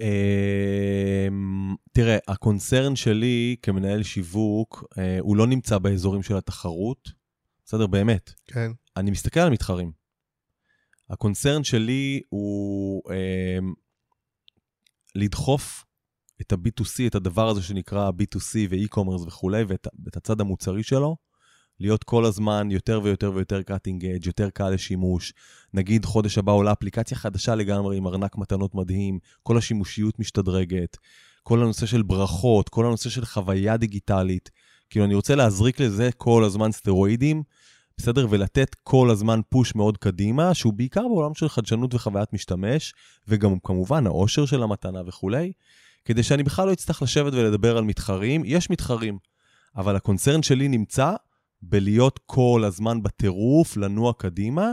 [0.00, 7.12] אמ, תראה, הקונצרן שלי כמנהל שיווק, אה, הוא לא נמצא באזורים של התחרות,
[7.64, 7.86] בסדר?
[7.86, 8.32] באמת.
[8.46, 8.72] כן.
[8.96, 9.92] אני מסתכל על מתחרים.
[11.10, 13.58] הקונצרן שלי הוא אה,
[15.14, 15.84] לדחוף
[16.40, 21.16] את ה-B2C, את הדבר הזה שנקרא B2C ו-e-commerce וכולי, ואת, ואת הצד המוצרי שלו,
[21.80, 25.32] להיות כל הזמן יותר ויותר ויותר cutting edge, יותר קל לשימוש.
[25.74, 30.96] נגיד חודש הבא עולה אפליקציה חדשה לגמרי עם ארנק מתנות מדהים, כל השימושיות משתדרגת,
[31.42, 34.50] כל הנושא של ברכות, כל הנושא של חוויה דיגיטלית.
[34.90, 37.42] כאילו, אני רוצה להזריק לזה כל הזמן סטרואידים,
[37.98, 38.26] בסדר?
[38.30, 42.94] ולתת כל הזמן פוש מאוד קדימה, שהוא בעיקר בעולם של חדשנות וחוויית משתמש,
[43.28, 45.52] וגם כמובן העושר של המתנה וכולי,
[46.04, 48.42] כדי שאני בכלל לא אצטרך לשבת ולדבר על מתחרים.
[48.44, 49.18] יש מתחרים.
[49.76, 51.12] אבל הקונצרן שלי נמצא
[51.62, 54.72] בלהיות כל הזמן בטירוף, לנוע קדימה,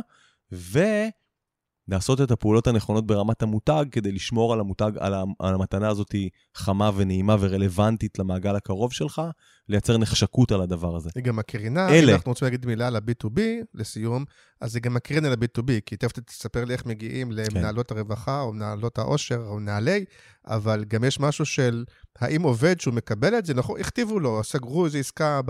[0.52, 6.16] ולעשות את הפעולות הנכונות ברמת המותג כדי לשמור על המותג, על, המתנה הזאת
[6.56, 9.22] חמה ונעימה ורלוונטית למעגל הקרוב שלך,
[9.70, 11.09] לייצר נחשקות על הדבר הזה.
[11.16, 12.12] היא גם מקרינה, אלה.
[12.12, 13.39] אם אנחנו רוצים להגיד מילה על ה-B2B,
[13.74, 14.26] לסיום,
[14.62, 18.53] אז זה גם מקרין על ה-B2B, כי תכף תספר לי איך מגיעים למנהלות הרווחה, או
[18.53, 20.05] מנהלות העושר, או מנהלי,
[20.47, 21.86] אבל גם יש משהו של
[22.20, 25.41] האם עובד שהוא מקבל את זה, נכון, הכתיבו לו, סגרו איזו עסקה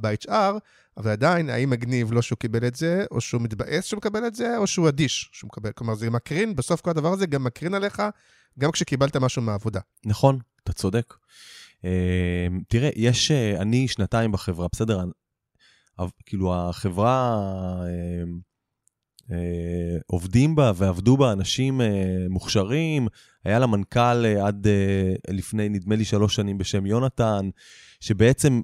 [0.00, 0.30] ב-HR,
[0.96, 4.34] אבל עדיין, האם מגניב לו שהוא קיבל את זה, או שהוא מתבאס שהוא מקבל את
[4.34, 5.72] זה, או שהוא אדיש שהוא מקבל.
[5.72, 8.02] כלומר, זה מקרין, בסוף כל הדבר הזה גם מקרין עליך,
[8.58, 9.80] גם כשקיבלת משהו מהעבודה.
[10.06, 11.14] נכון, אתה צודק.
[11.84, 15.00] אה, תראה, יש, אה, אני שנתיים בחברה, בסדר?
[16.26, 17.38] כאילו, החברה,
[17.82, 18.24] אה,
[19.32, 21.86] אה, עובדים בה ועבדו בה אנשים אה,
[22.28, 23.08] מוכשרים.
[23.44, 24.66] היה לה מנכ"ל עד
[25.30, 27.48] לפני, נדמה לי, שלוש שנים בשם יונתן,
[28.00, 28.60] שבעצם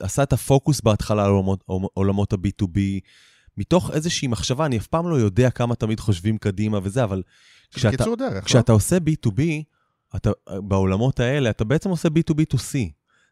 [0.00, 2.78] עשה את הפוקוס בהתחלה על עולמות, עולמות ה-B2B,
[3.56, 7.22] מתוך איזושהי מחשבה, אני אף פעם לא יודע כמה תמיד חושבים קדימה וזה, אבל
[7.74, 9.40] כשאתה, דרך, כשאתה עושה B2B,
[10.16, 12.76] אתה, בעולמות האלה, אתה בעצם עושה B2B2C.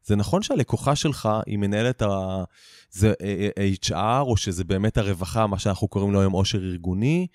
[0.04, 2.44] זה נכון שהלקוחה שלך היא מנהלת ה...
[2.90, 7.26] זה אה, אה, HR, או שזה באמת הרווחה, מה שאנחנו קוראים לו היום עושר ארגוני,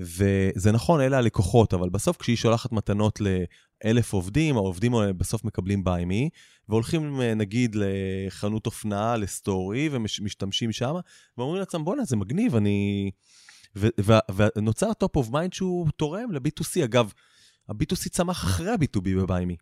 [0.00, 6.04] וזה נכון, אלה הלקוחות, אבל בסוף כשהיא שולחת מתנות לאלף עובדים, העובדים בסוף מקבלים ביי
[6.04, 6.28] מי,
[6.68, 10.94] והולכים אה, נגיד לחנות אופנה, לסטורי, ומשתמשים שם,
[11.38, 13.10] ואומרים לעצמם, בואנה, זה מגניב, אני...
[14.56, 16.84] ונוצר top of mind שהוא תורם ל-B2C.
[16.84, 17.12] אגב,
[17.68, 19.56] ה-B2C צמח אחרי ה-B2B ב BuyMe.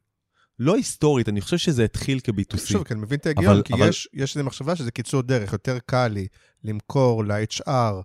[0.59, 2.59] לא היסטורית, אני חושב שזה התחיל כ-B2C.
[2.73, 5.23] שוב, כי אני מבין את ההיגיון, אבל- כי אבל- יש, יש איזו מחשבה שזה קיצור
[5.23, 6.27] דרך, יותר קל לי
[6.65, 8.03] למכור ל-HR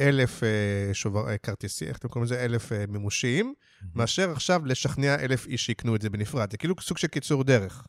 [0.00, 0.48] אלף אה,
[0.94, 2.44] שובר, אה, כרטיסים, איך אתם קוראים לזה?
[2.44, 3.54] אלף אה, מימושים,
[3.94, 6.50] מאשר עכשיו לשכנע אלף איש שיקנו את זה בנפרד.
[6.50, 7.84] זה כאילו סוג של קיצור דרך.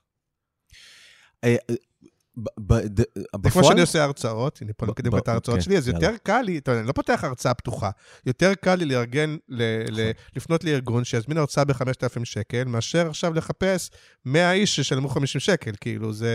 [3.43, 5.87] זה כמו שאני עושה הרצאות, הנה פה מקדם את ההרצאות כן, שלי, אז.
[5.87, 7.89] יותר קל לי, אני לא פותח הרצאה פתוחה,
[8.25, 10.03] יותר קל לי לארגן, נכון.
[10.35, 13.89] לפנות לארגון שיזמין הרצאה ב-5,000 שקל, מאשר עכשיו לחפש
[14.25, 16.31] 100 איש ששלמו 50 שקל, כאילו, זה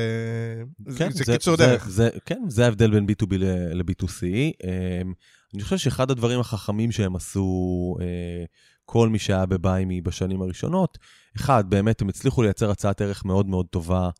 [0.99, 1.89] כן, קיצור דרך.
[2.27, 4.23] כן, זה ההבדל בין B2B ל- ל-B2C.
[4.25, 5.13] אמ,
[5.55, 8.45] אני חושב שאחד הדברים החכמים שהם עשו, אה,
[8.85, 10.99] כל מי שהיה בביימי בשנים הראשונות,
[11.37, 14.11] אחד, באמת הם הצליחו לייצר הצעת ערך מאוד מאוד טובה,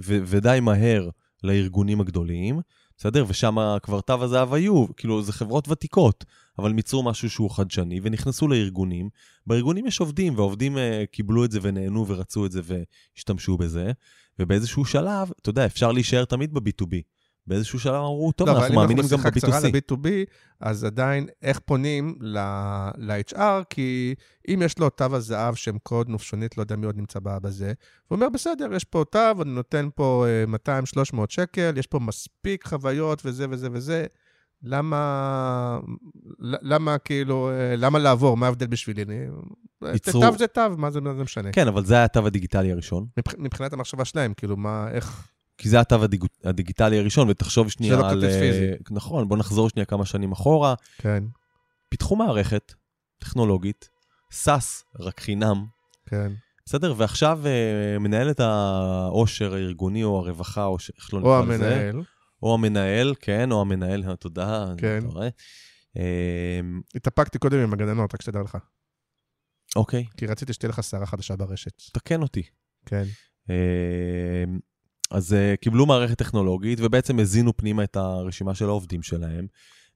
[0.00, 1.08] ודי מהר
[1.44, 2.60] לארגונים הגדולים,
[2.98, 3.24] בסדר?
[3.28, 6.24] ושם כבר תו הזהב היו, כאילו, זה חברות ותיקות,
[6.58, 9.08] אבל הם ייצרו משהו שהוא חדשני, ונכנסו לארגונים.
[9.46, 13.92] בארגונים יש עובדים, והעובדים אה, קיבלו את זה ונהנו ורצו את זה והשתמשו בזה.
[14.38, 16.96] ובאיזשהו שלב, אתה יודע, אפשר להישאר תמיד ב-B2B.
[17.46, 19.66] באיזשהו שלב אמרו, טוב, לא, אבל אנחנו אם מאמינים גם בשיחה קצרה ב-B2C.
[19.92, 20.08] ל-B2B,
[20.60, 23.38] אז עדיין איך פונים ל-HR,
[23.70, 24.14] כי
[24.48, 27.72] אם יש לו תו הזהב שהם קוד נופשונית, לא יודע מי עוד נמצא בזה,
[28.08, 30.26] הוא אומר, בסדר, יש פה תו, אני נותן פה
[30.68, 30.80] אה,
[31.14, 34.06] 200-300 שקל, יש פה מספיק חוויות וזה וזה וזה.
[34.62, 35.78] למה,
[36.40, 38.36] למה כאילו, אה, למה לעבור?
[38.36, 39.02] מה ההבדל בשבילי?
[39.02, 39.26] אני-
[39.92, 41.52] ייצרו- תו זה תו, מה זה, מה זה משנה?
[41.52, 43.06] כן, אבל זה היה התו הדיגיטלי הראשון.
[43.18, 45.28] מבח- מבחינת המחשבה שלהם, כאילו, מה, איך...
[45.58, 46.24] כי זה התו הדיג...
[46.44, 48.24] הדיגיטלי הראשון, ותחשוב שנייה לא על...
[48.24, 48.74] אה.
[48.90, 50.74] נכון, בוא נחזור שנייה כמה שנים אחורה.
[50.98, 51.24] כן,
[51.88, 52.74] פיתחו מערכת
[53.18, 53.88] טכנולוגית,
[54.32, 55.66] סאס, רק חינם,
[56.06, 56.32] כן.
[56.66, 56.94] בסדר?
[56.96, 61.66] ועכשיו אה, מנהלת העושר הארגוני או הרווחה, או ש- איך לא או נקרא לזה.
[61.74, 62.02] המנהל.
[62.42, 64.66] או המנהל, כן, או המנהל, תודה.
[64.78, 64.98] כן.
[64.98, 65.28] אתה רואה?
[65.96, 66.60] אה,
[66.94, 68.58] התאפקתי קודם עם הגננות, רק שתדע לך.
[69.76, 71.72] אוקיי, כי רציתי שתהיה לך שערה חדשה ברשת.
[71.92, 72.42] תקן אותי.
[72.86, 73.04] כן.
[75.12, 79.46] אה, אז אה, קיבלו מערכת טכנולוגית, ובעצם הזינו פנימה את הרשימה של העובדים שלהם,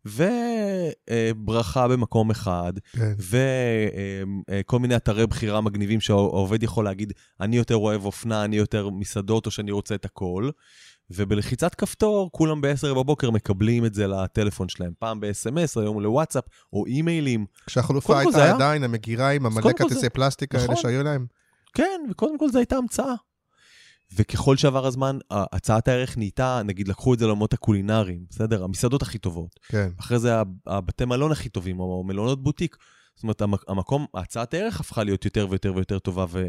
[0.05, 3.13] וברכה במקום אחד, כן.
[4.51, 9.47] וכל מיני אתרי בחירה מגניבים שהעובד יכול להגיד, אני יותר אוהב אופנה, אני יותר מסעדות,
[9.47, 10.51] או שאני רוצה את הכל.
[11.13, 14.93] ובלחיצת כפתור, כולם ב-10 בבוקר מקבלים את זה לטלפון שלהם.
[14.99, 17.47] פעם ב-SMS, היום לוואטסאפ, או אימיילים.
[17.67, 20.77] כשהחלופה הייתה עדיין המגירה עם המלא כרטיסי זה- פלסטיק האלה נכון.
[20.77, 21.27] שהיו להם.
[21.75, 23.15] כן, וקודם כל זו הייתה המצאה.
[24.17, 28.65] וככל שעבר הזמן, הצעת הערך נהייתה, נגיד, לקחו את זה לעולמות הקולינריים, בסדר?
[28.65, 29.51] המסעדות הכי טובות.
[29.69, 29.89] כן.
[30.01, 30.33] אחרי זה
[30.67, 32.77] הבתי מלון הכי טובים, או מלונות בוטיק.
[33.17, 36.49] זאת אומרת, המק- המקום, הצעת הערך הפכה להיות יותר ויותר ויותר טובה, ו,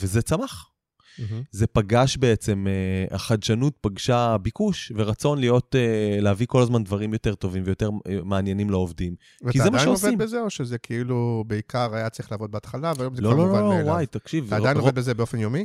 [0.00, 0.70] וזה צמח.
[1.18, 1.42] מהמם.
[1.50, 7.34] זה פגש בעצם, אה, החדשנות פגשה ביקוש ורצון להיות, אה, להביא כל הזמן דברים יותר
[7.34, 9.14] טובים ויותר אה, מעניינים לעובדים.
[9.50, 10.08] כי זה ואתה מה עדיין שעושים.
[10.12, 13.46] עובד בזה, או שזה כאילו בעיקר היה צריך לעבוד בהתחלה, והיום זה לא, כבר לא,
[13.46, 13.86] מובן לא, מאליו?
[13.86, 14.46] וואי, תקשיב.
[14.46, 15.64] אתה עדיין רוב- עובד בזה באופן יומי?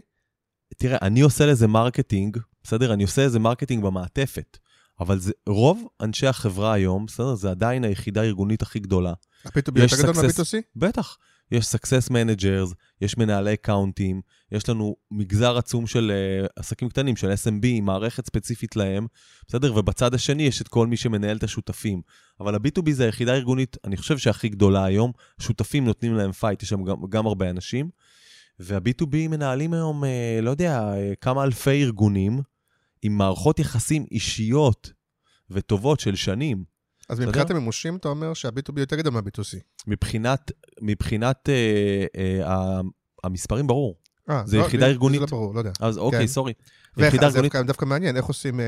[0.78, 2.94] תראה, אני עושה לזה marketing, בסדר?
[2.94, 4.58] אני עושה לזה marketing במעטפת.
[5.00, 7.36] אבל זה, רוב אנשי החברה היום, בסדר?
[7.36, 9.14] זה עדיין היחידה הארגונית הכי גדולה.
[9.46, 10.58] ה-B2B יש יותר גדול success- מה-B2C?
[10.76, 11.18] בטח.
[11.52, 14.22] יש success managers, יש מנהלי account ים,
[14.52, 16.12] יש לנו מגזר עצום של
[16.46, 19.08] אה, עסקים קטנים, של SMB, מערכת ספציפית להם,
[19.48, 19.78] בסדר?
[19.78, 22.02] ובצד השני יש את כל מי שמנהל את השותפים.
[22.40, 25.12] אבל ה-B2B זה היחידה הארגונית, אני חושב שהכי גדולה היום.
[25.42, 27.90] שותפים נותנים להם fight, יש שם גם, גם הרבה אנשים.
[28.64, 32.40] וה-B2B מנהלים היום, אה, לא יודע, אה, כמה אלפי ארגונים
[33.02, 34.92] עם מערכות יחסים אישיות
[35.50, 36.64] וטובות של שנים.
[37.10, 37.56] אז מבחינת יודע?
[37.56, 39.58] המימושים, אתה אומר שה-B2B יותר גדול מה-B2C.
[39.88, 40.52] מבחינת,
[40.82, 42.82] מבחינת אה, אה, ה-
[43.24, 43.96] המספרים, ברור.
[44.30, 45.20] אה, זה לא, יחידה לי- ארגונית.
[45.20, 45.72] זה לא ברור, לא יודע.
[45.80, 46.28] אז אוקיי, כן.
[46.28, 46.54] סורי.
[46.98, 48.66] ואיך, יחידה ארגונית, דווקא, דווקא מעניין, איך עושים אה,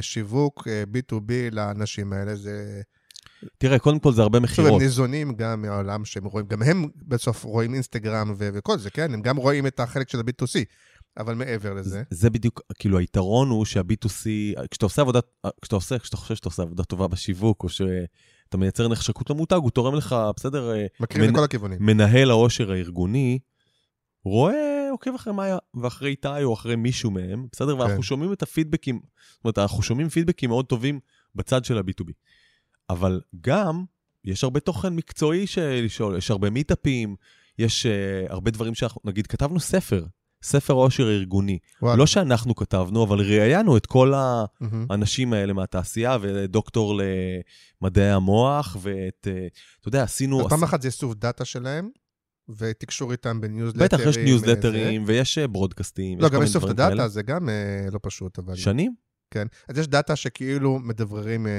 [0.00, 2.36] שיווק אה, B2B לאנשים האלה?
[2.36, 2.82] זה...
[3.58, 4.82] תראה, קודם כל זה הרבה שוב, הם מכירות.
[4.82, 9.14] ניזונים גם מהעולם שהם רואים, גם הם בסוף רואים אינסטגרם ו- וכל זה, כן?
[9.14, 10.64] הם גם רואים את החלק של ה-B2C,
[11.18, 12.02] אבל מעבר לזה.
[12.10, 14.26] זה בדיוק, כאילו היתרון הוא שה-B2C,
[14.70, 15.20] כשאתה עושה עבודה,
[15.62, 19.70] כשאתה עושה, כשאתה חושב שאתה עושה עבודה טובה בשיווק, או שאתה מייצר נחשקות למותג, הוא
[19.70, 21.78] תורם לך, בסדר, אה, מכירים מנ- לכל הכיוונים.
[21.80, 23.38] מנהל העושר הארגוני,
[24.24, 27.78] רואה, עוקב אחרי מאיה ואחרי איתי או אחרי מישהו מהם, בסדר?
[27.78, 28.02] ואנחנו כן.
[28.02, 29.00] שומעים את הפידבקים,
[29.34, 31.00] זאת אומרת, אנחנו שומעים פידבקים מאוד טובים
[31.34, 32.10] בצד של ה-B2B.
[32.90, 33.84] אבל גם,
[34.24, 35.44] יש הרבה תוכן מקצועי
[35.82, 37.16] לשאול, יש הרבה מיטאפים,
[37.58, 40.06] יש אה, הרבה דברים שאנחנו, נגיד, כתבנו ספר,
[40.42, 41.58] ספר אושר ארגוני.
[41.82, 41.96] וואלה.
[41.96, 44.12] לא שאנחנו כתבנו, אבל ראיינו את כל.
[44.90, 47.00] האנשים האלה מהתעשייה, ודוקטור
[47.82, 49.46] למדעי המוח, ואת, אה,
[49.80, 50.40] אתה יודע, עשינו...
[50.40, 51.90] אז פעם אחת זה איסוף דאטה שלהם,
[52.48, 53.86] ותקשור איתם בניוזלטרים.
[53.86, 56.20] בטח, יש ניוזלטרים, ויש אה, broadcast ים.
[56.20, 57.08] לא, גם איסוף את הדאטה.
[57.08, 57.48] זה גם
[57.92, 58.56] לא פשוט, אבל...
[58.56, 58.94] שנים,
[59.30, 59.46] כן.
[59.68, 61.52] אז יש דאטה שכאילו מדבררים אה,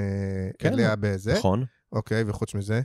[0.60, 1.34] כן, אליה בזה.
[1.34, 1.66] נכון.
[1.92, 2.82] אוקיי, וחוץ מזה?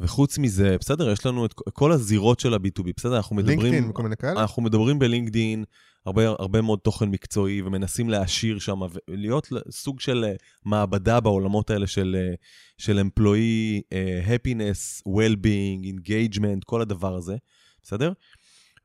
[0.00, 3.60] וחוץ מזה, בסדר, יש לנו את כל הזירות של ה-B2B, בסדר, אנחנו מדברים...
[3.60, 4.40] לינקדאין וכל מיני כאלה?
[4.40, 5.64] אנחנו מדברים בלינקדין,
[6.06, 10.34] הרבה, הרבה מאוד תוכן מקצועי, ומנסים להעשיר שם, ולהיות סוג של אה,
[10.64, 12.34] מעבדה בעולמות האלה של, אה,
[12.78, 13.82] של employee,
[14.26, 17.36] happiness, well-being, engagement, כל הדבר הזה,
[17.82, 18.12] בסדר?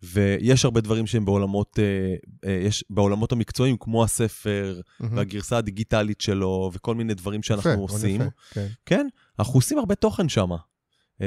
[0.04, 2.16] ויש הרבה דברים שהם בעולמות, אה,
[2.50, 5.18] אה, יש בעולמות המקצועיים, כמו הספר, מהמם.
[5.18, 8.22] והגרסה הדיגיטלית שלו, וכל מיני דברים שאנחנו יפה, עושים.
[8.22, 8.68] יפה, כן.
[8.86, 9.08] כן,
[9.40, 10.50] אנחנו עושים הרבה תוכן שם.
[10.52, 11.24] Uh,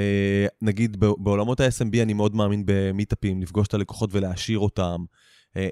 [0.63, 5.05] נגיד, בעולמות ה-SMB אני מאוד מאמין במיטאפים, לפגוש את הלקוחות ולהעשיר אותם.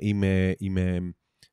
[0.01, 0.25] עם,
[0.61, 0.79] עם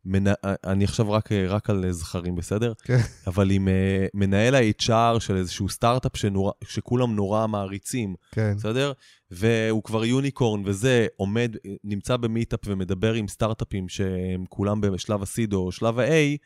[0.05, 2.73] מנה, uh, אני עכשיו רק, uh, רק על uh, זכרים, בסדר?
[2.83, 2.99] כן.
[3.27, 3.67] אבל עם
[4.13, 8.53] מנהל ה-HR של איזשהו סטארט-אפ שנורא, שכולם נורא מעריצים, כן.
[8.57, 8.91] בסדר?
[9.31, 15.71] והוא כבר יוניקורן וזה, עומד, נמצא במיטאפ ומדבר עם סטארט-אפים שהם כולם בשלב ה-seed או
[15.71, 16.37] שלב ה-A,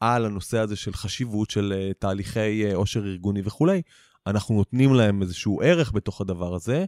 [0.00, 3.82] על הנושא הזה של חשיבות של אה, תהליכי אה, עושר ארגוני וכולי.
[4.26, 6.84] אנחנו נותנים להם איזשהו ערך בתוך הדבר הזה,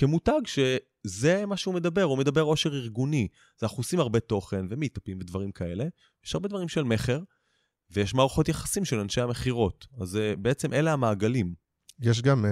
[0.00, 3.28] כמותג שזה מה שהוא מדבר, הוא מדבר עושר ארגוני.
[3.58, 5.84] אז אנחנו עושים הרבה תוכן ומיטאפים ודברים כאלה.
[6.24, 7.20] יש הרבה דברים של מכר,
[7.90, 9.86] ויש מערכות יחסים של אנשי המכירות.
[10.00, 11.54] אז אה, בעצם אלה המעגלים.
[12.00, 12.50] יש גם אה,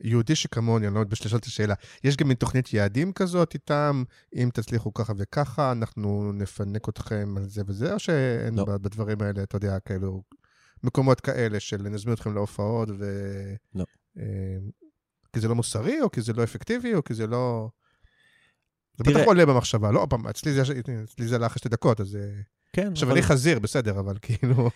[0.00, 1.74] יהודי שכמוני, אני לא מתבייש לשאול את השאלה,
[2.04, 4.04] יש גם מין תוכנית יעדים כזאת איתם,
[4.34, 8.64] אם תצליחו ככה וככה, אנחנו נפנק אתכם על זה וזה, או שאין לא.
[8.64, 10.22] בדברים האלה, אתה יודע, כאלו,
[10.82, 13.04] מקומות כאלה של נזמין אתכם להופעות, ו...
[13.74, 13.84] לא.
[15.36, 17.68] אה, כי זה לא מוסרי, או כי זה לא אפקטיבי, או כי זה לא...
[18.98, 20.62] זה תראה- בטח עולה במחשבה, לא, פעם, אצלי זה,
[21.04, 22.16] אצלי זה עלה אחרי שתי דקות, אז...
[22.16, 22.40] אה,
[22.72, 24.70] כן, עכשיו, אבל- אני חזיר, בסדר, אבל כאילו...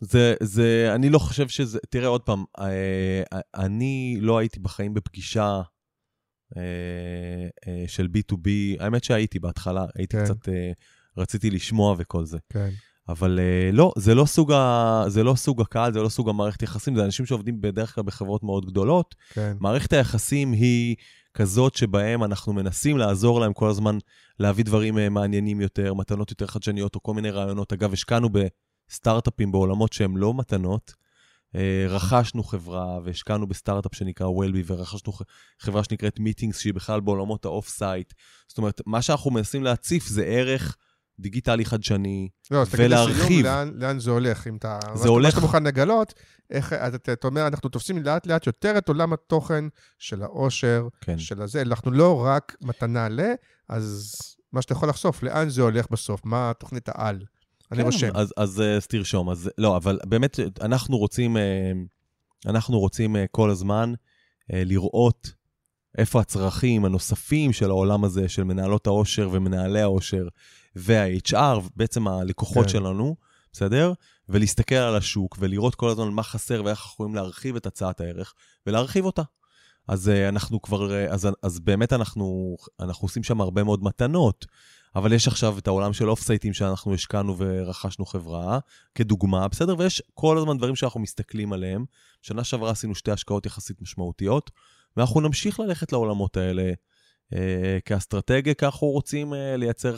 [0.00, 3.22] זה, זה, אני לא חושב שזה, תראה עוד פעם, אה,
[3.54, 5.60] אני לא הייתי בחיים בפגישה
[6.56, 6.62] אה,
[7.68, 8.48] אה, של B2B,
[8.80, 10.24] האמת שהייתי בהתחלה, הייתי כן.
[10.24, 10.72] קצת, אה,
[11.16, 12.38] רציתי לשמוע וכל זה.
[12.48, 12.68] כן.
[13.08, 16.62] אבל אה, לא, זה לא, סוג ה, זה לא סוג הקהל, זה לא סוג המערכת
[16.62, 19.14] יחסים, זה אנשים שעובדים בדרך כלל בחברות מאוד גדולות.
[19.32, 19.56] כן.
[19.60, 20.96] מערכת היחסים היא
[21.34, 23.98] כזאת שבהם אנחנו מנסים לעזור להם כל הזמן
[24.38, 27.72] להביא דברים אה, מעניינים יותר, מתנות יותר חדשניות או כל מיני רעיונות.
[27.72, 30.94] אגב, השקענו בסטארט-אפים בעולמות שהם לא מתנות.
[31.56, 35.12] אה, רכשנו חברה והשקענו בסטארט-אפ שנקרא וולבי, ורכשנו
[35.60, 38.12] חברה שנקראת מיטינגס, שהיא בכלל בעולמות ה off-site.
[38.48, 40.76] זאת אומרת, מה שאנחנו מנסים להציף זה ערך
[41.20, 43.46] דיגיטלי חדשני, לא, אז תגיד לסיום, ולהרחיב.
[43.46, 44.78] לאן, לאן זה הולך, אם אתה...
[44.94, 46.14] זה הולך- מה שאתה מוכן לגלות,
[46.50, 49.64] איך, אז אתה, אתה אומר, אנחנו תופסים לאט לאט יותר את עולם התוכן
[49.98, 51.18] של האושר, כן.
[51.18, 53.20] של הזה, אנחנו לא רק מתנה ל,
[53.68, 54.14] אז
[54.52, 57.18] מה שאתה יכול לחשוף, לאן זה הולך בסוף, מה תוכנית העל.
[57.72, 58.10] אני כן, רושם.
[58.14, 59.30] אז, אז, אז תרשום.
[59.30, 61.72] אז לא, אבל באמת, אנחנו רוצים, אה,
[62.46, 63.92] אנחנו רוצים אה, כל הזמן
[64.52, 65.28] אה, לראות
[65.98, 70.28] איפה הצרכים הנוספים של העולם הזה, של מנהלות העושר ומנהלי העושר
[70.76, 72.72] וה-HR, בעצם הלקוחות כן.
[72.72, 73.16] שלנו,
[73.52, 73.92] בסדר?
[74.28, 78.34] ולהסתכל על השוק ולראות כל הזמן מה חסר ואיך אנחנו יכולים להרחיב את הצעת הערך
[78.66, 79.22] ולהרחיב אותה.
[79.88, 84.46] אז אה, אנחנו כבר, אה, אז, אז באמת אנחנו, אנחנו עושים שם הרבה מאוד מתנות.
[84.96, 88.58] אבל יש עכשיו את העולם של אוף סייטים שאנחנו השקענו ורכשנו חברה,
[88.94, 89.74] כדוגמה, בסדר?
[89.78, 91.84] ויש כל הזמן דברים שאנחנו מסתכלים עליהם.
[92.22, 94.50] שנה שעברה עשינו שתי השקעות יחסית משמעותיות,
[94.98, 96.72] ואנחנו נמשיך ללכת לעולמות האלה
[97.34, 99.96] אה, כאסטרטגיה, כי אנחנו רוצים אה, לייצר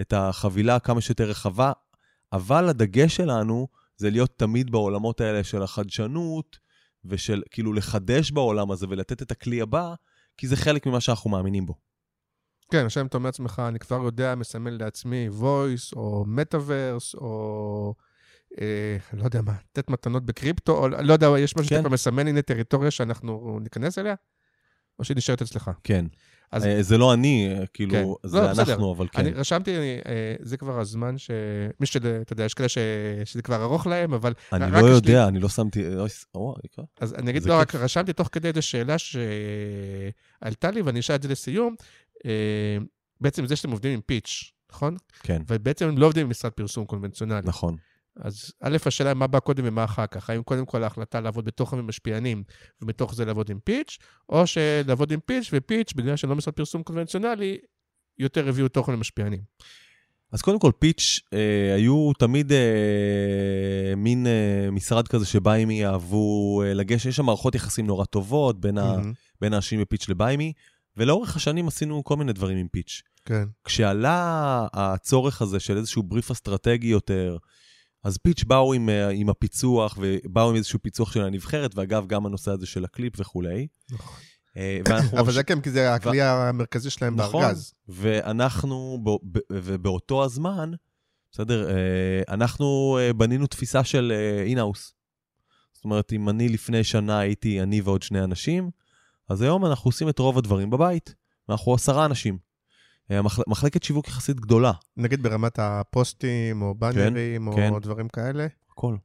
[0.00, 1.72] את החבילה כמה שיותר רחבה,
[2.32, 6.58] אבל הדגש שלנו זה להיות תמיד בעולמות האלה של החדשנות,
[7.04, 9.94] ושל כאילו לחדש בעולם הזה ולתת את הכלי הבא,
[10.36, 11.74] כי זה חלק ממה שאנחנו מאמינים בו.
[12.72, 17.94] כן, עכשיו אם אתה אומר לעצמך, אני כבר יודע, מסמן לעצמי voice, או metaverse, או
[18.60, 18.66] אה,
[19.12, 21.76] לא יודע מה, לתת מתנות בקריפטו, או לא יודע, יש משהו כן.
[21.76, 24.14] שאתה מסמן, הנה טריטוריה שאנחנו ניכנס אליה?
[24.98, 25.70] או שהיא נשארת אצלך?
[25.84, 26.04] כן.
[26.52, 27.92] אז- אה, זה לא אני, אה, כאילו,
[28.22, 28.28] כן.
[28.28, 28.72] זה לא, בסדר.
[28.72, 29.20] אנחנו, אבל כן.
[29.20, 31.30] אני רשמתי, אני, אה, זה כבר הזמן ש...
[31.80, 32.78] מי שאתה יודע, יש כאלה ש...
[33.24, 34.32] שזה כבר ארוך להם, אבל...
[34.52, 35.82] אני לא יש לי- יודע, אני לא שמתי...
[36.34, 36.60] אוי.
[37.00, 37.74] אז אני אגיד, לא, כיף.
[37.74, 41.74] רק רשמתי תוך כדי איזו שאלה שעלתה לי, ואני אשאל את זה לסיום.
[42.26, 42.76] אה,
[43.20, 44.96] בעצם זה שאתם עובדים עם פיץ', נכון?
[45.22, 47.40] כן, ובעצם הם לא עובדים עם משרד פרסום קונבנציונלי.
[47.44, 47.76] נכון.
[48.20, 50.30] אז א', השאלה היא מה בא קודם ומה אחר כך.
[50.30, 52.42] האם קודם כל ההחלטה לעבוד בתוכן ומשפיענים,
[52.82, 53.98] ומתוך זה לעבוד עם פיץ',
[54.28, 57.58] או שלעבוד עם פיץ', ופיץ', בגלל שלא משרד פרסום קונבנציונלי,
[58.18, 59.40] יותר הביאו תוכן למשפיענים.
[60.32, 66.74] אז קודם כל, פיץ', אה, היו תמיד אה, מין אה, משרד כזה שביימי אהבו אה,
[66.74, 68.96] לגשת, יש שם מערכות יחסים נורא טובות בין, ה.
[69.40, 70.52] בין האנשים בפיץ' לביימי,
[70.96, 73.02] ולאורך השנים עשינו כל מיני דברים עם פיץ'.
[73.24, 73.44] כן.
[73.64, 77.36] כשעלה הצורך הזה של איזשהו בריף אסטרטגי יותר,
[78.04, 82.26] אז פיץ' באו עם, אה, עם הפיצוח, ובאו עם איזשהו פיצוח של הנבחרת, ואגב, גם
[82.26, 83.66] הנושא הזה של הקליפ וכולי.
[83.90, 84.22] נכון.
[84.56, 87.72] אה, ואנחנו אבל זה כן, כי זה הכלי המרכזי שלהם נכון, בארגז.
[87.88, 90.70] ואנחנו, ב- ב- ובאותו הזמן,
[91.32, 94.12] בסדר, אה, אנחנו בנינו תפיסה של
[94.46, 94.94] אינהאוס.
[95.72, 98.70] זאת אומרת, אם אני לפני שנה הייתי אני ועוד שני אנשים,
[99.28, 101.14] אז היום אנחנו עושים את רוב הדברים בבית.
[101.48, 102.38] אנחנו עשרה אנשים.
[103.10, 107.72] אה, מחלקת שיווק יחסית גדולה, נגיד ברמת הפוסטים, או באנרים, כן.
[107.72, 108.96] או דברים כאלה, הכל.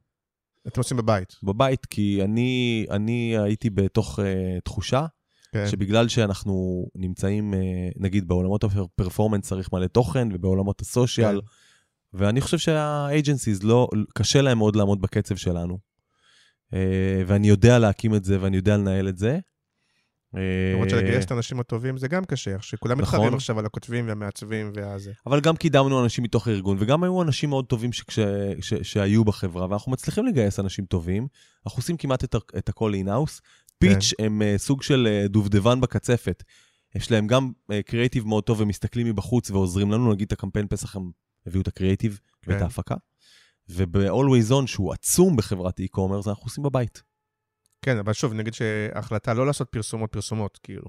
[0.66, 1.36] אתם עושים בבית.
[1.42, 4.22] בבית, כי אני, אני הייתי בתוך uh,
[4.64, 5.06] תחושה
[5.52, 5.66] כן.
[5.68, 7.56] שבגלל שאנחנו נמצאים, uh,
[7.96, 11.46] נגיד, בעולמות הפרפורמנס צריך מלא תוכן, ובעולמות הסושיאל, כן.
[12.18, 15.78] ואני חושב שה agencies לא, קשה להם מאוד לעמוד בקצב שלנו.
[16.70, 16.76] אה,
[17.26, 19.38] ואני יודע להקים את זה, ואני יודע לנהל את זה.
[20.36, 20.40] אה,
[20.72, 23.18] למרות שלגייס את האנשים הטובים זה גם קשה, שכולם נכון.
[23.18, 25.12] מתחרים עכשיו על הכותבים והמעצבים והזה.
[25.26, 28.18] אבל גם קידמנו אנשים מתוך הארגון, וגם היו אנשים מאוד טובים שכש,
[28.60, 31.26] ש, שהיו בחברה, ואנחנו מצליחים לגייס אנשים טובים.
[31.66, 33.40] אנחנו עושים כמעט את, הכל in-house.
[33.78, 36.42] פיץ' הם אה, סוג של אה, דובדבן בקצפת.
[36.94, 37.52] יש להם גם
[37.86, 41.10] קריאיטיב מאוד טוב, ומסתכלים מבחוץ ועוזרים לנו, נגיד את הקמפיין פסח הם
[41.46, 42.62] הביאו את הקריאיטיב ואת כן.
[42.62, 42.94] ההפקה.
[43.68, 47.02] וב-Always On, שהוא עצום בחברת e-commerce, אנחנו עושים בבית.
[47.82, 50.84] כן, אבל שוב, נגיד שההחלטה לא לעשות פרסומות, פרסומות, כאילו.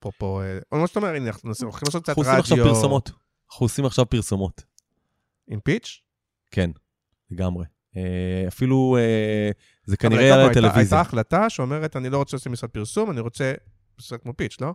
[0.00, 2.74] אפרופו, אה, או מה שאתה אומר, הנה, אנחנו הולכים לעשות קצת אנחנו עושים עכשיו רדיו.
[2.74, 3.10] פרסומות.
[3.50, 4.62] אנחנו עושים עכשיו פרסומות.
[5.48, 6.00] עם פיץ'?
[6.50, 6.70] כן,
[7.30, 7.64] לגמרי.
[7.96, 9.50] אה, אפילו, אה,
[9.84, 10.80] זה כנראה הייתה- לטלוויזיה.
[10.80, 13.52] הייתה החלטה שאומרת, אני לא רוצה לעשות משרד פרסום, אני רוצה
[13.98, 14.74] משרד כמו פיץ', לא?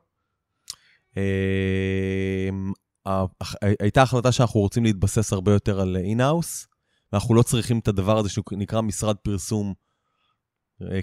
[3.79, 6.67] הייתה החלטה שאנחנו רוצים להתבסס הרבה יותר על אינהאוס,
[7.13, 9.73] ואנחנו לא צריכים את הדבר הזה שנקרא משרד פרסום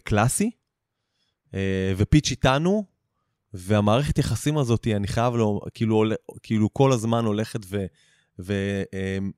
[0.04, 0.50] קלאסי,
[1.96, 2.84] ופיץ' איתנו,
[3.54, 6.04] והמערכת יחסים הזאת, אני חייב לו, כאילו,
[6.42, 7.86] כאילו כל הזמן הולכת ו...
[8.38, 9.30] ו אמ,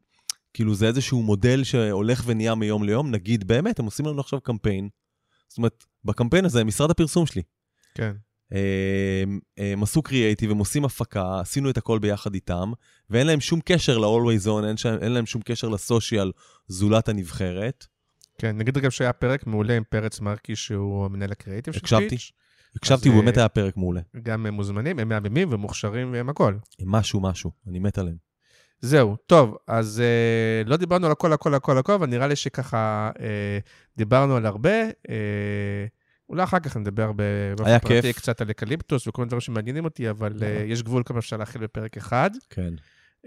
[0.54, 4.88] כאילו זה איזשהו מודל שהולך ונהיה מיום ליום, נגיד באמת, הם עושים לנו עכשיו קמפיין,
[5.48, 7.42] זאת אומרת, בקמפיין הזה, משרד הפרסום שלי,
[7.94, 8.12] כן.
[8.50, 12.72] הם, הם עשו קריאייטיב, הם עושים הפקה, עשינו את הכל ביחד איתם,
[13.10, 16.32] ואין להם שום קשר ל-Always On, אין, שם, אין להם שום קשר לסושיאל
[16.68, 17.86] זולת הנבחרת.
[18.40, 22.08] כן, נגיד אגב שהיה פרק מעולה עם פרץ מרקי, שהוא המנהל הקריאיטיב של הקשבתי.
[22.08, 22.32] פיץ'.
[22.76, 24.00] הקשבתי, אז, הוא באמת אה, היה פרק מעולה.
[24.22, 26.54] גם הם מוזמנים, הם מהממים ומוכשרים והם הכל.
[26.84, 28.16] משהו, משהו, אני מת עליהם.
[28.80, 33.10] זהו, טוב, אז אה, לא דיברנו על הכל, הכל, הכל, הכל, אבל נראה לי שככה
[33.20, 33.58] אה,
[33.96, 34.82] דיברנו על הרבה.
[35.10, 35.86] אה,
[36.28, 38.16] אולי אחר כך נדבר באופן פרטי כיף.
[38.16, 41.62] קצת על אקליפטוס וכל מיני דברים שמעניינים אותי, אבל אה, יש גבול כמה אפשר להכיל
[41.62, 42.30] בפרק אחד.
[42.50, 42.74] כן.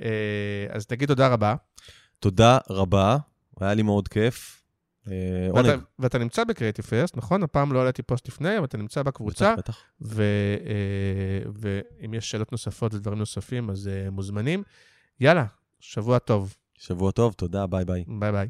[0.01, 1.55] אה, אז תגיד תודה רבה.
[2.19, 3.17] תודה רבה,
[3.61, 4.62] היה לי מאוד כיף.
[5.11, 5.83] אה, ואתה, עונג.
[5.99, 7.43] ואתה נמצא ב Creative First, נכון?
[7.43, 9.83] הפעם לא העליתי פוסט לפני, אבל אתה נמצא בקבוצה, בטח, בטח.
[10.01, 10.23] ו,
[10.65, 14.63] אה, ואם יש שאלות נוספות ודברים נוספים, אז אה, מוזמנים.
[15.19, 15.45] יאללה,
[15.79, 16.55] שבוע טוב.
[16.77, 18.03] שבוע טוב, תודה, ביי ביי.
[18.19, 18.49] ביי ביי.